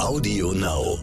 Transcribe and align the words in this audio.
Audio 0.00 0.52
Now. 0.52 0.98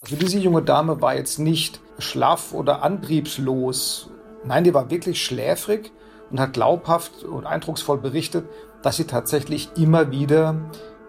Also 0.00 0.16
diese 0.16 0.38
junge 0.38 0.62
Dame 0.62 1.00
war 1.00 1.14
jetzt 1.14 1.38
nicht 1.38 1.80
schlaff 1.98 2.52
oder 2.52 2.82
antriebslos. 2.82 4.10
Nein, 4.44 4.64
die 4.64 4.74
war 4.74 4.90
wirklich 4.90 5.24
schläfrig 5.24 5.92
und 6.30 6.40
hat 6.40 6.52
glaubhaft 6.52 7.24
und 7.24 7.46
eindrucksvoll 7.46 7.98
berichtet, 7.98 8.48
dass 8.82 8.96
sie 8.96 9.04
tatsächlich 9.04 9.70
immer 9.76 10.10
wieder 10.10 10.56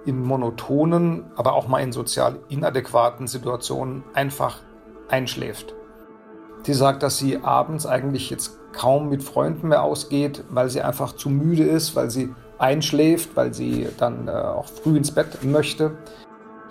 in 0.05 0.23
monotonen, 0.23 1.25
aber 1.35 1.53
auch 1.53 1.67
mal 1.67 1.79
in 1.79 1.91
sozial 1.91 2.39
inadäquaten 2.49 3.27
Situationen 3.27 4.03
einfach 4.13 4.59
einschläft. 5.09 5.75
Sie 6.63 6.73
sagt, 6.73 7.03
dass 7.03 7.17
sie 7.17 7.37
abends 7.37 7.85
eigentlich 7.85 8.29
jetzt 8.29 8.57
kaum 8.73 9.09
mit 9.09 9.23
Freunden 9.23 9.69
mehr 9.69 9.83
ausgeht, 9.83 10.43
weil 10.49 10.69
sie 10.69 10.81
einfach 10.81 11.13
zu 11.13 11.29
müde 11.29 11.63
ist, 11.63 11.95
weil 11.95 12.09
sie 12.09 12.33
einschläft, 12.59 13.35
weil 13.35 13.53
sie 13.53 13.87
dann 13.97 14.27
äh, 14.27 14.31
auch 14.31 14.67
früh 14.67 14.97
ins 14.97 15.11
Bett 15.11 15.43
möchte. 15.43 15.97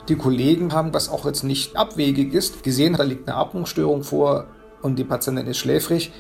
Die 0.09 0.16
Kollegen 0.16 0.72
haben, 0.72 0.94
was 0.94 1.08
auch 1.08 1.26
jetzt 1.26 1.43
nicht 1.43 1.76
abwegig 1.76 2.32
ist, 2.32 2.63
gesehen, 2.63 2.94
da 2.94 3.03
liegt 3.03 3.29
eine 3.29 3.36
Atmungsstörung 3.36 4.04
vor 4.04 4.46
und 4.80 4.99
die 4.99 5.04
Patientin 5.04 5.46
ist 5.46 5.58
schläfrig. 5.58 6.13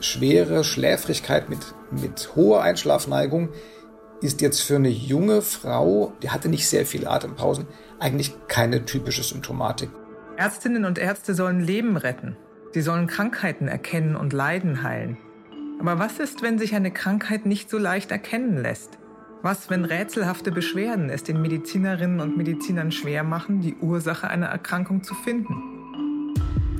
Schwere 0.00 0.64
Schläfrigkeit 0.64 1.48
mit, 1.48 1.60
mit 1.90 2.34
hoher 2.36 2.62
Einschlafneigung 2.62 3.50
ist 4.20 4.40
jetzt 4.40 4.60
für 4.60 4.76
eine 4.76 4.88
junge 4.88 5.42
Frau, 5.42 6.12
die 6.22 6.30
hatte 6.30 6.48
nicht 6.48 6.68
sehr 6.68 6.86
viele 6.86 7.10
Atempausen, 7.10 7.66
eigentlich 7.98 8.34
keine 8.46 8.84
typische 8.84 9.22
Symptomatik. 9.22 9.90
Ärztinnen 10.36 10.84
und 10.84 10.98
Ärzte 10.98 11.34
sollen 11.34 11.60
Leben 11.60 11.96
retten. 11.96 12.36
Sie 12.72 12.80
sollen 12.80 13.06
Krankheiten 13.06 13.68
erkennen 13.68 14.16
und 14.16 14.32
Leiden 14.32 14.82
heilen. 14.82 15.18
Aber 15.82 15.98
was 15.98 16.20
ist, 16.20 16.42
wenn 16.42 16.60
sich 16.60 16.76
eine 16.76 16.92
Krankheit 16.92 17.44
nicht 17.44 17.68
so 17.68 17.76
leicht 17.76 18.12
erkennen 18.12 18.56
lässt? 18.56 18.98
Was, 19.42 19.68
wenn 19.68 19.84
rätselhafte 19.84 20.52
Beschwerden 20.52 21.10
es 21.10 21.24
den 21.24 21.42
Medizinerinnen 21.42 22.20
und 22.20 22.36
Medizinern 22.36 22.92
schwer 22.92 23.24
machen, 23.24 23.62
die 23.62 23.74
Ursache 23.74 24.28
einer 24.28 24.46
Erkrankung 24.46 25.02
zu 25.02 25.16
finden? 25.16 26.36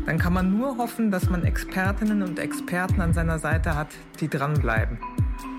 Dann 0.06 0.18
kann 0.18 0.32
man 0.32 0.56
nur 0.56 0.78
hoffen, 0.78 1.10
dass 1.10 1.28
man 1.28 1.42
Expertinnen 1.42 2.22
und 2.22 2.38
Experten 2.38 3.00
an 3.00 3.12
seiner 3.12 3.40
Seite 3.40 3.74
hat, 3.74 3.88
die 4.20 4.28
dranbleiben, 4.28 4.98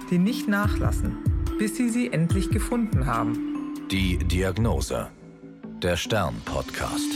die 0.10 0.20
nicht 0.20 0.48
nachlassen, 0.48 1.18
bis 1.60 1.76
sie 1.76 1.90
sie 1.90 2.14
endlich 2.14 2.50
gefunden 2.50 3.08
haben. 3.08 3.74
Die 3.92 4.20
Diagnose. 4.20 5.10
Der 5.82 5.98
Stern-Podcast. 5.98 7.12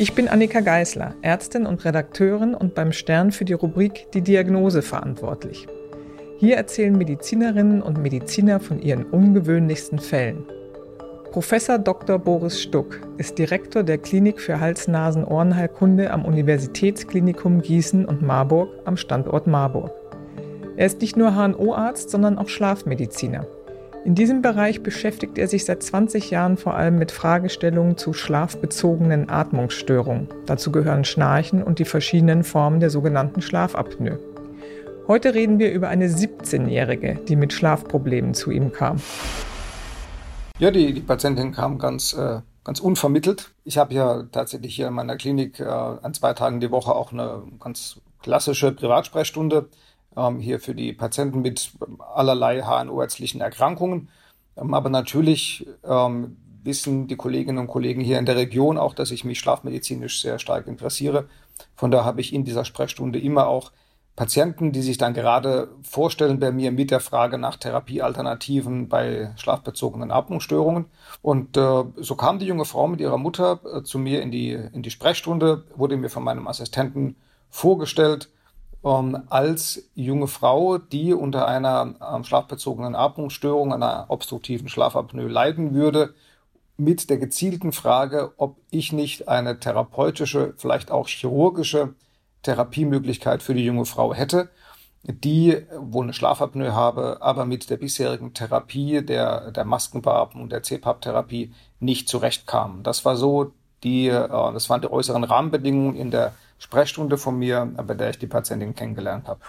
Ich 0.00 0.14
bin 0.14 0.28
Annika 0.28 0.60
Geisler, 0.60 1.16
Ärztin 1.22 1.66
und 1.66 1.84
Redakteurin 1.84 2.54
und 2.54 2.76
beim 2.76 2.92
Stern 2.92 3.32
für 3.32 3.44
die 3.44 3.54
Rubrik 3.54 4.06
Die 4.12 4.20
Diagnose 4.20 4.80
verantwortlich. 4.80 5.66
Hier 6.38 6.56
erzählen 6.56 6.96
Medizinerinnen 6.96 7.82
und 7.82 8.00
Mediziner 8.00 8.60
von 8.60 8.80
ihren 8.80 9.06
ungewöhnlichsten 9.06 9.98
Fällen. 9.98 10.44
Professor 11.32 11.80
Dr. 11.80 12.20
Boris 12.20 12.62
Stuck 12.62 13.00
ist 13.16 13.40
Direktor 13.40 13.82
der 13.82 13.98
Klinik 13.98 14.40
für 14.40 14.60
Hals-Nasen-Ohrenheilkunde 14.60 16.12
am 16.12 16.24
Universitätsklinikum 16.24 17.60
Gießen 17.60 18.04
und 18.04 18.22
Marburg 18.22 18.68
am 18.84 18.96
Standort 18.96 19.48
Marburg. 19.48 19.90
Er 20.76 20.86
ist 20.86 21.00
nicht 21.00 21.16
nur 21.16 21.34
HNO-Arzt, 21.34 22.10
sondern 22.10 22.38
auch 22.38 22.48
Schlafmediziner. 22.48 23.48
In 24.04 24.14
diesem 24.14 24.42
Bereich 24.42 24.82
beschäftigt 24.82 25.38
er 25.38 25.48
sich 25.48 25.64
seit 25.64 25.82
20 25.82 26.30
Jahren 26.30 26.56
vor 26.56 26.74
allem 26.74 26.98
mit 26.98 27.10
Fragestellungen 27.10 27.96
zu 27.96 28.12
schlafbezogenen 28.12 29.28
Atmungsstörungen. 29.28 30.28
Dazu 30.46 30.70
gehören 30.70 31.04
Schnarchen 31.04 31.62
und 31.62 31.78
die 31.80 31.84
verschiedenen 31.84 32.44
Formen 32.44 32.78
der 32.80 32.90
sogenannten 32.90 33.42
Schlafapnoe. 33.42 34.18
Heute 35.08 35.34
reden 35.34 35.58
wir 35.58 35.72
über 35.72 35.88
eine 35.88 36.06
17-Jährige, 36.08 37.18
die 37.26 37.34
mit 37.34 37.52
Schlafproblemen 37.52 38.34
zu 38.34 38.50
ihm 38.50 38.72
kam. 38.72 39.00
Ja, 40.58 40.70
die, 40.70 40.92
die 40.94 41.00
Patientin 41.00 41.52
kam 41.52 41.78
ganz, 41.78 42.12
äh, 42.12 42.40
ganz 42.62 42.80
unvermittelt. 42.80 43.50
Ich 43.64 43.78
habe 43.78 43.94
ja 43.94 44.22
tatsächlich 44.30 44.76
hier 44.76 44.88
in 44.88 44.94
meiner 44.94 45.16
Klinik 45.16 45.58
äh, 45.60 45.64
an 45.64 46.14
zwei 46.14 46.34
Tagen 46.34 46.60
die 46.60 46.70
Woche 46.70 46.94
auch 46.94 47.12
eine 47.12 47.42
ganz 47.58 48.00
klassische 48.22 48.72
Privatsprechstunde 48.72 49.68
ähm, 50.16 50.40
hier 50.40 50.60
für 50.60 50.74
die 50.74 50.92
Patienten 50.92 51.42
mit 51.42 51.72
allerlei 52.14 52.62
HNO-ärztlichen 52.62 53.40
Erkrankungen. 53.40 54.08
Ähm, 54.56 54.74
aber 54.74 54.90
natürlich 54.90 55.66
ähm, 55.84 56.36
wissen 56.62 57.06
die 57.08 57.16
Kolleginnen 57.16 57.58
und 57.58 57.68
Kollegen 57.68 58.00
hier 58.00 58.18
in 58.18 58.26
der 58.26 58.36
Region 58.36 58.78
auch, 58.78 58.94
dass 58.94 59.10
ich 59.10 59.24
mich 59.24 59.38
schlafmedizinisch 59.38 60.20
sehr 60.20 60.38
stark 60.38 60.66
interessiere. 60.66 61.28
Von 61.74 61.90
daher 61.90 62.04
habe 62.04 62.20
ich 62.20 62.32
in 62.32 62.44
dieser 62.44 62.64
Sprechstunde 62.64 63.18
immer 63.18 63.46
auch 63.46 63.72
Patienten, 64.18 64.72
die 64.72 64.82
sich 64.82 64.98
dann 64.98 65.14
gerade 65.14 65.68
vorstellen 65.82 66.40
bei 66.40 66.50
mir 66.50 66.72
mit 66.72 66.90
der 66.90 66.98
Frage 66.98 67.38
nach 67.38 67.56
Therapiealternativen 67.56 68.88
bei 68.88 69.30
schlafbezogenen 69.36 70.10
Atmungsstörungen. 70.10 70.86
Und 71.22 71.56
äh, 71.56 71.84
so 71.96 72.16
kam 72.16 72.40
die 72.40 72.46
junge 72.46 72.64
Frau 72.64 72.88
mit 72.88 73.00
ihrer 73.00 73.16
Mutter 73.16 73.60
äh, 73.72 73.82
zu 73.84 74.00
mir 74.00 74.20
in 74.20 74.32
die, 74.32 74.50
in 74.50 74.82
die 74.82 74.90
Sprechstunde, 74.90 75.64
wurde 75.76 75.96
mir 75.96 76.10
von 76.10 76.24
meinem 76.24 76.48
Assistenten 76.48 77.14
vorgestellt 77.48 78.28
ähm, 78.84 79.22
als 79.28 79.90
junge 79.94 80.28
Frau, 80.28 80.78
die 80.78 81.12
unter 81.12 81.48
einer 81.48 81.94
ähm, 82.14 82.24
schlafbezogenen 82.24 82.94
Atmungsstörung, 82.94 83.72
einer 83.72 84.06
obstruktiven 84.08 84.68
Schlafapnoe 84.68 85.28
leiden 85.28 85.74
würde, 85.74 86.14
mit 86.76 87.10
der 87.10 87.18
gezielten 87.18 87.72
Frage, 87.72 88.32
ob 88.36 88.56
ich 88.70 88.92
nicht 88.92 89.28
eine 89.28 89.58
therapeutische, 89.58 90.54
vielleicht 90.56 90.92
auch 90.92 91.08
chirurgische 91.08 91.94
Therapiemöglichkeit 92.42 93.42
für 93.42 93.54
die 93.54 93.64
junge 93.64 93.84
Frau 93.84 94.14
hätte, 94.14 94.48
die 95.02 95.56
wohl 95.76 96.04
eine 96.04 96.12
Schlafapnoe 96.12 96.72
habe, 96.72 97.18
aber 97.20 97.46
mit 97.46 97.68
der 97.68 97.78
bisherigen 97.78 98.32
Therapie, 98.32 99.02
der, 99.04 99.50
der 99.50 99.64
Maskenbeatmung, 99.64 100.48
der 100.48 100.62
CPAP-Therapie 100.62 101.52
nicht 101.80 102.08
zurechtkam. 102.08 102.84
Das 102.84 103.04
war 103.04 103.16
so 103.16 103.52
die, 103.82 104.08
äh, 104.08 104.28
das 104.28 104.70
waren 104.70 104.80
die 104.80 104.90
äußeren 104.90 105.24
Rahmenbedingungen 105.24 105.96
in 105.96 106.10
der 106.10 106.32
Sprechstunde 106.58 107.18
von 107.18 107.38
mir, 107.38 107.66
bei 107.86 107.94
der 107.94 108.10
ich 108.10 108.18
die 108.18 108.26
Patientin 108.26 108.74
kennengelernt 108.74 109.28
habe. 109.28 109.40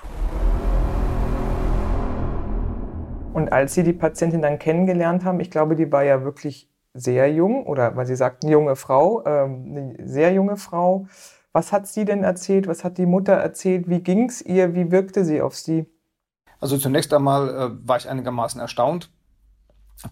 Und 3.34 3.52
als 3.52 3.74
Sie 3.74 3.84
die 3.84 3.94
Patientin 3.94 4.42
dann 4.42 4.60
kennengelernt 4.60 5.24
haben, 5.24 5.40
ich 5.40 5.52
glaube, 5.52 5.76
die 5.76 5.92
war 5.92 6.04
ja 6.04 6.24
wirklich 6.24 6.70
sehr 6.94 7.32
jung 7.32 7.66
oder 7.66 7.96
weil 7.96 8.06
Sie 8.06 8.16
sagten 8.16 8.48
junge 8.48 8.76
Frau, 8.76 9.24
ähm, 9.26 9.96
eine 9.98 10.08
sehr 10.08 10.34
junge 10.34 10.58
Frau. 10.58 11.08
Was 11.52 11.72
hat 11.72 11.88
sie 11.88 12.06
denn 12.06 12.24
erzählt? 12.24 12.68
Was 12.68 12.84
hat 12.84 12.98
die 12.98 13.06
Mutter 13.06 13.34
erzählt? 13.34 13.90
Wie 13.90 14.02
ging 14.02 14.30
es 14.30 14.42
ihr? 14.42 14.76
Wie 14.76 14.92
wirkte 14.92 15.26
sie 15.26 15.42
auf 15.42 15.56
Sie? 15.56 15.88
Also 16.60 16.78
zunächst 16.78 17.14
einmal 17.14 17.50
äh, 17.50 17.88
war 17.88 17.98
ich 17.98 18.08
einigermaßen 18.08 18.62
erstaunt, 18.62 19.10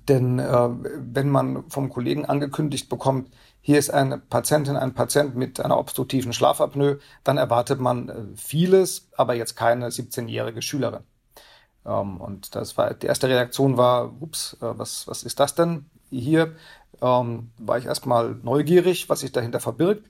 denn 0.08 0.40
äh, 0.40 0.70
wenn 1.00 1.30
man 1.30 1.70
vom 1.70 1.90
Kollegen 1.90 2.26
angekündigt 2.26 2.90
bekommt, 2.90 3.30
hier 3.68 3.80
ist 3.80 3.90
eine 3.90 4.18
Patientin, 4.18 4.78
ein 4.78 4.94
Patient 4.94 5.36
mit 5.36 5.60
einer 5.60 5.78
obstruktiven 5.78 6.32
Schlafapnoe, 6.32 7.00
dann 7.26 7.38
erwartet 7.38 7.82
man 7.82 8.08
äh, 8.08 8.14
vieles, 8.38 9.10
aber 9.18 9.34
jetzt 9.34 9.58
keine 9.58 9.90
17-jährige 9.90 10.62
Schülerin. 10.62 11.04
Ähm, 11.86 12.22
und 12.22 12.56
das 12.56 12.78
war, 12.78 12.94
die 12.94 13.08
erste 13.08 13.28
Reaktion 13.28 13.76
war, 13.76 14.22
ups, 14.22 14.56
äh, 14.62 14.68
was, 14.78 15.06
was 15.10 15.24
ist 15.24 15.42
das 15.42 15.54
denn? 15.54 15.86
Hier 16.10 16.56
ähm, 17.02 17.52
war 17.58 17.78
ich 17.78 17.88
erstmal 17.88 18.36
neugierig, 18.42 19.10
was 19.10 19.20
sich 19.20 19.34
dahinter 19.34 19.60
verbirgt. 19.60 20.10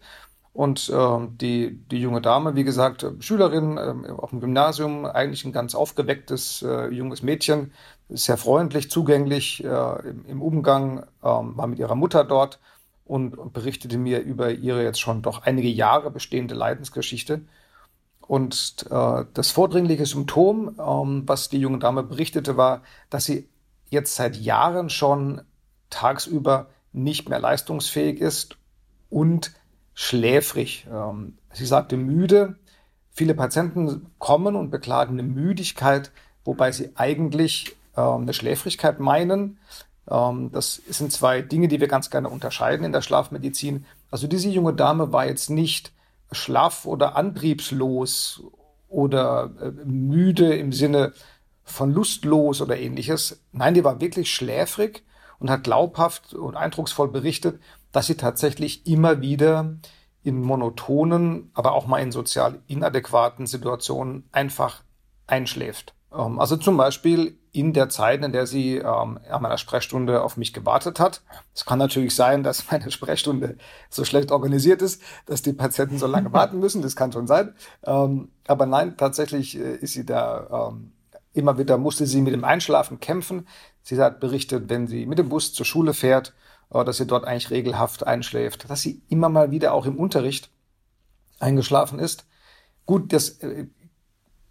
Und 0.53 0.89
äh, 0.89 1.27
die, 1.27 1.83
die 1.89 1.99
junge 1.99 2.21
Dame, 2.21 2.53
wie 2.53 2.63
gesagt, 2.63 3.07
Schülerin 3.21 3.77
äh, 3.79 4.11
auf 4.11 4.29
dem 4.29 4.39
Gymnasium, 4.39 5.07
eigentlich 5.07 5.45
ein 5.45 5.51
ganz 5.51 5.73
aufgewecktes 5.73 6.63
junges 6.91 7.23
Mädchen, 7.23 7.73
sehr 8.07 8.37
freundlich, 8.37 8.91
zugänglich 8.91 9.63
im, 9.63 10.41
Umgang, 10.43 11.07
war 11.19 11.67
mit 11.67 11.79
ihrer 11.79 11.95
Mutter 11.95 12.23
dort 12.23 12.59
und, 13.07 13.53
berichtete 13.53 13.97
mir 13.97 14.19
über 14.19 14.51
ihre 14.51 14.83
jetzt 14.83 14.99
schon 14.99 15.21
doch 15.21 15.43
einige 15.43 15.69
Jahre 15.69 16.11
bestehende 16.11 16.55
Leidensgeschichte. 16.55 17.41
Und 18.21 18.85
äh, 18.89 19.25
das 19.33 19.51
vordringliche 19.51 20.05
Symptom, 20.05 20.75
ähm, 20.79 21.23
was 21.25 21.49
die 21.49 21.59
junge 21.59 21.79
Dame 21.79 22.03
berichtete, 22.03 22.57
war, 22.57 22.81
dass 23.09 23.25
sie 23.25 23.47
jetzt 23.89 24.15
seit 24.15 24.35
Jahren 24.35 24.89
schon 24.89 25.41
tagsüber 25.89 26.67
nicht 26.91 27.29
mehr 27.29 27.39
leistungsfähig 27.39 28.19
ist 28.19 28.57
und 29.09 29.53
schläfrig. 29.93 30.87
Ähm, 30.91 31.37
sie 31.53 31.65
sagte 31.65 31.95
müde. 31.95 32.57
Viele 33.11 33.33
Patienten 33.33 34.11
kommen 34.19 34.55
und 34.55 34.69
beklagen 34.69 35.13
eine 35.13 35.23
Müdigkeit, 35.23 36.11
wobei 36.43 36.71
sie 36.71 36.91
eigentlich 36.95 37.75
äh, 37.95 38.01
eine 38.01 38.33
Schläfrigkeit 38.33 38.99
meinen. 38.99 39.57
Ähm, 40.09 40.51
das 40.51 40.81
sind 40.89 41.11
zwei 41.11 41.41
Dinge, 41.41 41.67
die 41.67 41.79
wir 41.79 41.87
ganz 41.87 42.09
gerne 42.09 42.29
unterscheiden 42.29 42.85
in 42.85 42.91
der 42.91 43.01
Schlafmedizin. 43.01 43.85
Also 44.11 44.27
diese 44.27 44.49
junge 44.49 44.73
Dame 44.73 45.11
war 45.11 45.25
jetzt 45.25 45.49
nicht 45.49 45.93
schlaff 46.31 46.85
oder 46.85 47.15
antriebslos 47.15 48.43
oder 48.87 49.51
äh, 49.61 49.71
müde 49.85 50.55
im 50.55 50.71
Sinne 50.71 51.13
von 51.63 51.91
lustlos 51.91 52.61
oder 52.61 52.77
ähnliches. 52.77 53.41
Nein, 53.51 53.73
die 53.73 53.83
war 53.83 53.99
wirklich 53.99 54.33
schläfrig 54.33 55.03
und 55.39 55.49
hat 55.49 55.63
glaubhaft 55.63 56.33
und 56.33 56.55
eindrucksvoll 56.55 57.09
berichtet, 57.09 57.59
dass 57.91 58.07
sie 58.07 58.15
tatsächlich 58.15 58.85
immer 58.87 59.21
wieder 59.21 59.75
in 60.23 60.41
monotonen, 60.41 61.51
aber 61.53 61.73
auch 61.73 61.87
mal 61.87 61.99
in 61.99 62.11
sozial 62.11 62.61
inadäquaten 62.67 63.47
Situationen 63.47 64.27
einfach 64.31 64.83
einschläft. 65.25 65.93
Ähm, 66.13 66.39
also 66.39 66.57
zum 66.57 66.77
Beispiel 66.77 67.37
in 67.51 67.73
der 67.73 67.89
Zeit, 67.89 68.23
in 68.23 68.31
der 68.31 68.45
sie 68.45 68.77
ähm, 68.77 69.19
an 69.29 69.41
meiner 69.41 69.57
Sprechstunde 69.57 70.21
auf 70.21 70.37
mich 70.37 70.53
gewartet 70.53 70.99
hat. 70.99 71.21
Es 71.53 71.65
kann 71.65 71.79
natürlich 71.79 72.15
sein, 72.15 72.43
dass 72.43 72.71
meine 72.71 72.91
Sprechstunde 72.91 73.57
so 73.89 74.05
schlecht 74.05 74.31
organisiert 74.31 74.81
ist, 74.81 75.01
dass 75.25 75.41
die 75.41 75.53
Patienten 75.53 75.97
so 75.97 76.07
lange 76.07 76.31
warten 76.33 76.59
müssen. 76.59 76.81
Das 76.81 76.95
kann 76.95 77.11
schon 77.11 77.27
sein. 77.27 77.53
Ähm, 77.83 78.29
aber 78.47 78.65
nein, 78.65 78.97
tatsächlich 78.97 79.57
äh, 79.57 79.75
ist 79.75 79.93
sie 79.93 80.05
da 80.05 80.69
ähm, 80.71 80.91
immer 81.33 81.57
wieder, 81.57 81.77
musste 81.77 82.05
sie 82.05 82.21
mit 82.21 82.33
dem 82.33 82.43
Einschlafen 82.43 82.99
kämpfen. 82.99 83.47
Sie 83.81 83.99
hat 84.01 84.19
berichtet, 84.19 84.69
wenn 84.69 84.87
sie 84.87 85.05
mit 85.05 85.19
dem 85.19 85.29
Bus 85.29 85.53
zur 85.53 85.65
Schule 85.65 85.93
fährt, 85.93 86.33
äh, 86.71 86.83
dass 86.83 86.97
sie 86.97 87.07
dort 87.07 87.25
eigentlich 87.25 87.51
regelhaft 87.51 88.05
einschläft, 88.05 88.69
dass 88.69 88.81
sie 88.81 89.01
immer 89.09 89.29
mal 89.29 89.51
wieder 89.51 89.73
auch 89.73 89.85
im 89.85 89.97
Unterricht 89.97 90.49
eingeschlafen 91.39 91.99
ist. 91.99 92.25
Gut, 92.85 93.13
das 93.13 93.29
äh, 93.39 93.67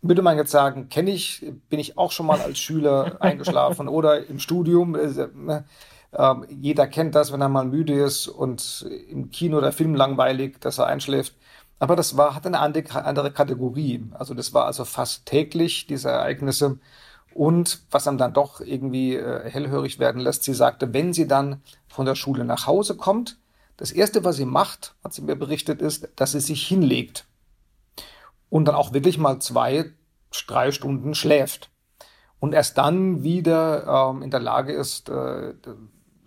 würde 0.08 0.22
man 0.22 0.36
jetzt 0.36 0.50
sagen, 0.50 0.88
kenne 0.88 1.10
ich, 1.10 1.44
bin 1.68 1.78
ich 1.78 1.98
auch 1.98 2.12
schon 2.12 2.26
mal 2.26 2.40
als 2.40 2.58
Schüler 2.58 3.16
eingeschlafen 3.20 3.88
oder 3.88 4.26
im 4.26 4.38
Studium. 4.38 4.94
Äh, 4.94 5.28
ne, 5.34 5.64
ähm, 6.12 6.46
jeder 6.48 6.86
kennt 6.86 7.14
das, 7.14 7.32
wenn 7.32 7.40
er 7.40 7.48
mal 7.48 7.66
müde 7.66 7.94
ist 7.94 8.28
und 8.28 8.86
im 9.08 9.30
Kino 9.30 9.60
der 9.60 9.72
Film 9.72 9.94
langweilig, 9.94 10.60
dass 10.60 10.78
er 10.78 10.86
einschläft. 10.86 11.34
Aber 11.78 11.94
das 11.94 12.16
war, 12.16 12.34
hatte 12.34 12.48
eine 12.48 12.60
andere 12.60 13.30
Kategorie. 13.30 14.04
Also 14.14 14.34
das 14.34 14.54
war 14.54 14.64
also 14.64 14.84
fast 14.84 15.26
täglich, 15.26 15.86
diese 15.86 16.08
Ereignisse. 16.08 16.78
Und 17.34 17.82
was 17.90 18.08
einem 18.08 18.16
dann 18.16 18.32
doch 18.32 18.60
irgendwie 18.62 19.14
äh, 19.16 19.48
hellhörig 19.50 19.98
werden 19.98 20.22
lässt, 20.22 20.44
sie 20.44 20.54
sagte, 20.54 20.94
wenn 20.94 21.12
sie 21.12 21.28
dann 21.28 21.60
von 21.86 22.06
der 22.06 22.14
Schule 22.14 22.44
nach 22.44 22.66
Hause 22.66 22.96
kommt, 22.96 23.38
das 23.76 23.92
erste, 23.92 24.24
was 24.24 24.36
sie 24.36 24.46
macht, 24.46 24.94
hat 25.04 25.12
sie 25.12 25.20
mir 25.20 25.36
berichtet, 25.36 25.82
ist, 25.82 26.08
dass 26.16 26.32
sie 26.32 26.40
sich 26.40 26.66
hinlegt 26.66 27.26
und 28.48 28.66
dann 28.66 28.74
auch 28.74 28.92
wirklich 28.92 29.18
mal 29.18 29.38
zwei, 29.40 29.92
drei 30.46 30.70
Stunden 30.72 31.14
schläft 31.14 31.70
und 32.40 32.52
erst 32.52 32.78
dann 32.78 33.22
wieder 33.22 34.10
ähm, 34.10 34.22
in 34.22 34.30
der 34.30 34.40
Lage 34.40 34.72
ist, 34.72 35.08
äh, 35.08 35.54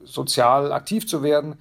sozial 0.03 0.71
aktiv 0.71 1.07
zu 1.07 1.23
werden. 1.23 1.55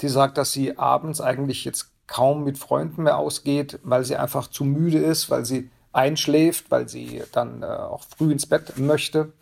Sie 0.00 0.08
sagt, 0.08 0.38
dass 0.38 0.52
sie 0.52 0.78
abends 0.78 1.20
eigentlich 1.20 1.64
jetzt 1.64 1.92
kaum 2.06 2.44
mit 2.44 2.58
Freunden 2.58 3.04
mehr 3.04 3.18
ausgeht, 3.18 3.78
weil 3.84 4.04
sie 4.04 4.16
einfach 4.16 4.48
zu 4.48 4.64
müde 4.64 4.98
ist, 4.98 5.30
weil 5.30 5.44
sie 5.44 5.70
einschläft, 5.92 6.70
weil 6.70 6.88
sie 6.88 7.22
dann 7.32 7.62
äh, 7.62 7.66
auch 7.66 8.02
früh 8.16 8.32
ins 8.32 8.46
Bett 8.46 8.76
möchte. 8.78 9.32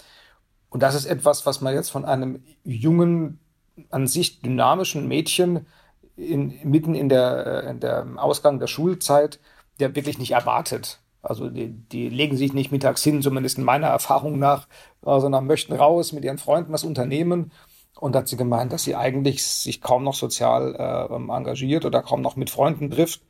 Und 0.69 0.83
das 0.83 0.95
ist 0.95 1.07
etwas, 1.07 1.47
was 1.47 1.61
man 1.61 1.75
jetzt 1.75 1.91
von 1.91 2.05
einem 2.05 2.45
jungen, 2.65 3.41
an 3.91 4.07
sich 4.07 4.43
dynamischen 4.43 5.09
Mädchen 5.09 5.67
in, 6.17 6.59
mitten 6.65 6.95
in 6.95 7.09
der, 7.09 7.65
äh, 7.65 7.71
in 7.71 7.81
der 7.81 8.07
Ausgang 8.17 8.59
der 8.59 8.67
Schulzeit 8.67 9.41
der 9.81 9.97
wirklich 9.97 10.19
nicht 10.19 10.33
erwartet. 10.33 11.01
Also 11.31 11.49
die, 11.49 11.69
die 11.69 12.09
legen 12.09 12.37
sich 12.37 12.55
nicht 12.55 12.73
mittags 12.73 13.05
hin, 13.05 13.23
zumindest 13.23 13.57
in 13.57 13.63
meiner 13.63 13.87
Erfahrung 13.87 14.41
nach, 14.41 14.67
äh, 15.07 15.21
sondern 15.21 15.47
möchten 15.47 15.73
raus 15.73 16.13
mit 16.13 16.25
ihren 16.25 16.39
Freunden 16.39 16.73
was 16.73 16.83
unternehmen. 16.83 17.53
Und 18.01 18.17
hat 18.17 18.27
sie 18.27 18.37
gemeint, 18.37 18.73
dass 18.73 18.83
sie 18.83 18.97
eigentlich 18.97 19.47
sich 19.47 19.81
kaum 19.81 20.03
noch 20.03 20.15
sozial 20.15 20.75
äh, 20.75 21.15
engagiert 21.15 21.85
oder 21.85 22.03
kaum 22.03 22.21
noch 22.21 22.35
mit 22.35 22.51
Freunden 22.51 22.91
trifft, 22.91 23.21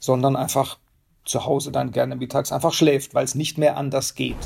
sondern 0.00 0.34
einfach 0.34 0.78
zu 1.24 1.44
Hause 1.46 1.70
dann 1.70 1.92
gerne 1.92 2.16
mittags 2.16 2.50
einfach 2.50 2.72
schläft, 2.72 3.14
weil 3.14 3.24
es 3.24 3.36
nicht 3.36 3.56
mehr 3.56 3.76
anders 3.76 4.16
geht. 4.16 4.36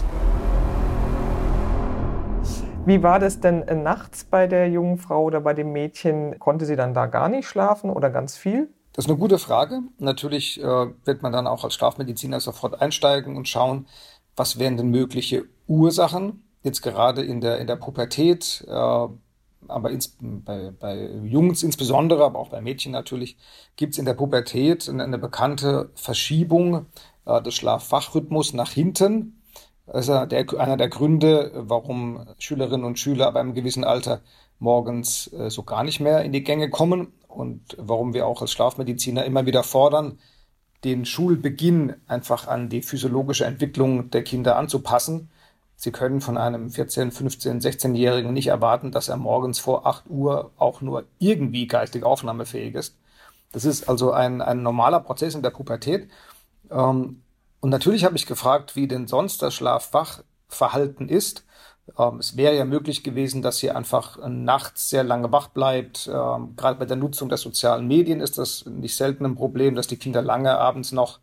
Wie 2.84 3.02
war 3.02 3.19
das 3.20 3.40
denn 3.40 3.62
äh, 3.62 3.75
nachts 3.75 4.25
bei 4.25 4.46
der 4.46 4.69
jungen 4.69 4.99
Frau 4.99 5.22
oder 5.25 5.40
bei 5.40 5.54
dem 5.54 5.72
Mädchen? 5.72 6.38
Konnte 6.38 6.66
sie 6.66 6.76
dann 6.76 6.93
da 6.93 7.06
gar 7.06 7.31
nicht 7.31 7.49
schlafen 7.49 7.88
oder 7.88 8.11
ganz 8.11 8.37
viel? 8.37 8.69
Das 8.99 9.05
ist 9.05 9.12
eine 9.12 9.21
gute 9.21 9.39
Frage. 9.39 9.83
Natürlich 9.99 10.61
äh, 10.61 10.87
wird 11.05 11.23
man 11.23 11.31
dann 11.31 11.47
auch 11.47 11.62
als 11.62 11.75
Strafmediziner 11.75 12.41
sofort 12.41 12.83
einsteigen 12.83 13.37
und 13.37 13.49
schauen, 13.49 13.87
was 14.35 14.59
wären 14.59 14.77
denn 14.77 14.89
mögliche 14.89 15.45
Ursachen, 15.69 16.43
jetzt 16.65 16.83
gerade 16.83 17.23
in 17.23 17.41
der, 17.41 17.59
in 17.59 17.69
der 17.69 17.77
Pubertät, 17.77 18.65
äh, 18.67 18.73
aber 18.73 19.91
ins, 19.93 20.17
bei, 20.21 20.73
bei 20.73 21.11
Jungs 21.23 21.62
insbesondere, 21.62 22.25
aber 22.25 22.41
auch 22.41 22.49
bei 22.49 22.61
Mädchen 22.61 22.91
natürlich, 22.91 23.37
gibt 23.77 23.93
es 23.93 24.00
in 24.00 24.05
der 24.05 24.15
Pubertät 24.15 24.89
eine, 24.89 25.05
eine 25.05 25.19
bekannte 25.19 25.91
Verschiebung 25.95 26.87
äh, 27.25 27.41
des 27.41 27.55
Schlaffachrhythmus 27.55 28.53
nach 28.53 28.73
hinten. 28.73 29.41
Das 29.87 30.09
ist 30.09 30.33
der, 30.33 30.61
einer 30.61 30.77
der 30.77 30.89
Gründe, 30.89 31.53
warum 31.55 32.27
Schülerinnen 32.41 32.85
und 32.85 32.99
Schüler 32.99 33.29
ab 33.29 33.37
einem 33.37 33.55
gewissen 33.55 33.85
Alter 33.85 34.23
morgens 34.59 35.33
äh, 35.33 35.50
so 35.50 35.62
gar 35.62 35.85
nicht 35.85 36.00
mehr 36.00 36.25
in 36.25 36.33
die 36.33 36.43
Gänge 36.43 36.69
kommen 36.69 37.12
und 37.28 37.76
warum 37.78 38.14
wir 38.14 38.26
auch 38.26 38.42
als 38.42 38.52
Schlafmediziner 38.52 39.25
immer 39.25 39.46
wieder 39.46 39.62
fordern, 39.62 40.19
den 40.84 41.04
Schulbeginn 41.04 41.94
einfach 42.06 42.46
an 42.46 42.69
die 42.69 42.82
physiologische 42.82 43.44
Entwicklung 43.44 44.10
der 44.10 44.22
Kinder 44.22 44.56
anzupassen. 44.56 45.30
Sie 45.76 45.92
können 45.92 46.20
von 46.20 46.36
einem 46.36 46.70
14, 46.70 47.12
15, 47.12 47.60
16-Jährigen 47.60 48.32
nicht 48.32 48.48
erwarten, 48.48 48.90
dass 48.90 49.08
er 49.08 49.16
morgens 49.16 49.58
vor 49.58 49.86
8 49.86 50.08
Uhr 50.08 50.50
auch 50.56 50.80
nur 50.80 51.04
irgendwie 51.19 51.66
geistig 51.66 52.02
aufnahmefähig 52.02 52.75
ist. 52.75 52.96
Das 53.52 53.64
ist 53.64 53.88
also 53.88 54.12
ein, 54.12 54.42
ein 54.42 54.62
normaler 54.62 55.00
Prozess 55.00 55.34
in 55.34 55.42
der 55.42 55.50
Pubertät. 55.50 56.10
Ähm, 56.70 57.22
und 57.60 57.70
natürlich 57.70 58.04
habe 58.04 58.16
ich 58.16 58.26
gefragt, 58.26 58.76
wie 58.76 58.88
denn 58.88 59.06
sonst 59.06 59.42
das 59.42 59.54
Schlafwachverhalten 59.54 61.08
ist. 61.08 61.44
Ähm, 61.99 62.19
es 62.19 62.37
wäre 62.37 62.56
ja 62.56 62.64
möglich 62.64 63.02
gewesen, 63.05 63.43
dass 63.43 63.58
sie 63.58 63.70
einfach 63.70 64.19
nachts 64.29 64.90
sehr 64.90 65.05
lange 65.05 65.31
wach 65.32 65.49
bleibt. 65.49 66.08
Ähm, 66.12 66.55
gerade 66.56 66.79
bei 66.79 66.85
der 66.87 66.96
Nutzung 66.96 67.29
der 67.29 67.38
sozialen 67.38 67.87
Medien 67.87 68.20
ist 68.20 68.38
das 68.38 68.67
nicht 68.67 68.96
selten 68.96 69.25
ein 69.25 69.37
Problem, 69.37 69.75
dass 69.75 69.87
die 69.87 69.96
Kinder 69.96 70.23
lange 70.23 70.58
abends 70.58 70.93
noch 70.93 71.20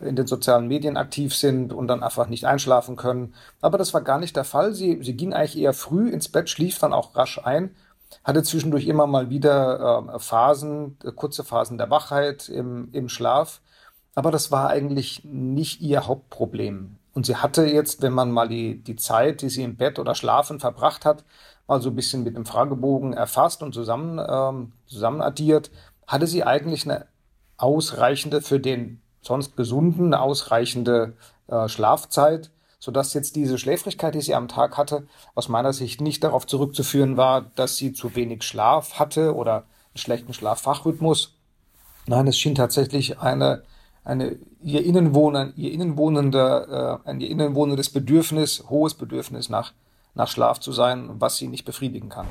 in 0.00 0.16
den 0.16 0.26
sozialen 0.26 0.66
Medien 0.68 0.96
aktiv 0.96 1.34
sind 1.34 1.72
und 1.72 1.88
dann 1.88 2.02
einfach 2.02 2.28
nicht 2.28 2.44
einschlafen 2.44 2.96
können. 2.96 3.34
Aber 3.60 3.78
das 3.78 3.94
war 3.94 4.02
gar 4.02 4.18
nicht 4.18 4.36
der 4.36 4.44
Fall. 4.44 4.74
Sie, 4.74 5.02
sie 5.02 5.16
ging 5.16 5.32
eigentlich 5.32 5.58
eher 5.58 5.72
früh 5.72 6.10
ins 6.10 6.28
Bett, 6.28 6.50
schlief 6.50 6.78
dann 6.78 6.92
auch 6.92 7.14
rasch 7.16 7.40
ein, 7.44 7.74
hatte 8.24 8.42
zwischendurch 8.42 8.86
immer 8.86 9.06
mal 9.06 9.30
wieder 9.30 10.14
äh, 10.14 10.18
Phasen, 10.18 10.98
äh, 11.04 11.12
kurze 11.12 11.44
Phasen 11.44 11.78
der 11.78 11.90
Wachheit 11.90 12.48
im, 12.48 12.88
im 12.92 13.08
Schlaf. 13.08 13.60
Aber 14.14 14.30
das 14.30 14.50
war 14.50 14.68
eigentlich 14.68 15.24
nicht 15.24 15.80
ihr 15.80 16.06
Hauptproblem. 16.06 16.96
Und 17.14 17.26
sie 17.26 17.36
hatte 17.36 17.64
jetzt, 17.64 18.02
wenn 18.02 18.12
man 18.12 18.32
mal 18.32 18.48
die, 18.48 18.82
die 18.82 18.96
Zeit, 18.96 19.42
die 19.42 19.48
sie 19.48 19.62
im 19.62 19.76
Bett 19.76 19.98
oder 19.98 20.14
Schlafen 20.14 20.58
verbracht 20.60 21.04
hat, 21.04 21.24
mal 21.66 21.80
so 21.80 21.90
ein 21.90 21.96
bisschen 21.96 22.24
mit 22.24 22.36
dem 22.36 22.44
Fragebogen 22.44 23.12
erfasst 23.12 23.62
und 23.62 23.72
zusammen, 23.72 24.20
ähm, 24.28 24.72
zusammen 24.86 25.22
addiert, 25.22 25.70
hatte 26.06 26.26
sie 26.26 26.44
eigentlich 26.44 26.84
eine 26.84 27.06
ausreichende, 27.56 28.42
für 28.42 28.60
den 28.60 29.00
sonst 29.22 29.56
gesunden, 29.56 30.06
eine 30.06 30.20
ausreichende 30.20 31.14
äh, 31.46 31.68
Schlafzeit, 31.68 32.50
sodass 32.78 33.14
jetzt 33.14 33.36
diese 33.36 33.58
Schläfrigkeit, 33.58 34.14
die 34.14 34.20
sie 34.20 34.34
am 34.34 34.48
Tag 34.48 34.76
hatte, 34.76 35.06
aus 35.34 35.48
meiner 35.48 35.72
Sicht 35.72 36.00
nicht 36.00 36.22
darauf 36.22 36.46
zurückzuführen 36.46 37.16
war, 37.16 37.42
dass 37.54 37.76
sie 37.76 37.92
zu 37.92 38.14
wenig 38.16 38.42
Schlaf 38.42 38.98
hatte 38.98 39.34
oder 39.34 39.54
einen 39.94 39.96
schlechten 39.96 40.34
Schlaffachrhythmus. 40.34 41.34
Nein, 42.06 42.26
es 42.26 42.36
schien 42.36 42.54
tatsächlich 42.54 43.20
eine 43.20 43.62
eine, 44.04 44.36
ihr 44.60 44.84
Innenwohner, 44.84 45.52
ihr 45.56 45.72
Innenwohnender, 45.72 47.00
äh, 47.04 47.08
ein 47.08 47.20
ihr 47.20 47.30
innenwohnendes 47.30 47.90
Bedürfnis, 47.90 48.64
hohes 48.68 48.94
Bedürfnis 48.94 49.48
nach, 49.48 49.72
nach 50.14 50.28
Schlaf 50.28 50.60
zu 50.60 50.72
sein, 50.72 51.10
was 51.18 51.38
sie 51.38 51.48
nicht 51.48 51.64
befriedigen 51.64 52.10
kann. 52.10 52.26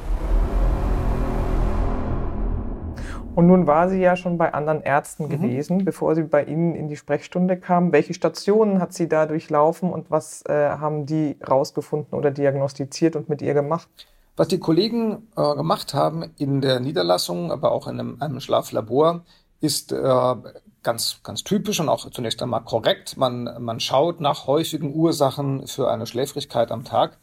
Und 3.35 3.47
nun 3.47 3.65
war 3.65 3.89
sie 3.89 3.99
ja 3.99 4.15
schon 4.15 4.37
bei 4.37 4.53
anderen 4.53 4.81
Ärzten 4.81 5.25
mhm. 5.25 5.29
gewesen, 5.29 5.85
bevor 5.85 6.13
sie 6.13 6.23
bei 6.23 6.43
Ihnen 6.43 6.75
in 6.75 6.87
die 6.87 6.95
Sprechstunde 6.95 7.57
kam. 7.57 7.91
Welche 7.91 8.13
Stationen 8.13 8.79
hat 8.79 8.93
sie 8.93 9.09
da 9.09 9.25
durchlaufen 9.25 9.91
und 9.91 10.11
was 10.11 10.45
äh, 10.45 10.69
haben 10.69 11.07
die 11.07 11.37
rausgefunden 11.47 12.17
oder 12.17 12.29
diagnostiziert 12.29 13.15
und 13.15 13.29
mit 13.29 13.41
ihr 13.41 13.55
gemacht? 13.55 13.87
Was 14.35 14.47
die 14.47 14.59
Kollegen 14.59 15.27
äh, 15.35 15.55
gemacht 15.55 15.95
haben 15.95 16.31
in 16.37 16.61
der 16.61 16.79
Niederlassung, 16.79 17.51
aber 17.51 17.71
auch 17.71 17.87
in 17.87 17.99
einem, 17.99 18.17
einem 18.19 18.39
Schlaflabor, 18.39 19.23
ist 19.63 19.93
äh, 19.93 20.35
ganz, 20.83 21.19
ganz 21.23 21.43
typisch 21.45 21.79
und 21.79 21.87
auch 21.87 22.09
zunächst 22.11 22.43
einmal 22.43 22.63
korrekt. 22.63 23.15
Man, 23.15 23.49
man 23.63 23.79
schaut 23.79 24.19
nach 24.19 24.45
häufigen 24.45 24.93
Ursachen 24.93 25.67
für 25.67 25.89
eine 25.89 26.05
Schläfrigkeit 26.05 26.69
am 26.71 26.83
Tag. 26.83 27.17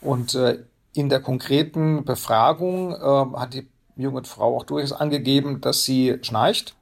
Und 0.00 0.36
äh, 0.36 0.60
in 0.94 1.08
der 1.08 1.20
konkreten 1.20 2.04
Befragung 2.04 2.92
äh, 2.92 3.38
hat 3.38 3.54
die 3.54 3.66
junge 3.96 4.22
Frau 4.22 4.56
auch 4.56 4.64
durchaus 4.64 4.92
angegeben, 4.92 5.60
dass 5.60 5.84
sie 5.84 6.18
schnarcht, 6.22 6.76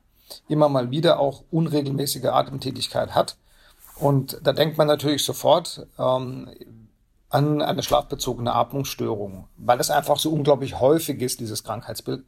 immer 0.49 0.68
mal 0.68 0.90
wieder 0.90 1.18
auch 1.18 1.42
unregelmäßige 1.50 2.26
Atemtätigkeit 2.26 3.14
hat. 3.14 3.37
Und 3.96 4.38
da 4.42 4.52
denkt 4.52 4.76
man 4.76 4.88
natürlich 4.88 5.25
sofort 5.25 5.87
ähm, 5.99 6.50
an 7.30 7.62
eine 7.62 7.82
schlafbezogene 7.82 8.54
Atmungsstörung, 8.54 9.49
weil 9.56 9.80
es 9.80 9.90
einfach 9.90 10.18
so 10.18 10.30
unglaublich 10.30 10.80
häufig 10.80 11.22
ist, 11.22 11.40
dieses 11.40 11.64
Krankheitsbild 11.64 12.25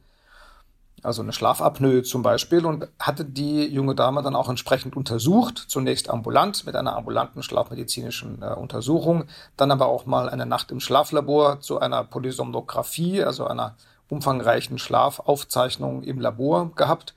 also 1.05 1.21
eine 1.21 1.33
Schlafapnoe 1.33 2.03
zum 2.03 2.21
Beispiel, 2.21 2.65
und 2.65 2.87
hatte 2.99 3.25
die 3.25 3.65
junge 3.65 3.95
Dame 3.95 4.21
dann 4.21 4.35
auch 4.35 4.49
entsprechend 4.49 4.95
untersucht, 4.97 5.57
zunächst 5.67 6.09
ambulant 6.09 6.65
mit 6.65 6.75
einer 6.75 6.95
ambulanten 6.95 7.43
schlafmedizinischen 7.43 8.41
äh, 8.41 8.53
Untersuchung, 8.53 9.25
dann 9.57 9.71
aber 9.71 9.87
auch 9.87 10.05
mal 10.05 10.29
eine 10.29 10.45
Nacht 10.45 10.71
im 10.71 10.79
Schlaflabor 10.79 11.61
zu 11.61 11.79
einer 11.79 12.03
Polysomnographie, 12.03 13.23
also 13.23 13.45
einer 13.45 13.75
umfangreichen 14.09 14.77
Schlafaufzeichnung 14.77 16.03
im 16.03 16.19
Labor 16.19 16.71
gehabt. 16.75 17.15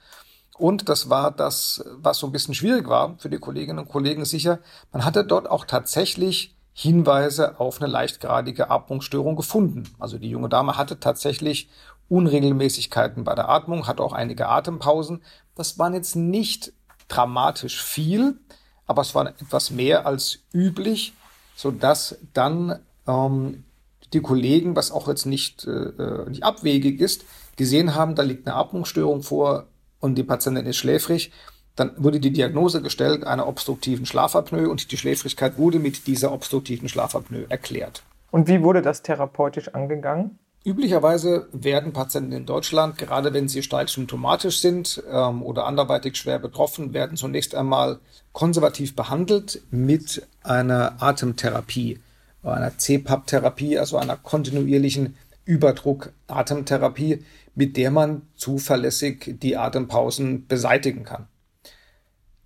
Und 0.57 0.89
das 0.89 1.09
war 1.09 1.31
das, 1.31 1.85
was 1.97 2.19
so 2.19 2.27
ein 2.27 2.33
bisschen 2.33 2.55
schwierig 2.55 2.89
war 2.89 3.15
für 3.19 3.31
die 3.31 3.39
Kolleginnen 3.39 3.79
und 3.79 3.89
Kollegen 3.89 4.25
sicher. 4.25 4.59
Man 4.93 5.05
hatte 5.05 5.25
dort 5.25 5.49
auch 5.49 5.65
tatsächlich 5.65 6.57
Hinweise 6.73 7.59
auf 7.59 7.81
eine 7.81 7.91
leichtgradige 7.91 8.71
Atmungsstörung 8.71 9.35
gefunden. 9.37 9.85
Also 9.99 10.19
die 10.19 10.31
junge 10.31 10.49
Dame 10.49 10.77
hatte 10.77 11.01
tatsächlich 11.01 11.69
Unregelmäßigkeiten 12.09 13.25
bei 13.25 13.35
der 13.35 13.49
Atmung, 13.49 13.87
hatte 13.87 14.03
auch 14.03 14.13
einige 14.13 14.49
Atempausen. 14.49 15.23
Das 15.55 15.79
waren 15.79 15.95
jetzt 15.95 16.17
nicht 16.17 16.73
dramatisch 17.09 17.83
viel, 17.83 18.39
aber 18.87 19.03
es 19.03 19.15
war 19.15 19.27
etwas 19.27 19.71
mehr 19.71 20.07
als 20.07 20.41
üblich, 20.53 21.15
so 21.55 21.71
dass 21.71 22.19
dann 22.33 22.79
ähm, 23.07 23.65
die 24.13 24.21
Kollegen, 24.21 24.77
was 24.77 24.91
auch 24.91 25.09
jetzt 25.09 25.27
nicht, 25.27 25.67
äh, 25.67 26.29
nicht 26.29 26.43
abwegig 26.43 27.01
ist, 27.01 27.25
gesehen 27.57 27.95
haben, 27.95 28.15
da 28.15 28.23
liegt 28.23 28.47
eine 28.47 28.57
Atmungsstörung 28.57 29.23
vor 29.23 29.67
und 30.01 30.17
die 30.17 30.23
Patientin 30.23 30.67
ist 30.67 30.77
schläfrig. 30.77 31.33
Dann 31.77 31.93
wurde 31.97 32.19
die 32.19 32.33
Diagnose 32.33 32.83
gestellt 32.83 33.25
einer 33.25 33.47
obstruktiven 33.47 34.07
Schlafapnoe 34.07 34.69
und 34.69 34.91
die 34.91 34.97
Schläfrigkeit 34.97 35.59
wurde 35.59 35.79
mit 35.79 36.07
dieser 36.07 36.33
obstruktiven 36.33 36.89
Schlafapnoe 36.89 37.47
erklärt. 37.49 38.03
Und 38.31 38.49
wie 38.49 38.63
wurde 38.63 38.83
das 38.83 39.03
therapeutisch 39.03 39.69
angegangen? 39.69 40.39
Üblicherweise 40.69 41.49
werden 41.53 41.95
Patienten 41.95 42.33
in 42.33 42.45
Deutschland, 42.45 42.99
gerade 42.99 43.33
wenn 43.33 43.49
sie 43.49 43.63
stark 43.63 43.89
symptomatisch 43.89 44.61
sind 44.61 45.03
ähm, 45.11 45.43
oder 45.43 45.65
anderweitig 45.65 46.17
schwer 46.17 46.39
betroffen, 46.39 46.93
werden 46.93 47.17
zunächst 47.17 47.55
einmal 47.55 48.01
konservativ 48.33 48.95
behandelt 48.95 49.63
mit 49.71 50.29
einer 50.43 51.03
Atemtherapie, 51.03 52.01
einer 52.43 52.77
CPAP-Therapie, 52.77 53.79
also 53.79 53.97
einer 53.97 54.19
kontinuierlichen 54.19 55.17
Überdruck-Atemtherapie, 55.47 57.25
mit 57.55 57.79
der 57.79 57.91
man 57.91 58.29
zuverlässig 58.37 59.39
die 59.41 59.57
Atempausen 59.57 60.49
beseitigen 60.49 61.05
kann. 61.05 61.29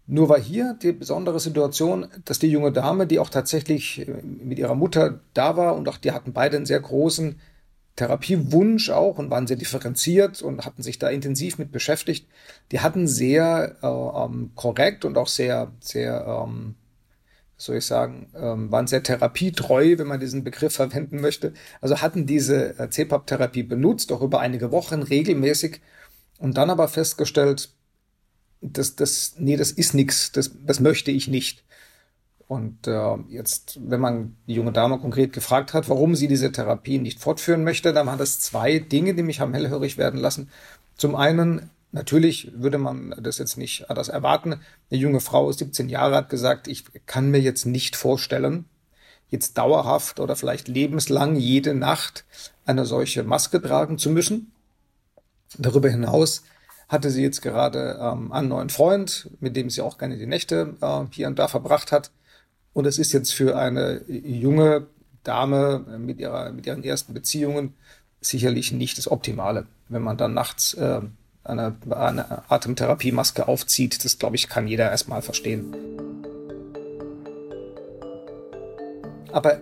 Nur 0.06 0.28
war 0.28 0.38
hier 0.38 0.76
die 0.80 0.92
besondere 0.92 1.40
Situation, 1.40 2.06
dass 2.24 2.38
die 2.38 2.50
junge 2.52 2.70
Dame, 2.70 3.08
die 3.08 3.18
auch 3.18 3.30
tatsächlich 3.30 4.06
äh, 4.06 4.22
mit 4.22 4.60
ihrer 4.60 4.76
Mutter 4.76 5.18
da 5.34 5.56
war 5.56 5.74
und 5.74 5.88
auch 5.88 5.96
die 5.96 6.12
hatten 6.12 6.32
beide 6.32 6.58
einen 6.58 6.66
sehr 6.66 6.78
großen 6.78 7.40
Therapiewunsch 7.96 8.90
auch 8.90 9.18
und 9.18 9.30
waren 9.30 9.46
sehr 9.46 9.56
differenziert 9.56 10.40
und 10.40 10.64
hatten 10.64 10.82
sich 10.82 10.98
da 10.98 11.08
intensiv 11.10 11.58
mit 11.58 11.72
beschäftigt. 11.72 12.26
Die 12.70 12.80
hatten 12.80 13.06
sehr 13.06 13.76
äh, 13.82 13.86
ähm, 13.86 14.52
korrekt 14.54 15.04
und 15.04 15.18
auch 15.18 15.28
sehr, 15.28 15.72
sehr, 15.80 16.26
ähm, 16.26 16.76
soll 17.58 17.76
ich 17.76 17.86
sagen, 17.86 18.30
ähm, 18.34 18.72
waren 18.72 18.86
sehr 18.86 19.02
therapietreu, 19.02 19.98
wenn 19.98 20.06
man 20.06 20.20
diesen 20.20 20.42
Begriff 20.42 20.74
verwenden 20.74 21.20
möchte. 21.20 21.52
Also 21.80 22.00
hatten 22.00 22.26
diese 22.26 22.78
äh, 22.78 22.88
CPAP-Therapie 22.88 23.62
benutzt, 23.62 24.10
auch 24.10 24.22
über 24.22 24.40
einige 24.40 24.72
Wochen 24.72 25.02
regelmäßig 25.02 25.80
und 26.38 26.56
dann 26.56 26.70
aber 26.70 26.88
festgestellt, 26.88 27.70
das, 28.62 28.96
das, 28.96 29.34
nee, 29.38 29.56
das 29.56 29.72
ist 29.72 29.92
nichts, 29.92 30.32
das, 30.32 30.52
das 30.64 30.80
möchte 30.80 31.10
ich 31.10 31.28
nicht. 31.28 31.64
Und 32.52 32.86
äh, 32.86 33.16
jetzt, 33.30 33.80
wenn 33.82 34.00
man 34.02 34.36
die 34.46 34.52
junge 34.52 34.72
Dame 34.72 34.98
konkret 34.98 35.32
gefragt 35.32 35.72
hat, 35.72 35.88
warum 35.88 36.14
sie 36.14 36.28
diese 36.28 36.52
Therapie 36.52 36.98
nicht 36.98 37.18
fortführen 37.18 37.64
möchte, 37.64 37.94
dann 37.94 38.06
waren 38.06 38.18
das 38.18 38.40
zwei 38.40 38.78
Dinge, 38.78 39.14
die 39.14 39.22
mich 39.22 39.40
haben 39.40 39.54
hellhörig 39.54 39.96
werden 39.96 40.20
lassen. 40.20 40.50
Zum 40.98 41.16
einen, 41.16 41.70
natürlich 41.92 42.52
würde 42.54 42.76
man 42.76 43.14
das 43.18 43.38
jetzt 43.38 43.56
nicht 43.56 43.88
anders 43.88 44.10
erwarten. 44.10 44.60
Eine 44.90 45.00
junge 45.00 45.20
Frau, 45.20 45.50
17 45.50 45.88
Jahre, 45.88 46.14
hat 46.14 46.28
gesagt, 46.28 46.68
ich 46.68 46.84
kann 47.06 47.30
mir 47.30 47.40
jetzt 47.40 47.64
nicht 47.64 47.96
vorstellen, 47.96 48.66
jetzt 49.30 49.56
dauerhaft 49.56 50.20
oder 50.20 50.36
vielleicht 50.36 50.68
lebenslang 50.68 51.36
jede 51.36 51.72
Nacht 51.72 52.26
eine 52.66 52.84
solche 52.84 53.22
Maske 53.22 53.62
tragen 53.62 53.96
zu 53.96 54.10
müssen. 54.10 54.52
Darüber 55.56 55.88
hinaus 55.88 56.42
hatte 56.86 57.08
sie 57.08 57.22
jetzt 57.22 57.40
gerade 57.40 57.98
ähm, 57.98 58.30
einen 58.30 58.48
neuen 58.48 58.68
Freund, 58.68 59.30
mit 59.40 59.56
dem 59.56 59.70
sie 59.70 59.80
auch 59.80 59.96
gerne 59.96 60.18
die 60.18 60.26
Nächte 60.26 60.76
äh, 60.82 61.04
hier 61.12 61.28
und 61.28 61.38
da 61.38 61.48
verbracht 61.48 61.92
hat. 61.92 62.10
Und 62.72 62.86
es 62.86 62.98
ist 62.98 63.12
jetzt 63.12 63.32
für 63.34 63.56
eine 63.56 64.02
junge 64.08 64.86
Dame 65.24 65.84
mit, 65.98 66.18
ihrer, 66.18 66.52
mit 66.52 66.66
ihren 66.66 66.82
ersten 66.84 67.14
Beziehungen 67.14 67.74
sicherlich 68.20 68.72
nicht 68.72 68.98
das 68.98 69.10
Optimale, 69.10 69.66
wenn 69.88 70.02
man 70.02 70.16
dann 70.16 70.34
nachts 70.34 70.74
äh, 70.74 71.00
eine, 71.44 71.76
eine 71.90 72.50
Atemtherapiemaske 72.50 73.46
aufzieht. 73.48 74.04
Das, 74.04 74.18
glaube 74.18 74.36
ich, 74.36 74.48
kann 74.48 74.68
jeder 74.68 74.90
erstmal 74.90 75.22
verstehen. 75.22 75.74
Aber 79.32 79.60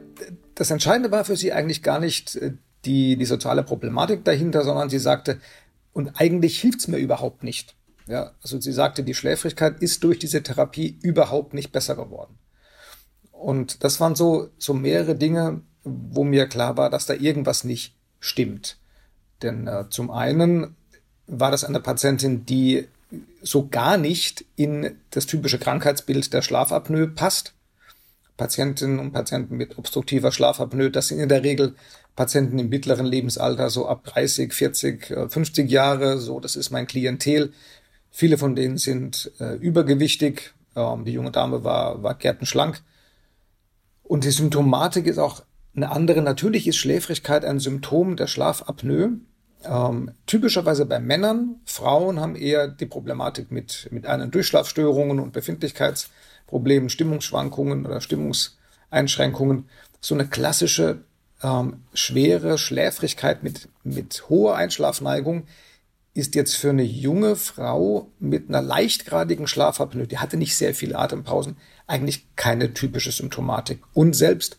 das 0.54 0.70
Entscheidende 0.70 1.10
war 1.10 1.24
für 1.24 1.36
sie 1.36 1.52
eigentlich 1.52 1.82
gar 1.82 2.00
nicht 2.00 2.36
äh, 2.36 2.52
die, 2.84 3.16
die 3.16 3.24
soziale 3.24 3.62
Problematik 3.62 4.24
dahinter, 4.24 4.64
sondern 4.64 4.90
sie 4.90 4.98
sagte, 4.98 5.40
und 5.92 6.20
eigentlich 6.20 6.60
hilft's 6.60 6.88
mir 6.88 6.98
überhaupt 6.98 7.42
nicht. 7.42 7.74
Ja, 8.06 8.32
also 8.42 8.60
sie 8.60 8.72
sagte, 8.72 9.02
die 9.02 9.14
Schläfrigkeit 9.14 9.80
ist 9.80 10.02
durch 10.02 10.18
diese 10.18 10.42
Therapie 10.42 10.98
überhaupt 11.02 11.54
nicht 11.54 11.72
besser 11.72 11.96
geworden. 11.96 12.39
Und 13.40 13.82
das 13.84 14.00
waren 14.00 14.14
so, 14.14 14.50
so 14.58 14.74
mehrere 14.74 15.14
Dinge, 15.14 15.62
wo 15.82 16.24
mir 16.24 16.46
klar 16.46 16.76
war, 16.76 16.90
dass 16.90 17.06
da 17.06 17.14
irgendwas 17.14 17.64
nicht 17.64 17.94
stimmt. 18.20 18.76
Denn 19.42 19.66
äh, 19.66 19.88
zum 19.88 20.10
einen 20.10 20.76
war 21.26 21.50
das 21.50 21.64
eine 21.64 21.80
Patientin, 21.80 22.44
die 22.44 22.86
so 23.42 23.68
gar 23.68 23.96
nicht 23.96 24.44
in 24.56 24.98
das 25.10 25.26
typische 25.26 25.58
Krankheitsbild 25.58 26.32
der 26.34 26.42
Schlafapnoe 26.42 27.08
passt. 27.08 27.54
Patientinnen 28.36 28.98
und 28.98 29.12
Patienten 29.12 29.56
mit 29.56 29.78
obstruktiver 29.78 30.32
Schlafapnoe, 30.32 30.90
das 30.90 31.08
sind 31.08 31.18
in 31.18 31.28
der 31.28 31.42
Regel 31.42 31.74
Patienten 32.16 32.58
im 32.58 32.68
mittleren 32.68 33.06
Lebensalter, 33.06 33.70
so 33.70 33.88
ab 33.88 34.04
30, 34.04 34.52
40, 34.52 35.14
50 35.28 35.70
Jahre, 35.70 36.18
so, 36.18 36.40
das 36.40 36.56
ist 36.56 36.70
mein 36.70 36.86
Klientel. 36.86 37.52
Viele 38.10 38.36
von 38.36 38.54
denen 38.54 38.76
sind 38.76 39.32
äh, 39.40 39.54
übergewichtig. 39.56 40.52
Ähm, 40.76 41.04
die 41.04 41.12
junge 41.12 41.30
Dame 41.30 41.64
war, 41.64 42.02
war 42.02 42.14
gärtenschlank. 42.14 42.82
Und 44.10 44.24
die 44.24 44.32
Symptomatik 44.32 45.06
ist 45.06 45.18
auch 45.18 45.44
eine 45.76 45.92
andere. 45.92 46.20
Natürlich 46.20 46.66
ist 46.66 46.78
Schläfrigkeit 46.78 47.44
ein 47.44 47.60
Symptom 47.60 48.16
der 48.16 48.26
Schlafapnoe. 48.26 49.20
Ähm, 49.62 50.10
typischerweise 50.26 50.84
bei 50.84 50.98
Männern. 50.98 51.60
Frauen 51.64 52.18
haben 52.18 52.34
eher 52.34 52.66
die 52.66 52.86
Problematik 52.86 53.52
mit, 53.52 53.86
mit 53.92 54.06
einen 54.06 54.32
Durchschlafstörungen 54.32 55.20
und 55.20 55.32
Befindlichkeitsproblemen, 55.32 56.90
Stimmungsschwankungen 56.90 57.86
oder 57.86 58.00
Stimmungseinschränkungen. 58.00 59.68
So 60.00 60.16
eine 60.16 60.26
klassische 60.26 61.04
ähm, 61.44 61.84
schwere 61.94 62.58
Schläfrigkeit 62.58 63.44
mit, 63.44 63.68
mit 63.84 64.28
hoher 64.28 64.56
Einschlafneigung 64.56 65.44
ist 66.14 66.34
jetzt 66.34 66.56
für 66.56 66.70
eine 66.70 66.82
junge 66.82 67.36
Frau 67.36 68.10
mit 68.18 68.48
einer 68.48 68.62
leichtgradigen 68.62 69.46
Schlafapnoe, 69.46 70.06
die 70.06 70.18
hatte 70.18 70.36
nicht 70.36 70.56
sehr 70.56 70.74
viele 70.74 70.98
Atempausen, 70.98 71.56
eigentlich 71.86 72.26
keine 72.36 72.74
typische 72.74 73.12
Symptomatik. 73.12 73.80
Und 73.94 74.14
selbst 74.14 74.58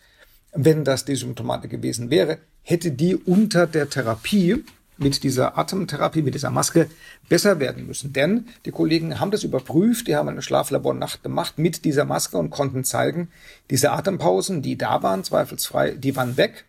wenn 0.54 0.84
das 0.84 1.06
die 1.06 1.16
Symptomatik 1.16 1.72
gewesen 1.72 2.10
wäre, 2.10 2.40
hätte 2.62 2.92
die 2.92 3.16
unter 3.16 3.68
der 3.68 3.90
Therapie 3.90 4.64
mit 4.98 5.24
dieser 5.24 5.58
Atemtherapie, 5.58 6.22
mit 6.22 6.36
dieser 6.36 6.52
Maske 6.52 6.88
besser 7.28 7.60
werden 7.60 7.88
müssen. 7.88 8.14
Denn 8.14 8.46
die 8.66 8.72
Kollegen 8.72 9.20
haben 9.20 9.32
das 9.32 9.44
überprüft, 9.44 10.08
die 10.08 10.16
haben 10.16 10.30
eine 10.30 10.42
Schlaflabornacht 10.42 11.24
gemacht 11.24 11.58
mit 11.58 11.86
dieser 11.86 12.06
Maske 12.06 12.38
und 12.38 12.52
konnten 12.52 12.84
zeigen, 12.84 13.30
diese 13.70 13.92
Atempausen, 13.92 14.62
die 14.62 14.78
da 14.78 15.02
waren, 15.02 15.24
zweifelsfrei, 15.24 15.92
die 15.92 16.16
waren 16.16 16.38
weg 16.38 16.66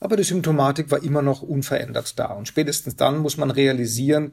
aber 0.00 0.16
die 0.16 0.22
Symptomatik 0.22 0.90
war 0.90 1.02
immer 1.02 1.22
noch 1.22 1.42
unverändert 1.42 2.18
da. 2.18 2.26
Und 2.26 2.48
spätestens 2.48 2.96
dann 2.96 3.18
muss 3.18 3.36
man 3.36 3.50
realisieren, 3.50 4.32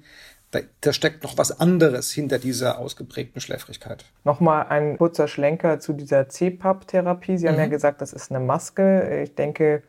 da, 0.52 0.60
da 0.82 0.94
steckt 0.94 1.24
noch 1.24 1.38
was 1.38 1.60
anderes 1.60 2.12
hinter 2.12 2.40
dieser 2.40 2.80
ausgeprägten 2.80 3.42
Schläfrigkeit. 3.42 4.06
Nochmal 4.24 4.68
ein 4.70 4.98
kurzer 4.98 5.28
Schlenker 5.28 5.80
zu 5.80 5.94
dieser 5.94 6.30
CPAP-Therapie. 6.30 7.38
Sie 7.38 7.48
haben 7.48 7.58
ja 7.58 7.66
mhm. 7.66 7.72
gesagt, 7.72 8.02
das 8.02 8.14
ist 8.14 8.32
eine 8.32 8.40
Maske. 8.40 9.24
Ich 9.24 9.36
denke, 9.36 9.84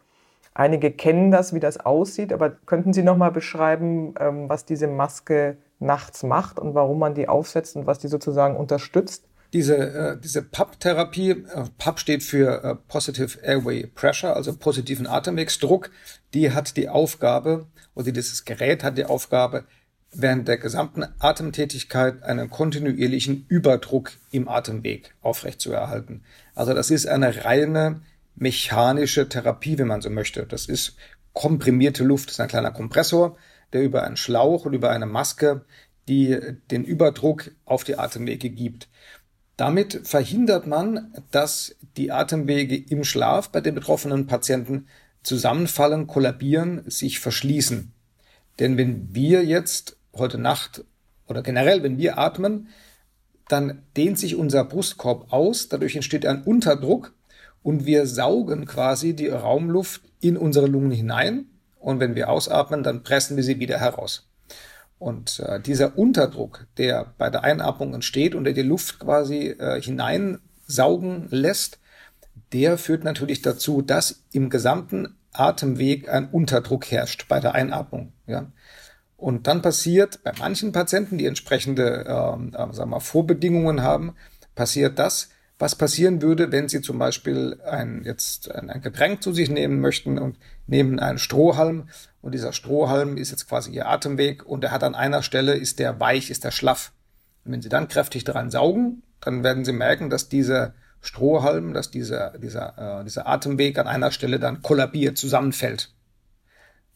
einige 0.54 0.90
kennen 0.90 1.30
das, 1.30 1.54
wie 1.54 1.61
das 1.61 1.78
aussieht, 1.78 2.33
aber 2.33 2.50
könnten 2.50 2.92
Sie 2.92 3.02
nochmal 3.02 3.30
beschreiben, 3.30 4.14
ähm, 4.18 4.49
was 4.49 4.64
diese 4.64 4.88
Maske 4.88 5.59
nachts 5.78 6.23
macht 6.23 6.59
und 6.59 6.75
warum 6.75 6.99
man 6.99 7.14
die 7.14 7.28
aufsetzt 7.28 7.76
und 7.76 7.87
was 7.87 7.99
die 7.99 8.09
sozusagen 8.09 8.56
unterstützt? 8.56 9.28
Diese, 9.56 9.76
äh, 9.78 10.20
diese 10.22 10.42
PAP-Therapie, 10.42 11.30
äh, 11.30 11.64
PAP 11.78 11.98
steht 11.98 12.22
für 12.22 12.62
äh, 12.62 12.75
Positive 12.75 13.38
Airway 13.42 13.86
Pressure, 13.86 14.36
also 14.36 14.54
positiven 14.54 15.06
Atemwegsdruck, 15.06 15.90
die 16.34 16.52
hat 16.52 16.76
die 16.76 16.90
Aufgabe, 16.90 17.66
oder 17.94 18.12
dieses 18.12 18.44
Gerät 18.44 18.84
hat 18.84 18.98
die 18.98 19.06
Aufgabe, 19.06 19.64
während 20.12 20.46
der 20.46 20.58
gesamten 20.58 21.06
Atemtätigkeit 21.20 22.22
einen 22.22 22.50
kontinuierlichen 22.50 23.46
Überdruck 23.48 24.12
im 24.30 24.46
Atemweg 24.46 25.14
aufrechtzuerhalten. 25.22 26.22
Also 26.54 26.75
das 26.75 26.90
ist 26.90 27.06
eine 27.06 27.46
reine 27.46 28.02
mechanische 28.34 29.26
Therapie, 29.26 29.78
wenn 29.78 29.88
man 29.88 30.02
so 30.02 30.10
möchte. 30.10 30.44
Das 30.44 30.66
ist 30.66 30.96
komprimierte 31.32 32.04
Luft, 32.04 32.28
das 32.28 32.34
ist 32.34 32.40
ein 32.40 32.48
kleiner 32.48 32.72
Kompressor, 32.72 33.38
der 33.72 33.84
über 33.84 34.04
einen 34.04 34.18
Schlauch 34.18 34.66
und 34.66 34.75
über 34.75 34.90
eine 34.90 35.06
Maske 35.06 35.62
die 36.08 36.38
den 36.70 36.84
Überdruck 36.84 37.50
auf 37.64 37.84
die 37.84 37.98
Atemwege 37.98 38.50
gibt. 38.50 38.88
Damit 39.56 40.02
verhindert 40.04 40.66
man, 40.66 41.14
dass 41.30 41.76
die 41.96 42.12
Atemwege 42.12 42.76
im 42.76 43.04
Schlaf 43.04 43.50
bei 43.50 43.60
den 43.60 43.75
betroffenen 43.75 44.26
Patienten 44.26 44.86
zusammenfallen, 45.22 46.06
kollabieren, 46.06 46.82
sich 46.86 47.20
verschließen. 47.20 47.92
Denn 48.58 48.76
wenn 48.76 49.14
wir 49.14 49.44
jetzt 49.44 49.96
heute 50.14 50.38
Nacht 50.38 50.84
oder 51.26 51.42
generell, 51.42 51.82
wenn 51.82 51.98
wir 51.98 52.18
atmen, 52.18 52.68
dann 53.48 53.82
dehnt 53.96 54.18
sich 54.18 54.36
unser 54.36 54.64
Brustkorb 54.64 55.32
aus, 55.32 55.68
dadurch 55.68 55.94
entsteht 55.94 56.26
ein 56.26 56.42
Unterdruck 56.42 57.14
und 57.62 57.86
wir 57.86 58.06
saugen 58.06 58.66
quasi 58.66 59.14
die 59.14 59.28
Raumluft 59.28 60.02
in 60.20 60.36
unsere 60.36 60.66
Lungen 60.66 60.90
hinein 60.90 61.46
und 61.78 62.00
wenn 62.00 62.14
wir 62.14 62.28
ausatmen, 62.28 62.82
dann 62.82 63.02
pressen 63.02 63.36
wir 63.36 63.44
sie 63.44 63.58
wieder 63.58 63.78
heraus. 63.78 64.28
Und 64.98 65.40
äh, 65.40 65.60
dieser 65.60 65.98
Unterdruck, 65.98 66.66
der 66.78 67.12
bei 67.18 67.28
der 67.28 67.44
Einatmung 67.44 67.92
entsteht 67.94 68.34
und 68.34 68.44
der 68.44 68.54
die 68.54 68.62
Luft 68.62 68.98
quasi 68.98 69.48
äh, 69.48 69.80
hineinsaugen 69.80 71.28
lässt, 71.30 71.78
der 72.52 72.78
führt 72.78 73.04
natürlich 73.04 73.42
dazu, 73.42 73.82
dass 73.82 74.24
im 74.32 74.48
gesamten 74.48 75.16
Atemweg 75.32 76.08
ein 76.08 76.30
Unterdruck 76.30 76.90
herrscht 76.90 77.28
bei 77.28 77.40
der 77.40 77.54
Einatmung. 77.54 78.12
Ja. 78.26 78.50
Und 79.16 79.46
dann 79.46 79.62
passiert 79.62 80.22
bei 80.24 80.32
manchen 80.38 80.72
Patienten, 80.72 81.18
die 81.18 81.26
entsprechende 81.26 82.04
ähm, 82.06 82.54
äh, 82.54 82.72
sagen 82.72 82.90
wir, 82.90 83.00
Vorbedingungen 83.00 83.82
haben, 83.82 84.14
passiert 84.54 84.98
das, 84.98 85.30
was 85.58 85.74
passieren 85.74 86.20
würde, 86.20 86.52
wenn 86.52 86.68
Sie 86.68 86.82
zum 86.82 86.98
Beispiel 86.98 87.58
ein, 87.64 88.02
jetzt 88.04 88.50
ein, 88.50 88.68
ein 88.68 88.82
Getränk 88.82 89.22
zu 89.22 89.32
sich 89.32 89.48
nehmen 89.48 89.80
möchten 89.80 90.18
und 90.18 90.38
nehmen 90.66 90.98
einen 90.98 91.18
Strohhalm 91.18 91.88
und 92.26 92.33
dieser 92.33 92.52
Strohhalm 92.52 93.18
ist 93.18 93.30
jetzt 93.30 93.49
quasi 93.49 93.71
Ihr 93.71 93.87
Atemweg 93.87 94.45
und 94.45 94.64
er 94.64 94.73
hat 94.73 94.83
an 94.83 94.97
einer 94.97 95.23
Stelle, 95.23 95.54
ist 95.54 95.78
der 95.78 96.00
weich, 96.00 96.28
ist 96.28 96.42
der 96.42 96.50
schlaff. 96.50 96.90
Und 97.45 97.52
wenn 97.52 97.62
Sie 97.62 97.68
dann 97.68 97.87
kräftig 97.87 98.25
daran 98.25 98.50
saugen, 98.50 99.04
dann 99.21 99.45
werden 99.45 99.64
Sie 99.64 99.73
merken, 99.73 100.11
dass 100.11 100.28
dieser 100.28 100.75
Strohhalm, 101.00 101.73
dass 101.73 101.92
dieser, 101.92 102.37
dieser, 102.37 103.00
äh, 103.00 103.04
dieser 103.04 103.28
Atemweg 103.28 103.78
an 103.78 103.87
einer 103.87 104.11
Stelle 104.11 104.40
dann 104.40 104.61
kollabiert, 104.61 105.16
zusammenfällt. 105.16 105.95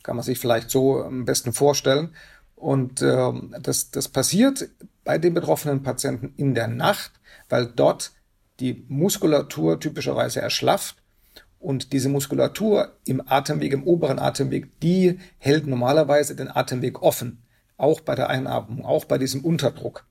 Kann 0.02 0.16
man 0.16 0.24
sich 0.24 0.40
vielleicht 0.40 0.68
so 0.68 1.00
am 1.00 1.26
besten 1.26 1.52
vorstellen. 1.52 2.12
Und 2.56 3.00
äh, 3.00 3.32
das, 3.60 3.92
das 3.92 4.08
passiert 4.08 4.68
bei 5.04 5.18
den 5.18 5.32
betroffenen 5.32 5.84
Patienten 5.84 6.34
in 6.38 6.56
der 6.56 6.66
Nacht, 6.66 7.12
weil 7.48 7.66
dort 7.66 8.10
die 8.58 8.84
Muskulatur 8.88 9.78
typischerweise 9.78 10.40
erschlafft 10.40 10.96
und 11.60 11.92
diese 11.92 12.08
Muskulatur 12.08 12.96
im 13.04 13.22
Atemweg, 13.24 13.72
im 13.72 13.84
oberen 13.84 14.18
Atemweg, 14.18 14.80
die 14.80 15.20
hält 15.38 15.66
normalerweise 15.66 16.34
den 16.34 16.48
Atemweg 16.48 17.02
offen, 17.02 17.42
auch 17.76 18.00
bei 18.00 18.14
der 18.14 18.28
Einatmung, 18.30 18.84
auch 18.84 19.04
bei 19.04 19.18
diesem 19.18 19.44
Unterdruck. 19.44 20.06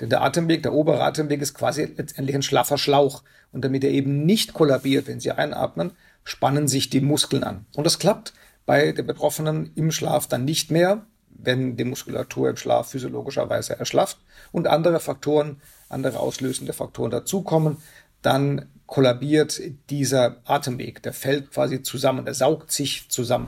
Denn 0.00 0.08
der 0.08 0.22
Atemweg, 0.22 0.62
der 0.62 0.72
obere 0.72 1.02
Atemweg 1.02 1.42
ist 1.42 1.54
quasi 1.54 1.84
letztendlich 1.84 2.34
ein 2.34 2.42
schlaffer 2.42 2.78
Schlauch. 2.78 3.22
Und 3.52 3.64
damit 3.64 3.84
er 3.84 3.90
eben 3.90 4.24
nicht 4.24 4.52
kollabiert, 4.52 5.06
wenn 5.06 5.20
Sie 5.20 5.32
einatmen, 5.32 5.92
spannen 6.24 6.68
sich 6.68 6.90
die 6.90 7.00
Muskeln 7.00 7.44
an. 7.44 7.66
Und 7.74 7.84
das 7.84 7.98
klappt 7.98 8.32
bei 8.66 8.92
den 8.92 9.06
Betroffenen 9.06 9.72
im 9.74 9.90
Schlaf 9.90 10.26
dann 10.26 10.44
nicht 10.44 10.70
mehr, 10.70 11.06
wenn 11.30 11.76
die 11.76 11.84
Muskulatur 11.84 12.50
im 12.50 12.56
Schlaf 12.56 12.90
physiologischerweise 12.90 13.78
erschlafft 13.78 14.18
und 14.52 14.66
andere 14.66 15.00
Faktoren, 15.00 15.60
andere 15.88 16.18
auslösende 16.18 16.72
Faktoren 16.72 17.10
dazukommen, 17.10 17.78
dann 18.22 18.66
kollabiert 18.88 19.60
dieser 19.90 20.40
Atemweg, 20.44 21.02
der 21.02 21.12
fällt 21.12 21.52
quasi 21.52 21.82
zusammen, 21.82 22.24
der 22.24 22.34
saugt 22.34 22.72
sich 22.72 23.08
zusammen. 23.10 23.46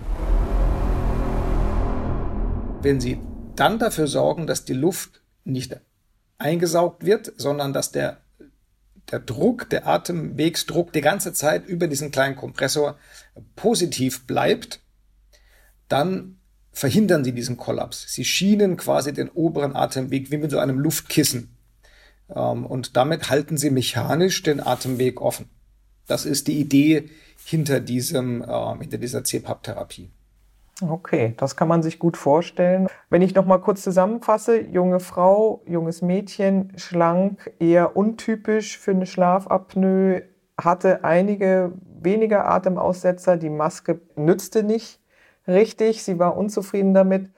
Wenn 2.82 3.00
Sie 3.00 3.18
dann 3.56 3.78
dafür 3.78 4.06
sorgen, 4.06 4.46
dass 4.46 4.64
die 4.64 4.74
Luft 4.74 5.22
nicht 5.44 5.80
eingesaugt 6.38 7.04
wird, 7.04 7.32
sondern 7.36 7.72
dass 7.72 7.90
der, 7.90 8.18
der 9.10 9.18
Druck, 9.18 9.68
der 9.70 9.86
Atemwegsdruck 9.86 10.92
die 10.92 11.00
ganze 11.00 11.32
Zeit 11.32 11.66
über 11.66 11.88
diesen 11.88 12.10
kleinen 12.10 12.36
Kompressor 12.36 12.98
positiv 13.56 14.26
bleibt, 14.26 14.80
dann 15.88 16.38
verhindern 16.70 17.24
sie 17.24 17.32
diesen 17.32 17.56
Kollaps. 17.56 18.12
Sie 18.12 18.24
schienen 18.24 18.76
quasi 18.76 19.12
den 19.12 19.30
oberen 19.30 19.74
Atemweg 19.74 20.30
wie 20.30 20.36
mit 20.36 20.50
so 20.50 20.58
einem 20.58 20.78
Luftkissen. 20.78 21.56
Ähm, 22.34 22.66
und 22.66 22.96
damit 22.96 23.30
halten 23.30 23.56
sie 23.56 23.70
mechanisch 23.70 24.42
den 24.42 24.60
Atemweg 24.60 25.20
offen. 25.20 25.48
Das 26.06 26.26
ist 26.26 26.48
die 26.48 26.60
Idee 26.60 27.10
hinter 27.44 27.80
diesem, 27.80 28.42
äh, 28.42 28.78
hinter 28.78 28.98
dieser 28.98 29.24
CPAP-Therapie. 29.24 30.10
Okay, 30.82 31.34
das 31.36 31.56
kann 31.56 31.68
man 31.68 31.82
sich 31.82 31.98
gut 31.98 32.16
vorstellen. 32.16 32.88
Wenn 33.10 33.22
ich 33.22 33.34
noch 33.34 33.44
mal 33.44 33.58
kurz 33.58 33.82
zusammenfasse, 33.82 34.60
junge 34.60 34.98
Frau, 34.98 35.62
junges 35.66 36.00
Mädchen, 36.00 36.72
schlank, 36.76 37.52
eher 37.58 37.96
untypisch 37.96 38.78
für 38.78 38.92
eine 38.92 39.04
Schlafapnoe, 39.04 40.22
hatte 40.58 41.04
einige 41.04 41.72
weniger 42.00 42.48
Atemaussetzer, 42.48 43.36
die 43.36 43.50
Maske 43.50 44.00
nützte 44.16 44.62
nicht 44.62 45.00
richtig, 45.46 46.02
sie 46.02 46.18
war 46.18 46.36
unzufrieden 46.36 46.94
damit. 46.94 47.30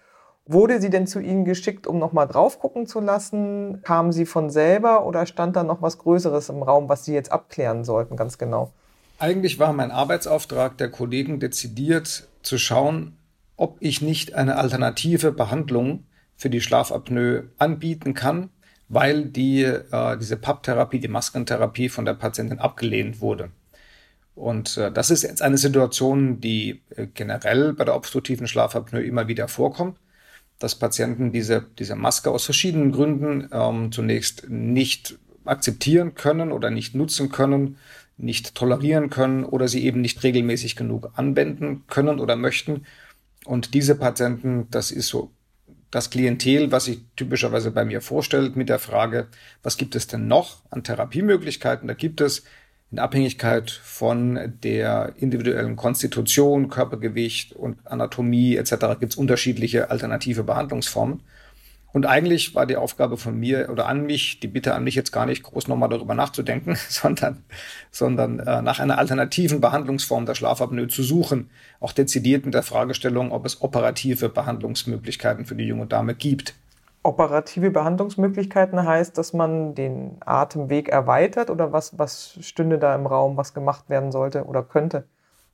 Wurde 0.52 0.82
sie 0.82 0.90
denn 0.90 1.06
zu 1.06 1.18
Ihnen 1.18 1.46
geschickt, 1.46 1.86
um 1.86 1.98
noch 1.98 2.12
mal 2.12 2.26
drauf 2.26 2.58
gucken 2.58 2.86
zu 2.86 3.00
lassen? 3.00 3.80
Kam 3.82 4.12
sie 4.12 4.26
von 4.26 4.50
selber 4.50 5.06
oder 5.06 5.24
stand 5.24 5.56
da 5.56 5.64
noch 5.64 5.80
was 5.80 5.96
Größeres 5.96 6.50
im 6.50 6.62
Raum, 6.62 6.90
was 6.90 7.06
Sie 7.06 7.14
jetzt 7.14 7.32
abklären 7.32 7.84
sollten, 7.84 8.16
ganz 8.16 8.36
genau? 8.36 8.70
Eigentlich 9.18 9.58
war 9.58 9.72
mein 9.72 9.90
Arbeitsauftrag 9.90 10.76
der 10.76 10.90
Kollegen 10.90 11.40
dezidiert 11.40 12.28
zu 12.42 12.58
schauen, 12.58 13.16
ob 13.56 13.76
ich 13.80 14.02
nicht 14.02 14.34
eine 14.34 14.56
alternative 14.56 15.32
Behandlung 15.32 16.04
für 16.36 16.50
die 16.50 16.60
Schlafapnoe 16.60 17.44
anbieten 17.56 18.12
kann, 18.12 18.50
weil 18.88 19.24
die, 19.24 19.62
äh, 19.62 20.18
diese 20.18 20.36
Papptherapie, 20.36 21.00
die 21.00 21.08
Maskentherapie 21.08 21.88
von 21.88 22.04
der 22.04 22.14
Patientin 22.14 22.58
abgelehnt 22.58 23.22
wurde. 23.22 23.50
Und 24.34 24.76
äh, 24.76 24.92
das 24.92 25.10
ist 25.10 25.22
jetzt 25.22 25.40
eine 25.40 25.56
Situation, 25.56 26.40
die 26.40 26.82
äh, 26.96 27.06
generell 27.06 27.72
bei 27.72 27.84
der 27.84 27.94
obstruktiven 27.94 28.46
Schlafapnoe 28.46 29.02
immer 29.02 29.28
wieder 29.28 29.48
vorkommt, 29.48 29.96
dass 30.62 30.74
Patienten 30.74 31.32
diese, 31.32 31.66
diese 31.78 31.96
Maske 31.96 32.30
aus 32.30 32.44
verschiedenen 32.44 32.92
Gründen 32.92 33.48
ähm, 33.52 33.92
zunächst 33.92 34.48
nicht 34.48 35.18
akzeptieren 35.44 36.14
können 36.14 36.52
oder 36.52 36.70
nicht 36.70 36.94
nutzen 36.94 37.30
können, 37.30 37.78
nicht 38.16 38.54
tolerieren 38.54 39.10
können 39.10 39.44
oder 39.44 39.66
sie 39.66 39.84
eben 39.84 40.00
nicht 40.00 40.22
regelmäßig 40.22 40.76
genug 40.76 41.10
anwenden 41.16 41.84
können 41.88 42.20
oder 42.20 42.36
möchten 42.36 42.82
und 43.44 43.74
diese 43.74 43.94
Patienten, 43.96 44.68
das 44.70 44.90
ist 44.90 45.08
so 45.08 45.32
das 45.90 46.10
Klientel, 46.10 46.72
was 46.72 46.86
sich 46.86 47.00
typischerweise 47.16 47.70
bei 47.70 47.84
mir 47.84 48.00
vorstellt, 48.00 48.56
mit 48.56 48.68
der 48.68 48.78
Frage, 48.78 49.28
was 49.62 49.76
gibt 49.76 49.94
es 49.94 50.06
denn 50.06 50.26
noch 50.26 50.62
an 50.70 50.84
Therapiemöglichkeiten? 50.84 51.86
Da 51.86 51.94
gibt 51.94 52.20
es 52.20 52.44
in 52.92 52.98
Abhängigkeit 52.98 53.70
von 53.70 54.52
der 54.62 55.14
individuellen 55.16 55.76
Konstitution, 55.76 56.68
Körpergewicht 56.68 57.54
und 57.54 57.78
Anatomie 57.86 58.56
etc. 58.56 58.70
gibt 59.00 59.12
es 59.12 59.16
unterschiedliche 59.16 59.90
alternative 59.90 60.44
Behandlungsformen. 60.44 61.20
Und 61.94 62.06
eigentlich 62.06 62.54
war 62.54 62.66
die 62.66 62.76
Aufgabe 62.76 63.16
von 63.18 63.38
mir 63.38 63.68
oder 63.70 63.86
an 63.86 64.06
mich, 64.06 64.40
die 64.40 64.46
Bitte 64.46 64.74
an 64.74 64.84
mich 64.84 64.94
jetzt 64.94 65.12
gar 65.12 65.26
nicht 65.26 65.42
groß 65.42 65.68
nochmal 65.68 65.90
darüber 65.90 66.14
nachzudenken, 66.14 66.76
sondern, 66.88 67.44
sondern 67.90 68.40
äh, 68.40 68.62
nach 68.62 68.78
einer 68.78 68.98
alternativen 68.98 69.60
Behandlungsform 69.60 70.26
der 70.26 70.34
Schlafapnoe 70.34 70.88
zu 70.88 71.02
suchen, 71.02 71.50
auch 71.80 71.92
dezidiert 71.92 72.44
mit 72.44 72.54
der 72.54 72.62
Fragestellung, 72.62 73.32
ob 73.32 73.44
es 73.46 73.60
operative 73.62 74.28
Behandlungsmöglichkeiten 74.28 75.44
für 75.44 75.54
die 75.54 75.64
junge 75.64 75.86
Dame 75.86 76.14
gibt. 76.14 76.54
Operative 77.04 77.70
Behandlungsmöglichkeiten 77.70 78.84
heißt, 78.84 79.18
dass 79.18 79.32
man 79.32 79.74
den 79.74 80.18
Atemweg 80.20 80.88
erweitert 80.88 81.50
oder 81.50 81.72
was, 81.72 81.98
was 81.98 82.38
stünde 82.40 82.78
da 82.78 82.94
im 82.94 83.06
Raum, 83.06 83.36
was 83.36 83.54
gemacht 83.54 83.88
werden 83.88 84.12
sollte 84.12 84.44
oder 84.44 84.62
könnte? 84.62 85.04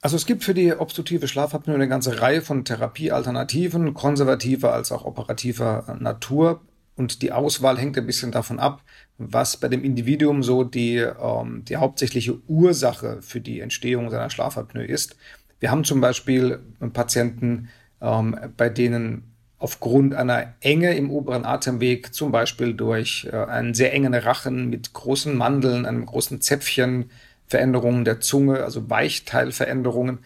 Also 0.00 0.16
es 0.16 0.26
gibt 0.26 0.44
für 0.44 0.54
die 0.54 0.72
obstruktive 0.72 1.26
Schlafapnoe 1.26 1.74
eine 1.74 1.88
ganze 1.88 2.20
Reihe 2.20 2.42
von 2.42 2.64
Therapiealternativen, 2.64 3.94
konservativer 3.94 4.72
als 4.72 4.92
auch 4.92 5.04
operativer 5.04 5.96
Natur. 5.98 6.60
Und 6.96 7.22
die 7.22 7.32
Auswahl 7.32 7.78
hängt 7.78 7.96
ein 7.96 8.06
bisschen 8.06 8.32
davon 8.32 8.58
ab, 8.58 8.82
was 9.18 9.56
bei 9.56 9.68
dem 9.68 9.84
Individuum 9.84 10.42
so 10.42 10.64
die, 10.64 10.96
ähm, 10.96 11.64
die 11.64 11.76
hauptsächliche 11.76 12.38
Ursache 12.48 13.22
für 13.22 13.40
die 13.40 13.60
Entstehung 13.60 14.10
seiner 14.10 14.30
Schlafapnoe 14.30 14.84
ist. 14.84 15.16
Wir 15.60 15.70
haben 15.70 15.84
zum 15.84 16.00
Beispiel 16.00 16.60
Patienten, 16.92 17.68
ähm, 18.00 18.36
bei 18.56 18.68
denen 18.68 19.27
aufgrund 19.58 20.14
einer 20.14 20.54
Enge 20.60 20.94
im 20.96 21.10
oberen 21.10 21.44
Atemweg, 21.44 22.14
zum 22.14 22.30
Beispiel 22.30 22.74
durch 22.74 23.28
äh, 23.32 23.36
einen 23.36 23.74
sehr 23.74 23.92
engen 23.92 24.14
Rachen 24.14 24.70
mit 24.70 24.92
großen 24.92 25.36
Mandeln, 25.36 25.84
einem 25.84 26.06
großen 26.06 26.40
Zäpfchen, 26.40 27.10
Veränderungen 27.46 28.04
der 28.04 28.20
Zunge, 28.20 28.62
also 28.62 28.88
Weichteilveränderungen, 28.88 30.20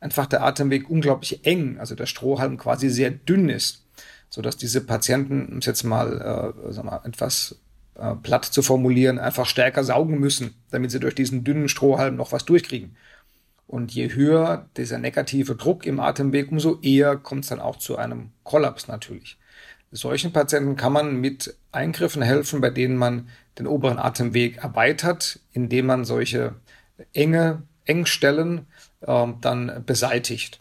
einfach 0.00 0.26
der 0.26 0.42
Atemweg 0.42 0.88
unglaublich 0.88 1.44
eng, 1.44 1.78
also 1.78 1.94
der 1.94 2.06
Strohhalm 2.06 2.58
quasi 2.58 2.88
sehr 2.90 3.10
dünn 3.10 3.48
ist, 3.48 3.84
so 4.28 4.42
dass 4.42 4.56
diese 4.56 4.82
Patienten, 4.82 5.46
um 5.46 5.58
es 5.58 5.66
jetzt 5.66 5.82
mal, 5.82 6.54
äh, 6.70 6.82
mal 6.82 7.00
etwas 7.04 7.56
äh, 7.96 8.14
platt 8.14 8.44
zu 8.44 8.62
formulieren, 8.62 9.18
einfach 9.18 9.46
stärker 9.46 9.82
saugen 9.82 10.20
müssen, 10.20 10.54
damit 10.70 10.90
sie 10.90 11.00
durch 11.00 11.14
diesen 11.14 11.44
dünnen 11.44 11.68
Strohhalm 11.68 12.14
noch 12.14 12.30
was 12.30 12.44
durchkriegen. 12.44 12.96
Und 13.66 13.92
je 13.92 14.14
höher 14.14 14.68
dieser 14.76 14.98
negative 14.98 15.56
Druck 15.56 15.86
im 15.86 15.98
Atemweg, 15.98 16.52
umso 16.52 16.78
eher 16.82 17.16
kommt 17.16 17.44
es 17.44 17.50
dann 17.50 17.60
auch 17.60 17.76
zu 17.76 17.96
einem 17.96 18.30
Kollaps 18.44 18.86
natürlich. 18.86 19.38
Solchen 19.90 20.32
Patienten 20.32 20.76
kann 20.76 20.92
man 20.92 21.16
mit 21.16 21.56
Eingriffen 21.72 22.22
helfen, 22.22 22.60
bei 22.60 22.70
denen 22.70 22.96
man 22.96 23.28
den 23.58 23.66
oberen 23.66 23.98
Atemweg 23.98 24.58
erweitert, 24.58 25.40
indem 25.52 25.86
man 25.86 26.04
solche 26.04 26.54
enge 27.12 27.62
Engstellen 27.84 28.66
äh, 29.00 29.26
dann 29.40 29.82
beseitigt. 29.84 30.60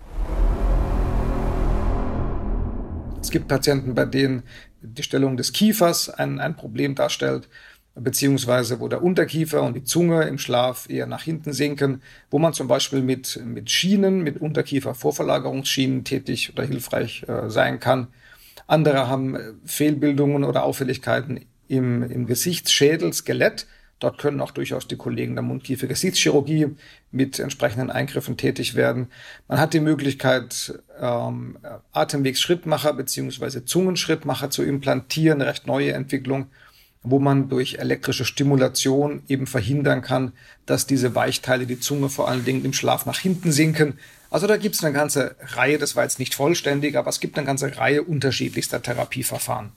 Es 3.21 3.31
gibt 3.31 3.47
Patienten, 3.47 3.95
bei 3.95 4.05
denen 4.05 4.43
die 4.81 5.03
Stellung 5.03 5.35
des 5.35 5.51
Kiefers 5.51 6.09
ein, 6.09 6.39
ein 6.39 6.55
Problem 6.55 6.95
darstellt, 6.95 7.49
beziehungsweise 7.95 8.79
wo 8.79 8.87
der 8.87 9.01
Unterkiefer 9.01 9.63
und 9.63 9.75
die 9.75 9.83
Zunge 9.83 10.23
im 10.23 10.37
Schlaf 10.37 10.89
eher 10.89 11.07
nach 11.07 11.23
hinten 11.23 11.53
sinken, 11.53 12.01
wo 12.29 12.39
man 12.39 12.53
zum 12.53 12.67
Beispiel 12.67 13.01
mit, 13.01 13.41
mit 13.45 13.71
Schienen, 13.71 14.21
mit 14.21 14.41
Unterkiefer-Vorverlagerungsschienen 14.41 16.03
tätig 16.03 16.51
oder 16.53 16.65
hilfreich 16.65 17.23
äh, 17.27 17.49
sein 17.49 17.79
kann. 17.79 18.07
Andere 18.67 19.07
haben 19.07 19.35
äh, 19.35 19.53
Fehlbildungen 19.63 20.43
oder 20.43 20.63
Auffälligkeiten 20.63 21.45
im, 21.67 22.03
im 22.03 22.25
Gesichtsschädel, 22.25 23.13
Skelett. 23.13 23.65
Dort 23.99 24.17
können 24.17 24.41
auch 24.41 24.51
durchaus 24.51 24.89
die 24.89 24.97
Kollegen 24.97 25.35
der 25.35 25.43
Mundkiefer-Gesichtschirurgie 25.43 26.75
mit 27.11 27.39
entsprechenden 27.39 27.89
Eingriffen 27.89 28.35
tätig 28.35 28.75
werden. 28.75 29.07
Man 29.47 29.57
hat 29.57 29.73
die 29.73 29.79
Möglichkeit, 29.79 30.81
ähm, 30.99 31.57
Atemwegsschrittmacher 31.93 32.91
beziehungsweise 32.93 33.63
Zungenschrittmacher 33.63 34.49
zu 34.49 34.63
implantieren, 34.63 35.41
recht 35.41 35.65
neue 35.65 35.93
Entwicklung 35.93 36.47
wo 37.05 37.19
man 37.19 37.49
durch 37.49 37.75
elektrische 37.75 38.25
Stimulation 38.25 39.23
eben 39.27 39.47
verhindern 39.47 40.01
kann, 40.01 40.33
dass 40.65 40.87
diese 40.87 41.15
Weichteile, 41.15 41.65
die 41.65 41.79
Zunge 41.79 42.09
vor 42.09 42.27
allen 42.27 42.43
Dingen 42.43 42.65
im 42.65 42.73
Schlaf 42.73 43.05
nach 43.05 43.19
hinten 43.19 43.51
sinken. 43.51 43.99
Also 44.29 44.47
da 44.47 44.57
gibt 44.57 44.75
es 44.75 44.83
eine 44.83 44.93
ganze 44.93 45.35
Reihe, 45.39 45.77
das 45.77 45.95
war 45.95 46.03
jetzt 46.03 46.19
nicht 46.19 46.35
vollständig, 46.35 46.97
aber 46.97 47.09
es 47.09 47.19
gibt 47.19 47.37
eine 47.37 47.45
ganze 47.45 47.77
Reihe 47.77 48.03
unterschiedlichster 48.03 48.81
Therapieverfahren, 48.81 49.71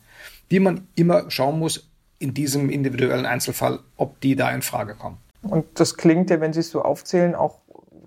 die 0.50 0.58
man 0.58 0.88
immer 0.94 1.30
schauen 1.30 1.58
muss 1.58 1.88
in 2.18 2.34
diesem 2.34 2.70
individuellen 2.70 3.26
Einzelfall, 3.26 3.80
ob 3.96 4.20
die 4.20 4.34
da 4.34 4.50
in 4.50 4.62
Frage 4.62 4.94
kommen. 4.94 5.18
Und 5.42 5.66
das 5.74 5.96
klingt 5.96 6.30
ja, 6.30 6.40
wenn 6.40 6.52
Sie 6.52 6.60
es 6.60 6.70
so 6.70 6.82
aufzählen, 6.82 7.34
auch 7.34 7.60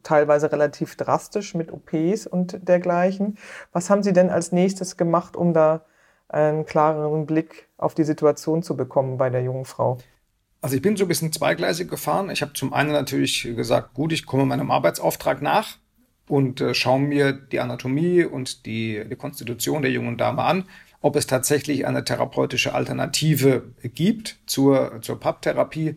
teilweise 0.04 0.52
relativ 0.52 0.96
drastisch 0.96 1.54
mit 1.54 1.72
OPs 1.72 2.28
und 2.28 2.68
dergleichen. 2.68 3.38
Was 3.72 3.90
haben 3.90 4.04
Sie 4.04 4.14
denn 4.14 4.30
als 4.30 4.52
nächstes 4.52 4.98
gemacht, 4.98 5.38
um 5.38 5.54
da 5.54 5.86
einen 6.28 6.66
klareren 6.66 7.26
Blick 7.26 7.68
auf 7.82 7.96
die 7.96 8.04
Situation 8.04 8.63
zu 8.63 8.78
bekommen 8.78 9.17
bei 9.17 9.30
der 9.30 9.41
jungen 9.41 9.65
Frau? 9.65 9.98
Also 10.62 10.76
ich 10.76 10.82
bin 10.82 10.96
so 10.96 11.06
ein 11.06 11.08
bisschen 11.08 11.34
zweigleisig 11.34 11.89
gefahren. 11.89 12.30
Ich 12.30 12.41
habe 12.41 12.54
zum 12.54 12.72
einen 12.72 12.91
natürlich 12.91 13.44
gesagt, 13.56 13.94
gut, 13.96 14.13
ich 14.13 14.26
komme 14.26 14.46
meinem 14.46 14.70
Arbeitsauftrag 14.70 15.41
nach 15.41 15.78
und 16.28 16.62
äh, 16.62 16.74
schaue 16.76 17.00
mir 17.00 17.34
die 17.34 17.60
Anatomie 17.60 18.24
und 18.24 18.65
die, 18.65 19.04
die 19.10 19.15
Konstitution 19.15 19.82
der 19.82 19.91
jungen 19.91 20.17
Dame 20.17 20.44
an, 20.44 20.65
ob 21.02 21.15
es 21.15 21.26
tatsächlich 21.26 21.88
eine 21.88 22.04
therapeutische 22.04 22.76
Alternative 22.76 23.63
gibt 23.82 24.38
zur, 24.46 25.02
zur 25.02 25.20
Papptherapie. 25.20 25.96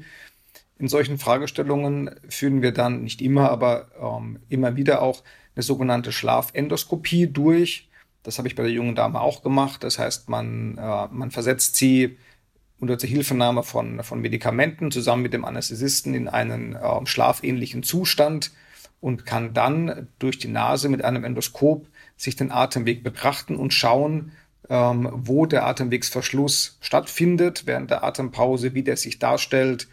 In 0.79 0.89
solchen 0.89 1.19
Fragestellungen 1.19 2.11
führen 2.29 2.63
wir 2.63 2.73
dann 2.73 3.03
nicht 3.03 3.21
immer, 3.21 3.51
aber 3.51 3.89
ähm, 4.01 4.41
immer 4.49 4.77
wieder 4.77 5.03
auch 5.03 5.23
eine 5.55 5.63
sogenannte 5.63 6.11
Schlafendoskopie 6.11 7.27
durch 7.27 7.89
das 8.25 8.39
habe 8.39 8.49
ich 8.49 8.57
bei 8.57 8.65
der 8.65 8.73
jungen 8.73 8.97
Dame 8.97 9.21
auch 9.21 9.43
gemacht. 9.43 9.85
Das 9.85 9.99
heißt, 9.99 10.29
man, 10.29 10.77
äh, 10.77 11.07
man 11.11 11.31
versetzt 11.31 11.77
sie 11.77 12.19
unter 12.81 13.07
Hilfenahme 13.07 13.63
von, 13.63 14.03
von 14.03 14.21
Medikamenten 14.21 14.91
zusammen 14.91 15.23
mit 15.23 15.33
dem 15.33 15.45
Anästhesisten 15.45 16.15
in 16.15 16.29
einen 16.29 16.75
äh, 16.75 17.07
schlafähnlichen 17.07 17.83
Zustand 17.83 18.51
und 19.01 19.27
kann 19.27 19.55
dann 19.55 20.09
durch 20.19 20.39
die 20.39 20.49
Nase 20.49 20.89
mit 20.89 21.05
einem 21.05 21.25
Endoskop 21.25 21.87
sich 22.17 22.37
den 22.37 22.51
Atemweg 22.51 23.05
betrachten 23.05 23.57
und 23.57 23.73
schauen, 23.73 24.33
ähm, 24.69 25.09
wo 25.13 25.47
der 25.47 25.67
Atemwegsverschluss 25.67 26.79
stattfindet 26.81 27.67
während 27.67 27.91
der 27.91 28.03
Atempause, 28.03 28.75
wie 28.75 28.83
der 28.83 28.97
sich 28.97 29.19
darstellt 29.19 29.89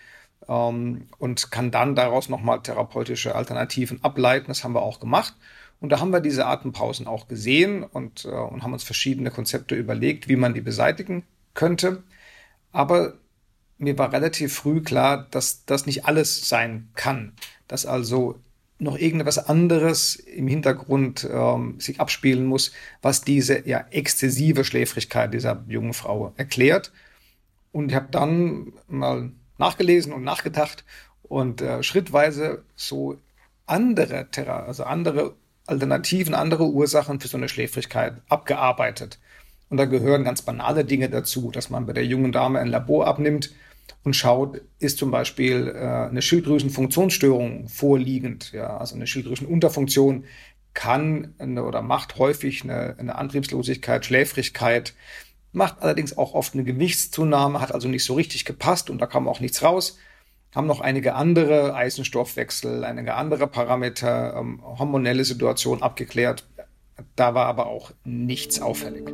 ähm, 0.48 1.08
und 1.18 1.52
kann 1.52 1.72
dann 1.72 1.96
daraus 1.96 2.30
nochmal 2.30 2.62
therapeutische 2.62 3.36
Alternativen 3.36 4.04
ableiten. 4.04 4.48
Das 4.48 4.64
haben 4.64 4.74
wir 4.74 4.82
auch 4.82 5.00
gemacht. 5.00 5.36
Und 5.82 5.90
da 5.90 6.00
haben 6.00 6.12
wir 6.12 6.22
diese 6.22 6.46
Atempausen 6.46 7.08
auch 7.08 7.28
gesehen 7.28 7.84
und, 7.84 8.24
äh, 8.26 8.30
und 8.30 8.64
haben 8.64 8.72
uns 8.72 8.84
verschiedene 8.84 9.32
Konzepte 9.32 9.76
überlegt, 9.76 10.30
wie 10.30 10.36
man 10.38 10.54
die 10.54 10.62
beseitigen 10.62 11.24
könnte. 11.56 12.04
Aber 12.72 13.16
mir 13.80 13.98
war 13.98 14.14
relativ 14.14 14.54
früh 14.54 14.82
klar, 14.82 15.28
dass 15.32 15.66
das 15.66 15.88
nicht 15.88 16.06
alles 16.06 16.48
sein 16.48 16.90
kann. 16.94 17.34
Dass 17.68 17.88
also 17.88 18.40
noch 18.78 18.98
irgendetwas 18.98 19.40
anderes 19.50 20.16
im 20.16 20.48
Hintergrund 20.48 21.28
ähm, 21.32 21.80
sich 21.80 22.00
abspielen 22.00 22.46
muss, 22.46 22.72
was 23.02 23.22
diese 23.22 23.68
ja 23.68 23.86
exzessive 23.90 24.64
Schläfrigkeit 24.64 25.34
dieser 25.34 25.64
jungen 25.68 25.94
Frau 25.94 26.32
erklärt. 26.38 26.92
Und 27.72 27.90
ich 27.90 27.96
habe 27.96 28.08
dann 28.12 28.74
mal 28.88 29.32
nachgelesen 29.58 30.14
und 30.14 30.24
nachgedacht 30.24 30.84
und 31.24 31.62
äh, 31.62 31.82
schrittweise 31.82 32.64
so 32.76 33.18
andere 33.66 34.30
Terra, 34.30 34.64
also 34.64 34.84
andere 34.84 35.36
Alternativen, 35.72 36.34
andere 36.34 36.66
Ursachen 36.66 37.20
für 37.20 37.28
so 37.28 37.38
eine 37.38 37.50
Schläfrigkeit 37.50 38.16
abgearbeitet. 38.30 39.20
Und 39.70 39.78
da 39.78 39.86
gehören 39.86 40.26
ganz 40.26 40.42
banale 40.42 40.84
Dinge 40.84 41.10
dazu, 41.10 41.50
dass 41.50 41.70
man 41.70 41.86
bei 41.86 41.94
der 41.94 42.06
jungen 42.06 42.32
Dame 42.32 42.60
ein 42.60 42.68
Labor 42.68 43.08
abnimmt 43.08 43.52
und 44.04 44.16
schaut, 44.16 44.62
ist 44.80 44.98
zum 44.98 45.12
Beispiel 45.12 45.74
äh, 45.74 46.10
eine 46.10 46.22
Schilddrüsenfunktionsstörung 46.22 47.70
vorliegend. 47.70 48.52
Ja, 48.52 48.78
also 48.78 48.96
eine 48.96 49.08
Schilddrüsenunterfunktion 49.08 50.26
kann 50.74 51.34
eine, 51.38 51.64
oder 51.64 51.82
macht 51.82 52.18
häufig 52.18 52.64
eine, 52.64 52.96
eine 52.98 53.16
Antriebslosigkeit, 53.16 54.06
Schläfrigkeit, 54.06 54.94
macht 55.54 55.82
allerdings 55.82 56.18
auch 56.18 56.34
oft 56.34 56.54
eine 56.54 56.64
Gewichtszunahme, 56.64 57.62
hat 57.62 57.74
also 57.74 57.88
nicht 57.88 58.04
so 58.04 58.14
richtig 58.14 58.46
gepasst 58.46 58.90
und 58.90 59.00
da 59.00 59.06
kam 59.06 59.28
auch 59.28 59.40
nichts 59.40 59.64
raus 59.64 59.98
haben 60.54 60.68
noch 60.68 60.82
einige 60.82 61.16
andere 61.16 61.76
Eisenstoffwechsel, 61.76 62.84
einige 62.84 63.16
andere 63.16 63.48
Parameter, 63.48 64.36
ähm, 64.36 64.62
hormonelle 64.64 65.24
Situation 65.24 65.82
abgeklärt. 65.82 66.46
Da 67.16 67.34
war 67.34 67.46
aber 67.46 67.68
auch 67.68 67.92
nichts 68.04 68.62
auffällig. 68.62 69.10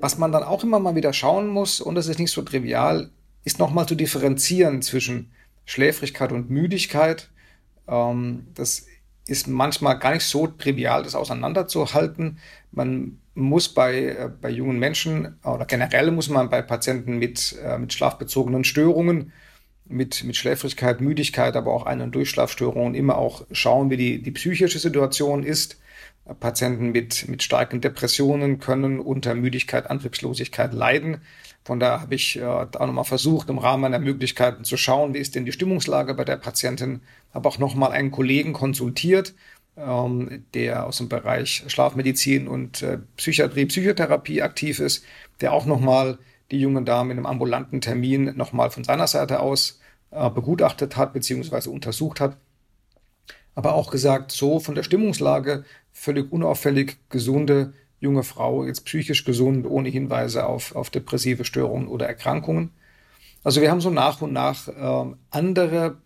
Was 0.00 0.18
man 0.18 0.32
dann 0.32 0.42
auch 0.42 0.64
immer 0.64 0.80
mal 0.80 0.96
wieder 0.96 1.12
schauen 1.12 1.46
muss, 1.46 1.80
und 1.80 1.94
das 1.94 2.08
ist 2.08 2.18
nicht 2.18 2.32
so 2.32 2.42
trivial, 2.42 3.10
ist 3.44 3.60
nochmal 3.60 3.86
zu 3.86 3.94
differenzieren 3.94 4.82
zwischen 4.82 5.30
Schläfrigkeit 5.64 6.32
und 6.32 6.50
Müdigkeit. 6.50 7.30
Ähm, 7.86 8.48
das 8.54 8.86
ist 9.26 9.46
manchmal 9.46 10.00
gar 10.00 10.14
nicht 10.14 10.24
so 10.24 10.48
trivial, 10.48 11.04
das 11.04 11.14
auseinanderzuhalten. 11.14 12.38
Man 12.72 13.21
muss 13.34 13.68
bei, 13.68 14.04
äh, 14.04 14.30
bei 14.40 14.50
jungen 14.50 14.78
Menschen 14.78 15.38
oder 15.44 15.64
generell 15.64 16.10
muss 16.10 16.28
man 16.28 16.50
bei 16.50 16.62
Patienten 16.62 17.18
mit, 17.18 17.56
äh, 17.64 17.78
mit 17.78 17.92
schlafbezogenen 17.92 18.64
Störungen, 18.64 19.32
mit, 19.86 20.24
mit 20.24 20.36
Schläfrigkeit, 20.36 21.00
Müdigkeit, 21.00 21.56
aber 21.56 21.72
auch 21.72 21.86
Ein- 21.86 22.00
und 22.00 22.14
Durchschlafstörungen 22.14 22.94
immer 22.94 23.16
auch 23.16 23.46
schauen, 23.52 23.90
wie 23.90 23.96
die, 23.96 24.22
die 24.22 24.30
psychische 24.30 24.78
Situation 24.78 25.42
ist. 25.42 25.78
Patienten 26.38 26.92
mit, 26.92 27.28
mit 27.28 27.42
starken 27.42 27.80
Depressionen 27.80 28.60
können 28.60 29.00
unter 29.00 29.34
Müdigkeit, 29.34 29.90
Antriebslosigkeit 29.90 30.72
leiden. 30.72 31.20
Von 31.64 31.80
daher 31.80 32.00
habe 32.00 32.14
ich 32.14 32.38
äh, 32.38 32.44
auch 32.44 32.86
nochmal 32.86 33.04
versucht, 33.04 33.48
im 33.50 33.58
Rahmen 33.58 33.82
meiner 33.82 33.98
Möglichkeiten 33.98 34.64
zu 34.64 34.76
schauen, 34.76 35.14
wie 35.14 35.18
ist 35.18 35.34
denn 35.34 35.44
die 35.44 35.52
Stimmungslage 35.52 36.14
bei 36.14 36.24
der 36.24 36.36
Patientin. 36.36 37.00
Habe 37.34 37.48
auch 37.48 37.58
nochmal 37.58 37.92
einen 37.92 38.12
Kollegen 38.12 38.52
konsultiert, 38.52 39.34
ähm, 39.76 40.44
der 40.54 40.86
aus 40.86 40.98
dem 40.98 41.08
Bereich 41.08 41.64
Schlafmedizin 41.66 42.48
und 42.48 42.82
äh, 42.82 42.98
Psychiatrie, 43.16 43.66
Psychotherapie 43.66 44.42
aktiv 44.42 44.80
ist, 44.80 45.04
der 45.40 45.52
auch 45.52 45.66
nochmal 45.66 46.18
die 46.50 46.60
junge 46.60 46.82
Dame 46.82 47.12
in 47.12 47.18
einem 47.18 47.26
ambulanten 47.26 47.80
Termin 47.80 48.36
nochmal 48.36 48.70
von 48.70 48.84
seiner 48.84 49.06
Seite 49.06 49.40
aus 49.40 49.80
äh, 50.10 50.28
begutachtet 50.30 50.96
hat 50.96 51.12
bzw. 51.14 51.68
untersucht 51.70 52.20
hat. 52.20 52.36
Aber 53.54 53.74
auch 53.74 53.90
gesagt, 53.90 54.32
so 54.32 54.60
von 54.60 54.74
der 54.74 54.82
Stimmungslage 54.82 55.64
völlig 55.92 56.30
unauffällig 56.32 56.98
gesunde 57.10 57.74
junge 58.00 58.24
Frau, 58.24 58.64
jetzt 58.64 58.84
psychisch 58.84 59.24
gesund, 59.24 59.64
ohne 59.64 59.88
Hinweise 59.88 60.44
auf, 60.46 60.74
auf 60.74 60.90
depressive 60.90 61.44
Störungen 61.44 61.86
oder 61.86 62.06
Erkrankungen. 62.06 62.72
Also 63.44 63.60
wir 63.60 63.70
haben 63.70 63.80
so 63.80 63.90
nach 63.90 64.20
und 64.20 64.32
nach 64.32 64.68
äh, 64.68 65.14
andere 65.30 65.98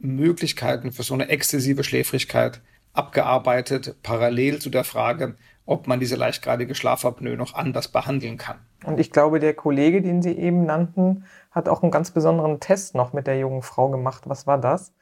Möglichkeiten 0.00 0.92
für 0.92 1.04
so 1.04 1.14
eine 1.14 1.28
exzessive 1.28 1.84
Schläfrigkeit 1.84 2.60
abgearbeitet, 2.92 3.96
parallel 4.02 4.60
zu 4.60 4.70
der 4.70 4.84
Frage, 4.84 5.36
ob 5.66 5.86
man 5.86 6.00
diese 6.00 6.16
leichtgradige 6.16 6.74
Schlafapnoe 6.74 7.36
noch 7.36 7.54
anders 7.54 7.88
behandeln 7.88 8.38
kann. 8.38 8.58
Und 8.84 8.98
ich 8.98 9.10
glaube, 9.10 9.38
der 9.38 9.54
Kollege, 9.54 10.02
den 10.02 10.22
Sie 10.22 10.32
eben 10.32 10.64
nannten, 10.64 11.24
hat 11.50 11.68
auch 11.68 11.82
einen 11.82 11.90
ganz 11.90 12.10
besonderen 12.10 12.60
Test 12.60 12.94
noch 12.94 13.12
mit 13.12 13.26
der 13.26 13.38
jungen 13.38 13.62
Frau 13.62 13.90
gemacht. 13.90 14.22
Was 14.26 14.46
war 14.46 14.58
das? 14.58 14.92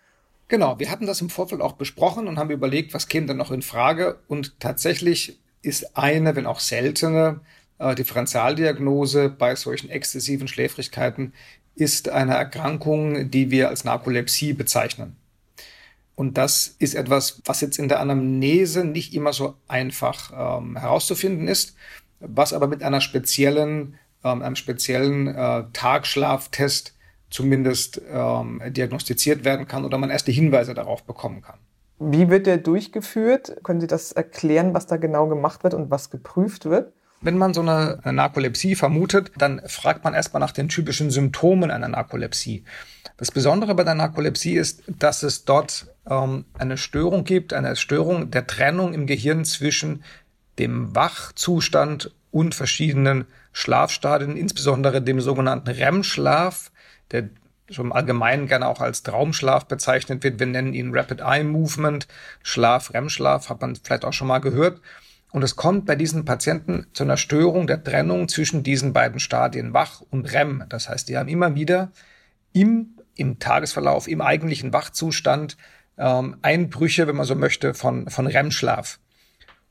Genau, 0.48 0.78
wir 0.78 0.90
hatten 0.90 1.06
das 1.06 1.20
im 1.20 1.30
Vorfeld 1.30 1.60
auch 1.60 1.72
besprochen 1.72 2.28
und 2.28 2.38
haben 2.38 2.50
überlegt, 2.50 2.94
was 2.94 3.08
käme 3.08 3.26
denn 3.26 3.36
noch 3.36 3.50
in 3.50 3.62
Frage. 3.62 4.20
Und 4.28 4.60
tatsächlich 4.60 5.40
ist 5.62 5.96
eine, 5.96 6.36
wenn 6.36 6.46
auch 6.46 6.60
seltene, 6.60 7.40
äh, 7.78 7.94
Differentialdiagnose 7.94 9.28
bei 9.28 9.54
solchen 9.54 9.90
exzessiven 9.90 10.48
Schläfrigkeiten 10.48 11.32
ist 11.74 12.08
eine 12.08 12.34
Erkrankung, 12.34 13.30
die 13.30 13.50
wir 13.50 13.68
als 13.68 13.84
Narkolepsie 13.84 14.54
bezeichnen. 14.54 15.16
Und 16.16 16.38
das 16.38 16.74
ist 16.78 16.94
etwas, 16.94 17.42
was 17.44 17.60
jetzt 17.60 17.78
in 17.78 17.88
der 17.88 18.00
Anamnese 18.00 18.84
nicht 18.84 19.14
immer 19.14 19.32
so 19.32 19.54
einfach 19.68 20.32
ähm, 20.60 20.76
herauszufinden 20.76 21.46
ist, 21.46 21.76
was 22.20 22.52
aber 22.52 22.66
mit 22.66 22.82
einer 22.82 23.02
speziellen, 23.02 23.98
ähm, 24.24 24.42
einem 24.42 24.56
speziellen 24.56 25.28
äh, 25.28 25.64
Tagschlaftest 25.72 26.94
zumindest 27.28 28.00
ähm, 28.10 28.62
diagnostiziert 28.68 29.44
werden 29.44 29.68
kann 29.68 29.84
oder 29.84 29.98
man 29.98 30.10
erste 30.10 30.32
Hinweise 30.32 30.74
darauf 30.74 31.04
bekommen 31.04 31.42
kann. 31.42 31.58
Wie 31.98 32.30
wird 32.30 32.46
der 32.46 32.58
durchgeführt? 32.58 33.58
Können 33.62 33.80
Sie 33.80 33.86
das 33.86 34.12
erklären, 34.12 34.74
was 34.74 34.86
da 34.86 34.96
genau 34.96 35.28
gemacht 35.28 35.64
wird 35.64 35.74
und 35.74 35.90
was 35.90 36.10
geprüft 36.10 36.64
wird? 36.64 36.92
Wenn 37.22 37.38
man 37.38 37.54
so 37.54 37.62
eine, 37.62 37.98
eine 38.02 38.12
Narkolepsie 38.12 38.74
vermutet, 38.74 39.32
dann 39.38 39.62
fragt 39.66 40.04
man 40.04 40.14
erstmal 40.14 40.40
nach 40.40 40.52
den 40.52 40.68
typischen 40.68 41.10
Symptomen 41.10 41.70
einer 41.70 41.88
Narkolepsie. 41.88 42.64
Das 43.16 43.30
Besondere 43.30 43.74
bei 43.74 43.84
der 43.84 43.94
Narkolepsie 43.94 44.56
ist, 44.56 44.82
dass 44.86 45.22
es 45.22 45.44
dort 45.44 45.86
ähm, 46.08 46.44
eine 46.58 46.76
Störung 46.76 47.24
gibt, 47.24 47.52
eine 47.52 47.74
Störung 47.76 48.30
der 48.30 48.46
Trennung 48.46 48.92
im 48.92 49.06
Gehirn 49.06 49.44
zwischen 49.44 50.04
dem 50.58 50.94
Wachzustand 50.94 52.14
und 52.30 52.54
verschiedenen 52.54 53.24
Schlafstadien, 53.52 54.36
insbesondere 54.36 55.00
dem 55.00 55.20
sogenannten 55.20 55.70
REM-Schlaf, 55.70 56.70
der 57.10 57.30
schon 57.70 57.86
im 57.86 57.92
Allgemeinen 57.92 58.46
gerne 58.46 58.68
auch 58.68 58.80
als 58.80 59.02
Traumschlaf 59.02 59.64
bezeichnet 59.64 60.22
wird. 60.22 60.38
Wir 60.38 60.46
nennen 60.46 60.74
ihn 60.74 60.94
Rapid 60.94 61.20
Eye 61.20 61.42
Movement, 61.42 62.06
Schlaf, 62.42 62.92
REM-Schlaf, 62.92 63.48
hat 63.48 63.60
man 63.60 63.76
vielleicht 63.76 64.04
auch 64.04 64.12
schon 64.12 64.28
mal 64.28 64.38
gehört. 64.38 64.80
Und 65.32 65.42
es 65.42 65.56
kommt 65.56 65.86
bei 65.86 65.96
diesen 65.96 66.24
Patienten 66.24 66.86
zu 66.92 67.04
einer 67.04 67.16
Störung 67.16 67.66
der 67.66 67.82
Trennung 67.82 68.28
zwischen 68.28 68.62
diesen 68.62 68.92
beiden 68.92 69.20
Stadien, 69.20 69.74
Wach 69.74 70.02
und 70.10 70.32
REM. 70.32 70.64
Das 70.68 70.88
heißt, 70.88 71.08
die 71.08 71.18
haben 71.18 71.28
immer 71.28 71.54
wieder 71.54 71.90
im, 72.52 72.95
im 73.16 73.38
Tagesverlauf, 73.38 74.08
im 74.08 74.20
eigentlichen 74.20 74.72
Wachzustand 74.72 75.56
ähm, 75.98 76.36
Einbrüche, 76.42 77.06
wenn 77.06 77.16
man 77.16 77.26
so 77.26 77.34
möchte, 77.34 77.74
von, 77.74 78.08
von 78.08 78.26
REM-Schlaf. 78.26 78.98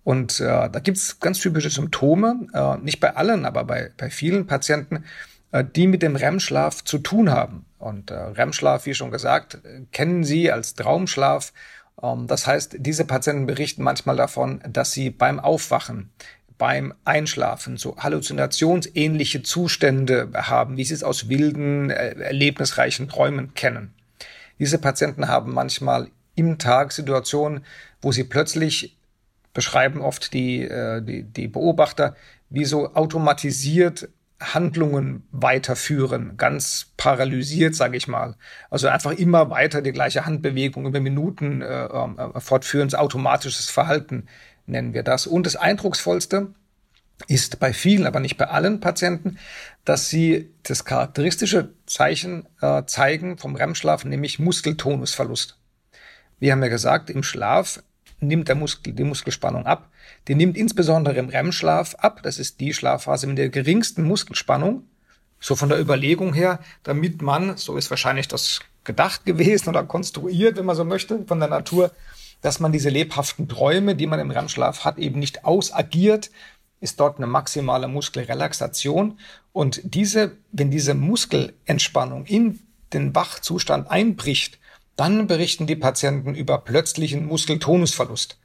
Und 0.04 0.40
äh, 0.40 0.70
da 0.70 0.80
gibt's 0.80 1.20
ganz 1.20 1.40
typische 1.40 1.70
Symptome, 1.70 2.48
äh, 2.54 2.78
nicht 2.78 3.00
bei 3.00 3.16
allen, 3.16 3.46
aber 3.46 3.64
bei, 3.64 3.92
bei 3.98 4.10
vielen 4.10 4.46
Patienten, 4.46 5.04
äh, 5.52 5.64
die 5.64 5.88
mit 5.88 6.02
dem 6.02 6.16
REM-Schlaf 6.16 6.84
zu 6.84 7.00
tun 7.00 7.32
haben. 7.32 7.66
Und 7.80 8.12
äh, 8.12 8.16
REM-Schlaf, 8.16 8.86
wie 8.86 8.94
schon 8.94 9.12
gesagt, 9.12 9.60
kennen 9.92 10.24
Sie 10.24 10.52
als 10.52 10.76
Traumschlaf. 10.76 11.54
Ähm, 12.02 12.28
das 12.28 12.46
heißt, 12.48 12.76
diese 12.80 13.06
Patienten 13.06 13.46
berichten 13.46 13.84
manchmal 13.84 14.16
davon, 14.16 14.62
dass 14.68 14.92
sie 14.92 15.10
beim 15.10 15.40
Aufwachen, 15.40 16.12
beim 16.58 16.94
Einschlafen 17.04 17.78
so 17.78 17.98
halluzinationsähnliche 17.98 19.44
Zustände 19.44 20.30
haben, 20.34 20.78
wie 20.78 20.84
sie 20.84 20.94
es 20.94 21.04
aus 21.04 21.30
wilden, 21.30 21.90
äh, 21.90 22.16
erlebnisreichen 22.20 23.08
Träumen 23.10 23.54
kennen. 23.54 23.94
Diese 24.60 24.78
Patienten 24.78 25.28
haben 25.28 25.54
manchmal 25.54 26.10
im 26.36 26.58
Tag 26.58 26.92
Situationen, 26.92 27.66
wo 28.02 28.12
sie 28.12 28.24
plötzlich 28.24 28.98
beschreiben 29.54 30.02
oft 30.02 30.34
die, 30.34 30.62
äh, 30.64 31.02
die, 31.02 31.24
die 31.24 31.48
Beobachter, 31.48 32.16
wie 32.50 32.66
so 32.66 32.94
automatisiert 32.94 34.10
Handlungen 34.40 35.24
weiterführen, 35.32 36.36
ganz 36.36 36.92
paralysiert, 36.98 37.74
sage 37.74 37.96
ich 37.96 38.08
mal. 38.08 38.36
Also 38.70 38.88
einfach 38.90 39.12
immer 39.12 39.50
weiter 39.50 39.82
die 39.82 39.94
gleiche 39.94 40.26
Handbewegung 40.26 40.86
über 40.86 41.00
Minuten 41.00 41.62
äh, 41.62 41.86
äh, 41.86 42.40
fortführen, 42.40 42.94
automatisches 42.94 43.70
Verhalten 43.70 44.28
nennen 44.66 44.94
wir 44.94 45.04
das. 45.04 45.28
Und 45.28 45.46
das 45.46 45.56
Eindrucksvollste 45.56 46.54
ist 47.28 47.60
bei 47.60 47.74
vielen, 47.74 48.06
aber 48.06 48.20
nicht 48.20 48.38
bei 48.38 48.48
allen 48.48 48.80
Patienten, 48.80 49.38
dass 49.86 50.10
sie 50.10 50.50
das 50.64 50.86
charakteristische 50.86 51.70
Zeichen 51.86 52.48
äh, 52.62 52.84
zeigen 52.86 53.38
vom 53.38 53.56
REM-Schlaf, 53.56 54.04
nämlich 54.04 54.40
Muskeltonusverlust. 54.40 55.58
Wir 56.40 56.52
haben 56.52 56.62
ja 56.62 56.70
gesagt, 56.70 57.10
im 57.10 57.24
Schlaf 57.24 57.82
nimmt 58.20 58.48
der 58.48 58.56
Muskel, 58.56 58.94
die 58.94 59.04
Muskelspannung 59.04 59.66
ab. 59.66 59.90
Die 60.28 60.36
nimmt 60.36 60.58
insbesondere 60.58 61.16
im 61.16 61.30
REM-Schlaf 61.30 61.96
ab. 61.96 62.22
Das 62.24 62.40
ist 62.40 62.60
die 62.60 62.74
Schlafphase 62.74 63.28
mit 63.28 63.38
der 63.38 63.50
geringsten 63.50 64.04
Muskelspannung. 64.04 64.84
So 65.40 65.56
von 65.56 65.70
der 65.70 65.80
Überlegung 65.80 66.34
her, 66.34 66.60
damit 66.84 67.22
man, 67.22 67.58
so 67.58 67.78
ist 67.78 67.90
wahrscheinlich 67.90 68.28
das 68.28 68.62
gedacht 68.84 69.26
gewesen 69.26 69.70
oder 69.70 69.84
konstruiert, 69.84 70.58
wenn 70.58 70.66
man 70.66 70.76
so 70.76 70.86
möchte, 70.86 71.26
von 71.26 71.40
der 71.40 71.50
Natur, 71.50 71.92
dass 72.46 72.60
man 72.60 72.72
diese 72.72 72.90
lebhaften 72.90 73.50
Träume, 73.50 73.96
die 73.96 74.06
man 74.06 74.20
im 74.20 74.30
REM-Schlaf 74.30 74.86
hat, 74.86 75.00
eben 75.00 75.18
nicht 75.18 75.46
ausagiert, 75.46 76.30
ist 76.80 77.00
dort 77.00 77.18
eine 77.18 77.26
maximale 77.26 77.88
Muskelrelaxation. 77.88 79.18
Und 79.52 79.82
diese, 79.84 80.38
wenn 80.52 80.70
diese 80.70 80.94
Muskelentspannung 80.94 82.28
in 82.28 82.60
den 82.94 83.16
Wachzustand 83.16 83.90
einbricht, 83.90 84.60
dann 84.96 85.26
berichten 85.26 85.66
die 85.66 85.76
Patienten 85.76 86.36
über 86.36 86.60
plötzlichen 86.60 87.26
Muskeltonusverlust. 87.26 88.38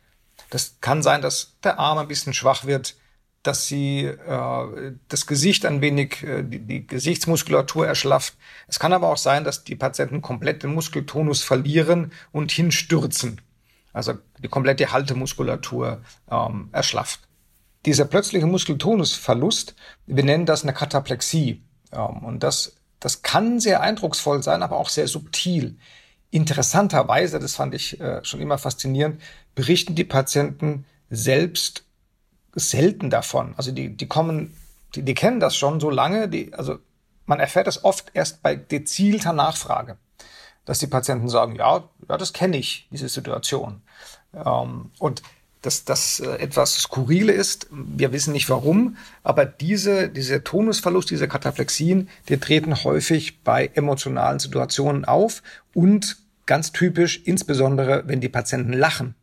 Das 0.48 0.76
kann 0.80 1.02
sein, 1.02 1.20
dass 1.20 1.56
der 1.62 1.78
Arm 1.78 1.98
ein 1.98 2.08
bisschen 2.08 2.32
schwach 2.32 2.64
wird, 2.64 2.96
dass 3.42 3.66
sie 3.66 4.04
äh, 4.06 4.92
das 5.08 5.26
Gesicht 5.26 5.66
ein 5.66 5.82
wenig, 5.82 6.22
äh, 6.22 6.42
die, 6.42 6.60
die 6.60 6.86
Gesichtsmuskulatur 6.86 7.86
erschlafft. 7.86 8.34
Es 8.66 8.78
kann 8.78 8.94
aber 8.94 9.10
auch 9.10 9.18
sein, 9.18 9.44
dass 9.44 9.62
die 9.62 9.76
Patienten 9.76 10.22
komplett 10.22 10.62
den 10.62 10.72
Muskeltonus 10.72 11.42
verlieren 11.42 12.12
und 12.32 12.50
hinstürzen. 12.50 13.42
Also 13.92 14.14
die 14.38 14.48
komplette 14.48 14.92
Haltemuskulatur 14.92 16.02
ähm, 16.30 16.68
erschlafft. 16.72 17.20
Dieser 17.86 18.04
plötzliche 18.04 18.46
Muskeltonusverlust, 18.46 19.74
wir 20.06 20.24
nennen 20.24 20.46
das 20.46 20.62
eine 20.62 20.74
Kataplexie. 20.74 21.62
Ähm, 21.92 22.24
und 22.24 22.42
das, 22.42 22.76
das 23.00 23.22
kann 23.22 23.60
sehr 23.60 23.80
eindrucksvoll 23.80 24.42
sein, 24.42 24.62
aber 24.62 24.76
auch 24.76 24.88
sehr 24.88 25.08
subtil. 25.08 25.78
Interessanterweise, 26.30 27.40
das 27.40 27.56
fand 27.56 27.74
ich 27.74 28.00
äh, 28.00 28.24
schon 28.24 28.40
immer 28.40 28.58
faszinierend, 28.58 29.20
berichten 29.54 29.94
die 29.94 30.04
Patienten 30.04 30.84
selbst 31.08 31.84
selten 32.54 33.10
davon. 33.10 33.54
Also 33.56 33.72
die, 33.72 33.96
die 33.96 34.06
kommen, 34.06 34.56
die, 34.94 35.02
die 35.02 35.14
kennen 35.14 35.40
das 35.40 35.56
schon 35.56 35.80
so 35.80 35.90
lange, 35.90 36.28
die, 36.28 36.52
also 36.54 36.78
man 37.26 37.40
erfährt 37.40 37.66
das 37.66 37.84
oft 37.84 38.10
erst 38.14 38.42
bei 38.42 38.56
gezielter 38.56 39.32
Nachfrage, 39.32 39.98
dass 40.64 40.78
die 40.78 40.86
Patienten 40.86 41.28
sagen, 41.28 41.56
ja, 41.56 41.84
ja, 42.08 42.18
das 42.18 42.32
kenne 42.32 42.56
ich, 42.56 42.88
diese 42.90 43.08
Situation. 43.08 43.82
Ähm, 44.34 44.90
und 44.98 45.22
dass 45.62 45.84
das 45.84 46.20
äh, 46.20 46.36
etwas 46.36 46.74
Skurrile 46.74 47.32
ist. 47.32 47.66
Wir 47.70 48.12
wissen 48.12 48.32
nicht 48.32 48.48
warum, 48.48 48.96
aber 49.22 49.44
diese, 49.44 50.08
diese 50.08 50.42
Tonusverlust, 50.42 51.10
diese 51.10 51.28
Kataplexien, 51.28 52.08
die 52.28 52.38
treten 52.38 52.82
häufig 52.84 53.42
bei 53.42 53.70
emotionalen 53.74 54.38
Situationen 54.38 55.04
auf 55.04 55.42
und 55.74 56.16
ganz 56.46 56.72
typisch, 56.72 57.20
insbesondere 57.24 58.04
wenn 58.06 58.20
die 58.20 58.28
Patienten 58.28 58.72
lachen. 58.72 59.14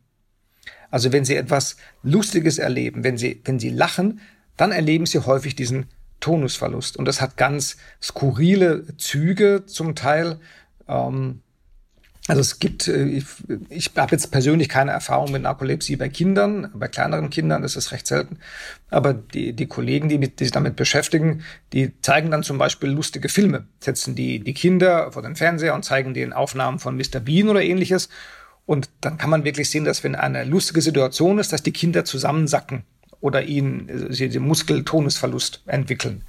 Also 0.90 1.12
wenn 1.12 1.24
sie 1.24 1.36
etwas 1.36 1.76
Lustiges 2.02 2.58
erleben, 2.58 3.04
wenn 3.04 3.18
sie, 3.18 3.42
wenn 3.44 3.58
sie 3.58 3.70
lachen, 3.70 4.20
dann 4.56 4.72
erleben 4.72 5.06
sie 5.06 5.18
häufig 5.18 5.54
diesen 5.54 5.86
Tonusverlust. 6.20 6.96
Und 6.96 7.04
das 7.04 7.20
hat 7.20 7.36
ganz 7.36 7.76
skurrile 8.02 8.84
Züge 8.96 9.64
zum 9.66 9.94
Teil. 9.94 10.40
Ähm, 10.88 11.42
also 12.28 12.42
es 12.42 12.58
gibt, 12.58 12.88
äh, 12.88 13.04
ich, 13.04 13.24
ich 13.70 13.90
habe 13.96 14.12
jetzt 14.12 14.30
persönlich 14.30 14.68
keine 14.68 14.90
Erfahrung 14.92 15.32
mit 15.32 15.42
Narkolepsie 15.42 15.96
bei 15.96 16.10
Kindern, 16.10 16.70
bei 16.74 16.86
kleineren 16.86 17.30
Kindern 17.30 17.64
ist 17.64 17.76
es 17.76 17.90
recht 17.90 18.06
selten. 18.06 18.38
Aber 18.90 19.14
die, 19.14 19.54
die 19.54 19.66
Kollegen, 19.66 20.10
die, 20.10 20.18
mit, 20.18 20.38
die 20.38 20.44
sich 20.44 20.52
damit 20.52 20.76
beschäftigen, 20.76 21.42
die 21.72 21.98
zeigen 22.02 22.30
dann 22.30 22.42
zum 22.42 22.58
Beispiel 22.58 22.90
lustige 22.90 23.30
Filme, 23.30 23.66
setzen 23.80 24.14
die, 24.14 24.40
die 24.40 24.54
Kinder 24.54 25.10
vor 25.10 25.22
den 25.22 25.36
Fernseher 25.36 25.74
und 25.74 25.84
zeigen 25.84 26.12
den 26.12 26.34
Aufnahmen 26.34 26.78
von 26.78 26.96
Mr. 26.96 27.20
Bean 27.20 27.48
oder 27.48 27.62
ähnliches. 27.62 28.10
Und 28.66 28.90
dann 29.00 29.16
kann 29.16 29.30
man 29.30 29.44
wirklich 29.44 29.70
sehen, 29.70 29.86
dass 29.86 30.04
wenn 30.04 30.14
eine 30.14 30.44
lustige 30.44 30.82
Situation 30.82 31.38
ist, 31.38 31.54
dass 31.54 31.62
die 31.62 31.72
Kinder 31.72 32.04
zusammensacken 32.04 32.84
oder 33.20 33.44
ihnen 33.44 33.88
äh, 33.88 34.28
den 34.28 34.42
Muskeltonusverlust 34.42 35.62
entwickeln. 35.64 36.24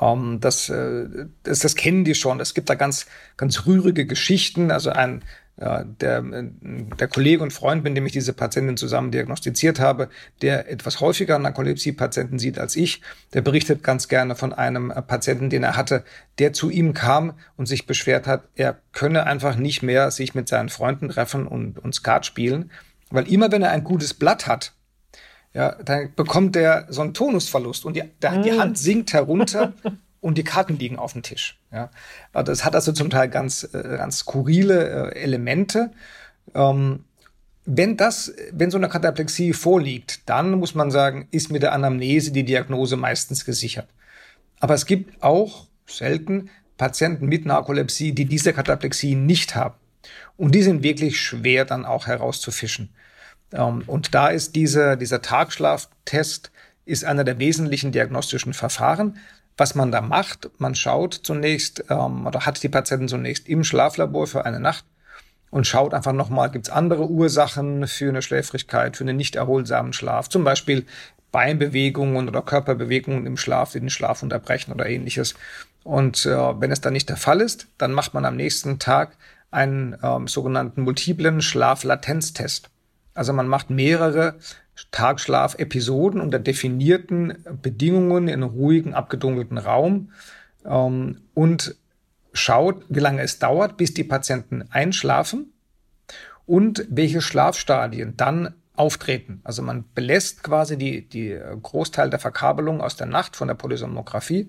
Ähm, 0.00 0.38
das, 0.40 0.68
äh, 0.68 1.06
das, 1.42 1.60
das 1.60 1.74
kennen 1.74 2.04
die 2.04 2.14
schon. 2.14 2.40
Es 2.40 2.54
gibt 2.54 2.70
da 2.70 2.74
ganz, 2.74 3.06
ganz 3.36 3.66
rührige 3.66 4.06
Geschichten. 4.06 4.70
Also 4.70 4.90
ein, 4.90 5.22
ja, 5.60 5.82
der, 5.82 6.22
der 6.22 7.08
Kollege 7.08 7.42
und 7.42 7.52
Freund, 7.52 7.82
mit 7.82 7.96
dem 7.96 8.06
ich 8.06 8.12
diese 8.12 8.32
Patientin 8.32 8.76
zusammen 8.76 9.10
diagnostiziert 9.10 9.80
habe, 9.80 10.08
der 10.40 10.70
etwas 10.70 11.00
häufiger 11.00 11.38
Narkolepsie-Patienten 11.38 12.38
sieht 12.38 12.60
als 12.60 12.76
ich, 12.76 13.02
der 13.34 13.42
berichtet 13.42 13.82
ganz 13.82 14.06
gerne 14.06 14.36
von 14.36 14.52
einem 14.52 14.92
Patienten, 15.08 15.50
den 15.50 15.64
er 15.64 15.76
hatte, 15.76 16.04
der 16.38 16.52
zu 16.52 16.70
ihm 16.70 16.94
kam 16.94 17.34
und 17.56 17.66
sich 17.66 17.86
beschwert 17.86 18.28
hat, 18.28 18.44
er 18.54 18.78
könne 18.92 19.24
einfach 19.24 19.56
nicht 19.56 19.82
mehr 19.82 20.12
sich 20.12 20.34
mit 20.34 20.48
seinen 20.48 20.68
Freunden 20.68 21.08
treffen 21.08 21.46
und, 21.46 21.78
und 21.78 21.92
Skat 21.94 22.24
spielen, 22.24 22.70
weil 23.10 23.26
immer 23.26 23.50
wenn 23.50 23.62
er 23.62 23.72
ein 23.72 23.84
gutes 23.84 24.14
Blatt 24.14 24.46
hat, 24.46 24.74
ja, 25.54 25.74
dann 25.82 26.14
bekommt 26.14 26.54
der 26.54 26.86
so 26.88 27.00
einen 27.00 27.14
Tonusverlust 27.14 27.84
und 27.84 27.96
die, 27.96 28.04
der, 28.22 28.42
die 28.42 28.52
mm. 28.52 28.58
Hand 28.58 28.78
sinkt 28.78 29.12
herunter 29.12 29.72
und 30.20 30.38
die 30.38 30.44
Karten 30.44 30.78
liegen 30.78 30.98
auf 30.98 31.12
dem 31.12 31.22
Tisch. 31.22 31.58
Ja, 31.72 31.90
das 32.32 32.64
hat 32.64 32.74
also 32.74 32.92
zum 32.92 33.10
Teil 33.10 33.28
ganz, 33.28 33.68
äh, 33.72 33.96
ganz 33.96 34.18
skurrile 34.18 35.12
äh, 35.12 35.18
Elemente. 35.18 35.90
Ähm, 36.54 37.04
wenn 37.64 37.96
das, 37.96 38.32
wenn 38.52 38.70
so 38.70 38.78
eine 38.78 38.88
Kataplexie 38.88 39.52
vorliegt, 39.52 40.28
dann 40.28 40.52
muss 40.52 40.74
man 40.74 40.90
sagen, 40.90 41.28
ist 41.30 41.50
mit 41.50 41.62
der 41.62 41.72
Anamnese 41.72 42.32
die 42.32 42.44
Diagnose 42.44 42.96
meistens 42.96 43.44
gesichert. 43.44 43.88
Aber 44.58 44.74
es 44.74 44.86
gibt 44.86 45.22
auch 45.22 45.66
selten 45.86 46.48
Patienten 46.78 47.26
mit 47.26 47.44
Narkolepsie, 47.44 48.12
die 48.12 48.24
diese 48.24 48.52
Kataplexie 48.52 49.14
nicht 49.14 49.54
haben. 49.54 49.74
Und 50.36 50.54
die 50.54 50.62
sind 50.62 50.82
wirklich 50.82 51.20
schwer 51.20 51.64
dann 51.64 51.84
auch 51.84 52.06
herauszufischen. 52.06 52.90
Ähm, 53.52 53.82
und 53.86 54.14
da 54.14 54.28
ist 54.28 54.56
diese, 54.56 54.96
dieser 54.96 55.22
Tagschlaftest 55.22 56.50
ist 56.84 57.04
einer 57.04 57.24
der 57.24 57.38
wesentlichen 57.38 57.92
diagnostischen 57.92 58.54
Verfahren. 58.54 59.18
Was 59.56 59.74
man 59.74 59.90
da 59.90 60.00
macht, 60.00 60.50
man 60.58 60.74
schaut 60.74 61.14
zunächst 61.14 61.84
ähm, 61.90 62.26
oder 62.26 62.46
hat 62.46 62.62
die 62.62 62.68
Patienten 62.68 63.08
zunächst 63.08 63.48
im 63.48 63.64
Schlaflabor 63.64 64.26
für 64.26 64.44
eine 64.44 64.60
Nacht 64.60 64.84
und 65.50 65.66
schaut 65.66 65.94
einfach 65.94 66.12
nochmal, 66.12 66.50
gibt 66.50 66.68
es 66.68 66.72
andere 66.72 67.08
Ursachen 67.08 67.86
für 67.86 68.08
eine 68.08 68.22
Schläfrigkeit, 68.22 68.96
für 68.96 69.04
einen 69.04 69.16
nicht 69.16 69.36
erholsamen 69.36 69.92
Schlaf, 69.92 70.28
zum 70.28 70.44
Beispiel 70.44 70.86
Beinbewegungen 71.32 72.28
oder 72.28 72.42
Körperbewegungen 72.42 73.26
im 73.26 73.36
Schlaf, 73.36 73.72
die 73.72 73.80
den 73.80 73.90
Schlaf 73.90 74.22
unterbrechen 74.22 74.72
oder 74.72 74.86
ähnliches. 74.86 75.34
Und 75.84 76.24
äh, 76.26 76.60
wenn 76.60 76.70
es 76.70 76.80
dann 76.80 76.92
nicht 76.92 77.08
der 77.08 77.16
Fall 77.16 77.40
ist, 77.40 77.66
dann 77.78 77.92
macht 77.92 78.14
man 78.14 78.24
am 78.24 78.36
nächsten 78.36 78.78
Tag 78.78 79.16
einen 79.50 79.96
ähm, 80.02 80.28
sogenannten 80.28 80.82
multiplen 80.82 81.40
Schlaflatenztest. 81.40 82.70
Also 83.18 83.32
man 83.32 83.48
macht 83.48 83.68
mehrere 83.68 84.36
Tagschlafepisoden 84.92 86.20
unter 86.20 86.38
definierten 86.38 87.44
Bedingungen 87.60 88.28
in 88.28 88.34
einem 88.34 88.50
ruhigen, 88.50 88.94
abgedunkelten 88.94 89.58
Raum 89.58 90.12
ähm, 90.64 91.22
und 91.34 91.74
schaut, 92.32 92.84
wie 92.88 93.00
lange 93.00 93.22
es 93.22 93.40
dauert, 93.40 93.76
bis 93.76 93.92
die 93.92 94.04
Patienten 94.04 94.68
einschlafen 94.70 95.52
und 96.46 96.86
welche 96.88 97.20
Schlafstadien 97.20 98.16
dann 98.16 98.54
auftreten. 98.76 99.40
Also 99.42 99.62
man 99.62 99.84
belässt 99.96 100.44
quasi 100.44 100.78
die, 100.78 101.08
die 101.08 101.36
Großteil 101.62 102.10
der 102.10 102.20
Verkabelung 102.20 102.80
aus 102.80 102.94
der 102.94 103.08
Nacht 103.08 103.34
von 103.34 103.48
der 103.48 103.56
Polysomnographie 103.56 104.48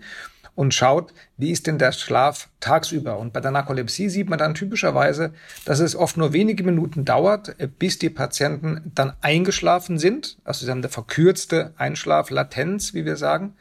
und 0.56 0.74
schaut, 0.74 1.14
wie 1.38 1.52
ist 1.52 1.68
denn 1.68 1.78
der 1.78 1.92
Schlaf 1.92 2.50
tagsüber. 2.60 3.18
Und 3.18 3.34
bei 3.34 3.40
der 3.40 3.52
Narkolepsie 3.52 4.10
sieht 4.10 4.30
man 4.30 4.40
dann 4.40 4.56
typischerweise, 4.56 5.34
dass 5.66 5.80
es 5.80 5.96
oft 5.96 6.18
nur 6.18 6.34
wenige 6.34 6.64
Minuten 6.64 7.06
dauert, 7.06 7.56
bis 7.80 8.00
die 8.00 8.10
Patienten 8.10 8.92
dann 8.96 9.14
eingeschlafen 9.22 9.98
sind. 10.00 10.38
Also 10.44 10.66
sie 10.66 10.72
haben 10.72 10.80
eine 10.80 10.90
verkürzte 10.90 11.74
Einschlaflatenz, 11.78 12.94
wie 12.94 13.06
wir 13.06 13.16
sagen. 13.16 13.54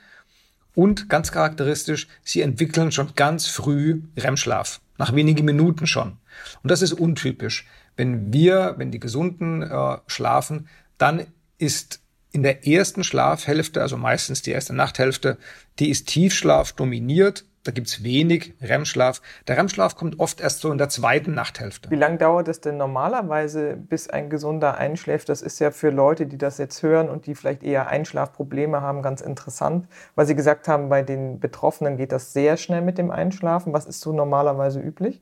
Und 0.74 1.08
ganz 1.08 1.32
charakteristisch, 1.32 2.08
sie 2.22 2.40
entwickeln 2.40 2.92
schon 2.92 3.14
ganz 3.16 3.46
früh 3.46 4.02
REM-Schlaf, 4.16 4.80
nach 4.96 5.14
wenigen 5.14 5.44
Minuten 5.44 5.86
schon. 5.86 6.18
Und 6.62 6.70
das 6.70 6.82
ist 6.82 6.92
untypisch. 6.92 7.66
Wenn 7.96 8.32
wir, 8.32 8.74
wenn 8.76 8.92
die 8.92 9.00
Gesunden 9.00 9.62
äh, 9.62 9.96
schlafen, 10.06 10.68
dann 10.96 11.26
ist 11.58 12.00
in 12.32 12.42
der 12.42 12.66
ersten 12.66 13.04
Schlafhälfte, 13.04 13.80
also 13.80 13.96
meistens 13.96 14.42
die 14.42 14.50
erste 14.50 14.74
Nachthälfte, 14.74 15.38
die 15.78 15.90
ist 15.90 16.08
Tiefschlaf 16.08 16.72
dominiert. 16.72 17.44
Da 17.64 17.72
gibt's 17.72 18.02
wenig 18.02 18.54
REM-Schlaf. 18.62 19.20
Der 19.46 19.58
REM-Schlaf 19.58 19.94
kommt 19.96 20.20
oft 20.20 20.40
erst 20.40 20.60
so 20.60 20.72
in 20.72 20.78
der 20.78 20.88
zweiten 20.88 21.34
Nachthälfte. 21.34 21.90
Wie 21.90 21.96
lange 21.96 22.16
dauert 22.16 22.48
es 22.48 22.60
denn 22.60 22.78
normalerweise, 22.78 23.76
bis 23.76 24.08
ein 24.08 24.30
Gesunder 24.30 24.78
einschläft? 24.78 25.28
Das 25.28 25.42
ist 25.42 25.58
ja 25.58 25.70
für 25.70 25.90
Leute, 25.90 26.26
die 26.26 26.38
das 26.38 26.56
jetzt 26.56 26.82
hören 26.82 27.10
und 27.10 27.26
die 27.26 27.34
vielleicht 27.34 27.62
eher 27.62 27.88
Einschlafprobleme 27.88 28.80
haben, 28.80 29.02
ganz 29.02 29.20
interessant, 29.20 29.86
weil 30.14 30.24
Sie 30.24 30.34
gesagt 30.34 30.66
haben, 30.68 30.88
bei 30.88 31.02
den 31.02 31.40
Betroffenen 31.40 31.96
geht 31.98 32.12
das 32.12 32.32
sehr 32.32 32.56
schnell 32.56 32.80
mit 32.80 32.96
dem 32.96 33.10
Einschlafen. 33.10 33.72
Was 33.72 33.84
ist 33.84 34.00
so 34.00 34.12
normalerweise 34.12 34.80
üblich? 34.80 35.20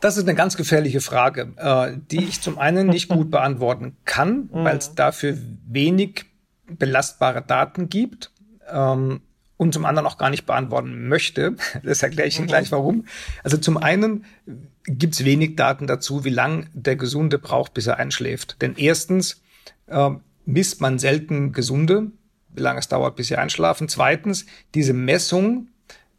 Das 0.00 0.18
ist 0.18 0.24
eine 0.24 0.34
ganz 0.34 0.58
gefährliche 0.58 1.00
Frage, 1.00 1.54
äh, 1.56 1.96
die 2.10 2.24
ich 2.24 2.42
zum 2.42 2.58
einen 2.58 2.88
nicht 2.88 3.08
gut 3.10 3.30
beantworten 3.30 3.96
kann, 4.04 4.50
weil 4.52 4.76
es 4.76 4.90
mhm. 4.90 4.96
dafür 4.96 5.38
wenig 5.66 6.26
belastbare 6.66 7.42
Daten 7.42 7.88
gibt 7.88 8.30
ähm, 8.70 9.20
und 9.56 9.72
zum 9.72 9.84
anderen 9.84 10.06
auch 10.06 10.18
gar 10.18 10.30
nicht 10.30 10.46
beantworten 10.46 11.08
möchte. 11.08 11.56
Das 11.82 12.02
erkläre 12.02 12.28
ich 12.28 12.36
Ihnen 12.36 12.46
mhm. 12.46 12.50
gleich 12.50 12.72
warum. 12.72 13.06
Also 13.42 13.56
zum 13.56 13.76
einen 13.76 14.24
gibt 14.84 15.14
es 15.14 15.24
wenig 15.24 15.56
Daten 15.56 15.86
dazu, 15.86 16.24
wie 16.24 16.30
lang 16.30 16.68
der 16.72 16.96
Gesunde 16.96 17.38
braucht, 17.38 17.74
bis 17.74 17.86
er 17.86 17.98
einschläft. 17.98 18.60
Denn 18.62 18.74
erstens 18.76 19.42
äh, 19.86 20.10
misst 20.44 20.80
man 20.80 20.98
selten 20.98 21.52
Gesunde, 21.52 22.10
wie 22.54 22.62
lange 22.62 22.78
es 22.78 22.88
dauert, 22.88 23.16
bis 23.16 23.28
sie 23.28 23.36
einschlafen. 23.36 23.88
Zweitens, 23.88 24.46
diese 24.74 24.92
Messung, 24.92 25.68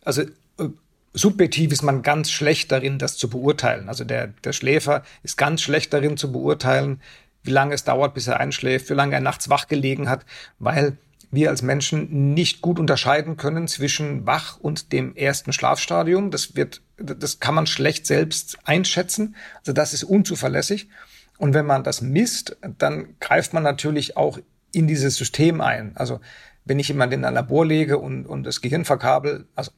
also 0.04 0.22
äh, 0.22 0.70
subjektiv 1.14 1.72
ist 1.72 1.82
man 1.82 2.02
ganz 2.02 2.32
schlecht 2.32 2.72
darin, 2.72 3.00
das 3.00 3.18
zu 3.18 3.30
beurteilen. 3.30 3.90
Also 3.90 4.04
der, 4.04 4.28
der 4.28 4.54
Schläfer 4.54 5.04
ist 5.24 5.38
ganz 5.38 5.62
schlecht 5.62 5.94
darin 5.94 6.18
zu 6.18 6.32
beurteilen, 6.32 7.02
wie 7.48 7.52
lange 7.52 7.74
es 7.74 7.84
dauert, 7.84 8.14
bis 8.14 8.28
er 8.28 8.40
einschläft, 8.40 8.90
wie 8.90 8.94
lange 8.94 9.16
er 9.16 9.22
nachts 9.22 9.50
wach 9.50 9.68
gelegen 9.68 10.10
hat, 10.10 10.26
weil 10.60 10.98
wir 11.32 11.50
als 11.50 11.62
Menschen 11.62 12.34
nicht 12.34 12.62
gut 12.62 12.80
unterscheiden 12.80 13.36
können 13.36 13.68
zwischen 13.68 14.26
wach 14.26 14.58
und 14.60 14.94
dem 14.94 15.16
ersten 15.16 15.52
Schlafstadium. 15.52 16.32
Das 16.32 16.56
wird, 16.56 16.82
das 16.98 17.40
kann 17.40 17.56
man 17.56 17.68
schlecht 17.68 18.06
selbst 18.06 18.58
einschätzen. 18.64 19.36
Also 19.60 19.74
das 19.74 19.94
ist 19.94 20.04
unzuverlässig. 20.04 20.90
Und 21.38 21.54
wenn 21.54 21.66
man 21.66 21.84
das 21.84 22.02
misst, 22.02 22.58
dann 22.78 23.16
greift 23.20 23.54
man 23.54 23.64
natürlich 23.64 24.16
auch 24.16 24.40
in 24.72 24.88
dieses 24.88 25.16
System 25.16 25.60
ein. 25.60 25.96
Also 25.96 26.20
wenn 26.66 26.80
ich 26.80 26.88
jemanden 26.88 27.16
in 27.16 27.26
ein 27.26 27.34
Labor 27.34 27.66
lege 27.66 27.98
und, 27.98 28.26
und 28.26 28.44
das 28.44 28.62
Gehirn 28.62 28.86
verkabel, 28.86 29.48
also 29.56 29.72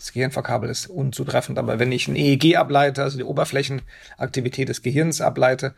das 0.00 0.14
Gehirnverkabel 0.14 0.70
ist 0.70 0.86
unzutreffend, 0.86 1.58
aber 1.58 1.78
wenn 1.78 1.92
ich 1.92 2.08
ein 2.08 2.16
EEG 2.16 2.56
ableite, 2.56 3.02
also 3.02 3.18
die 3.18 3.24
Oberflächenaktivität 3.24 4.70
des 4.70 4.80
Gehirns 4.80 5.20
ableite, 5.20 5.74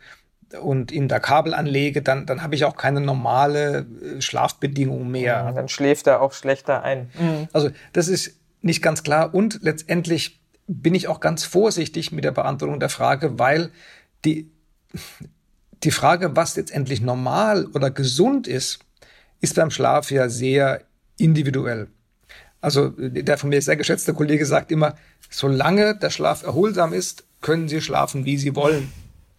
und 0.61 0.91
in 0.91 1.07
der 1.07 1.19
Kabel 1.19 1.53
anlege, 1.53 2.01
dann, 2.01 2.25
dann 2.25 2.41
habe 2.41 2.55
ich 2.55 2.65
auch 2.65 2.75
keine 2.75 3.01
normale 3.01 3.85
äh, 4.01 4.21
Schlafbedingung 4.21 5.09
mehr. 5.09 5.51
dann 5.53 5.69
schläft 5.69 6.07
er 6.07 6.21
auch 6.21 6.33
schlechter 6.33 6.83
ein. 6.83 7.09
Mhm. 7.19 7.47
Also 7.53 7.69
das 7.93 8.07
ist 8.07 8.39
nicht 8.61 8.81
ganz 8.81 9.03
klar 9.03 9.33
und 9.33 9.59
letztendlich 9.61 10.39
bin 10.67 10.95
ich 10.95 11.07
auch 11.07 11.19
ganz 11.19 11.43
vorsichtig 11.43 12.11
mit 12.11 12.23
der 12.23 12.31
Beantwortung 12.31 12.79
der 12.79 12.89
Frage, 12.89 13.37
weil 13.37 13.71
die, 14.23 14.49
die 15.83 15.91
Frage, 15.91 16.35
was 16.35 16.55
letztendlich 16.55 17.01
normal 17.01 17.67
oder 17.73 17.91
gesund 17.91 18.47
ist, 18.47 18.79
ist 19.41 19.55
beim 19.55 19.71
Schlaf 19.71 20.09
ja 20.11 20.29
sehr 20.29 20.81
individuell. 21.17 21.87
Also 22.61 22.93
der 22.97 23.37
von 23.37 23.49
mir 23.49 23.61
sehr 23.61 23.75
geschätzte 23.75 24.13
Kollege 24.13 24.45
sagt 24.45 24.71
immer, 24.71 24.95
solange 25.29 25.97
der 25.97 26.09
Schlaf 26.09 26.43
erholsam 26.43 26.93
ist, 26.93 27.25
können 27.41 27.67
Sie 27.67 27.81
schlafen, 27.81 28.23
wie 28.23 28.37
Sie 28.37 28.55
wollen. 28.55 28.93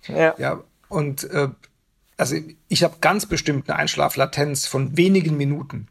Ja. 0.06 0.34
ja 0.36 0.62
und 0.94 1.24
äh, 1.30 1.48
also 2.16 2.36
ich 2.68 2.84
habe 2.84 2.96
ganz 3.00 3.26
bestimmt 3.26 3.68
eine 3.68 3.78
Einschlaflatenz 3.78 4.66
von 4.66 4.96
wenigen 4.96 5.36
Minuten. 5.36 5.88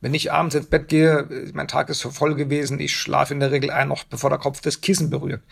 Wenn 0.00 0.14
ich 0.14 0.32
abends 0.32 0.54
ins 0.54 0.66
Bett 0.66 0.88
gehe, 0.88 1.18
äh, 1.18 1.50
mein 1.52 1.68
Tag 1.68 1.88
ist 1.88 2.02
voll 2.02 2.34
gewesen, 2.34 2.80
ich 2.80 2.96
schlafe 2.96 3.34
in 3.34 3.40
der 3.40 3.50
Regel 3.50 3.70
ein, 3.70 3.88
noch 3.88 4.04
bevor 4.04 4.30
der 4.30 4.38
Kopf 4.38 4.60
das 4.60 4.80
Kissen 4.80 5.10
berührt. 5.10 5.42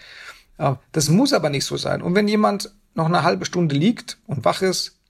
Das 0.93 1.09
muss 1.09 1.33
aber 1.33 1.51
nicht 1.51 1.65
so 1.65 1.77
sein. 1.77 2.03
Und 2.03 2.15
wenn 2.15 2.29
jemand 2.29 2.73
noch 2.95 3.07
eine 3.07 3.25
halbe 3.25 3.47
Stunde 3.47 3.75
liegt 3.75 4.19
und 4.27 4.45
wach 4.45 4.63
ist, 4.63 5.01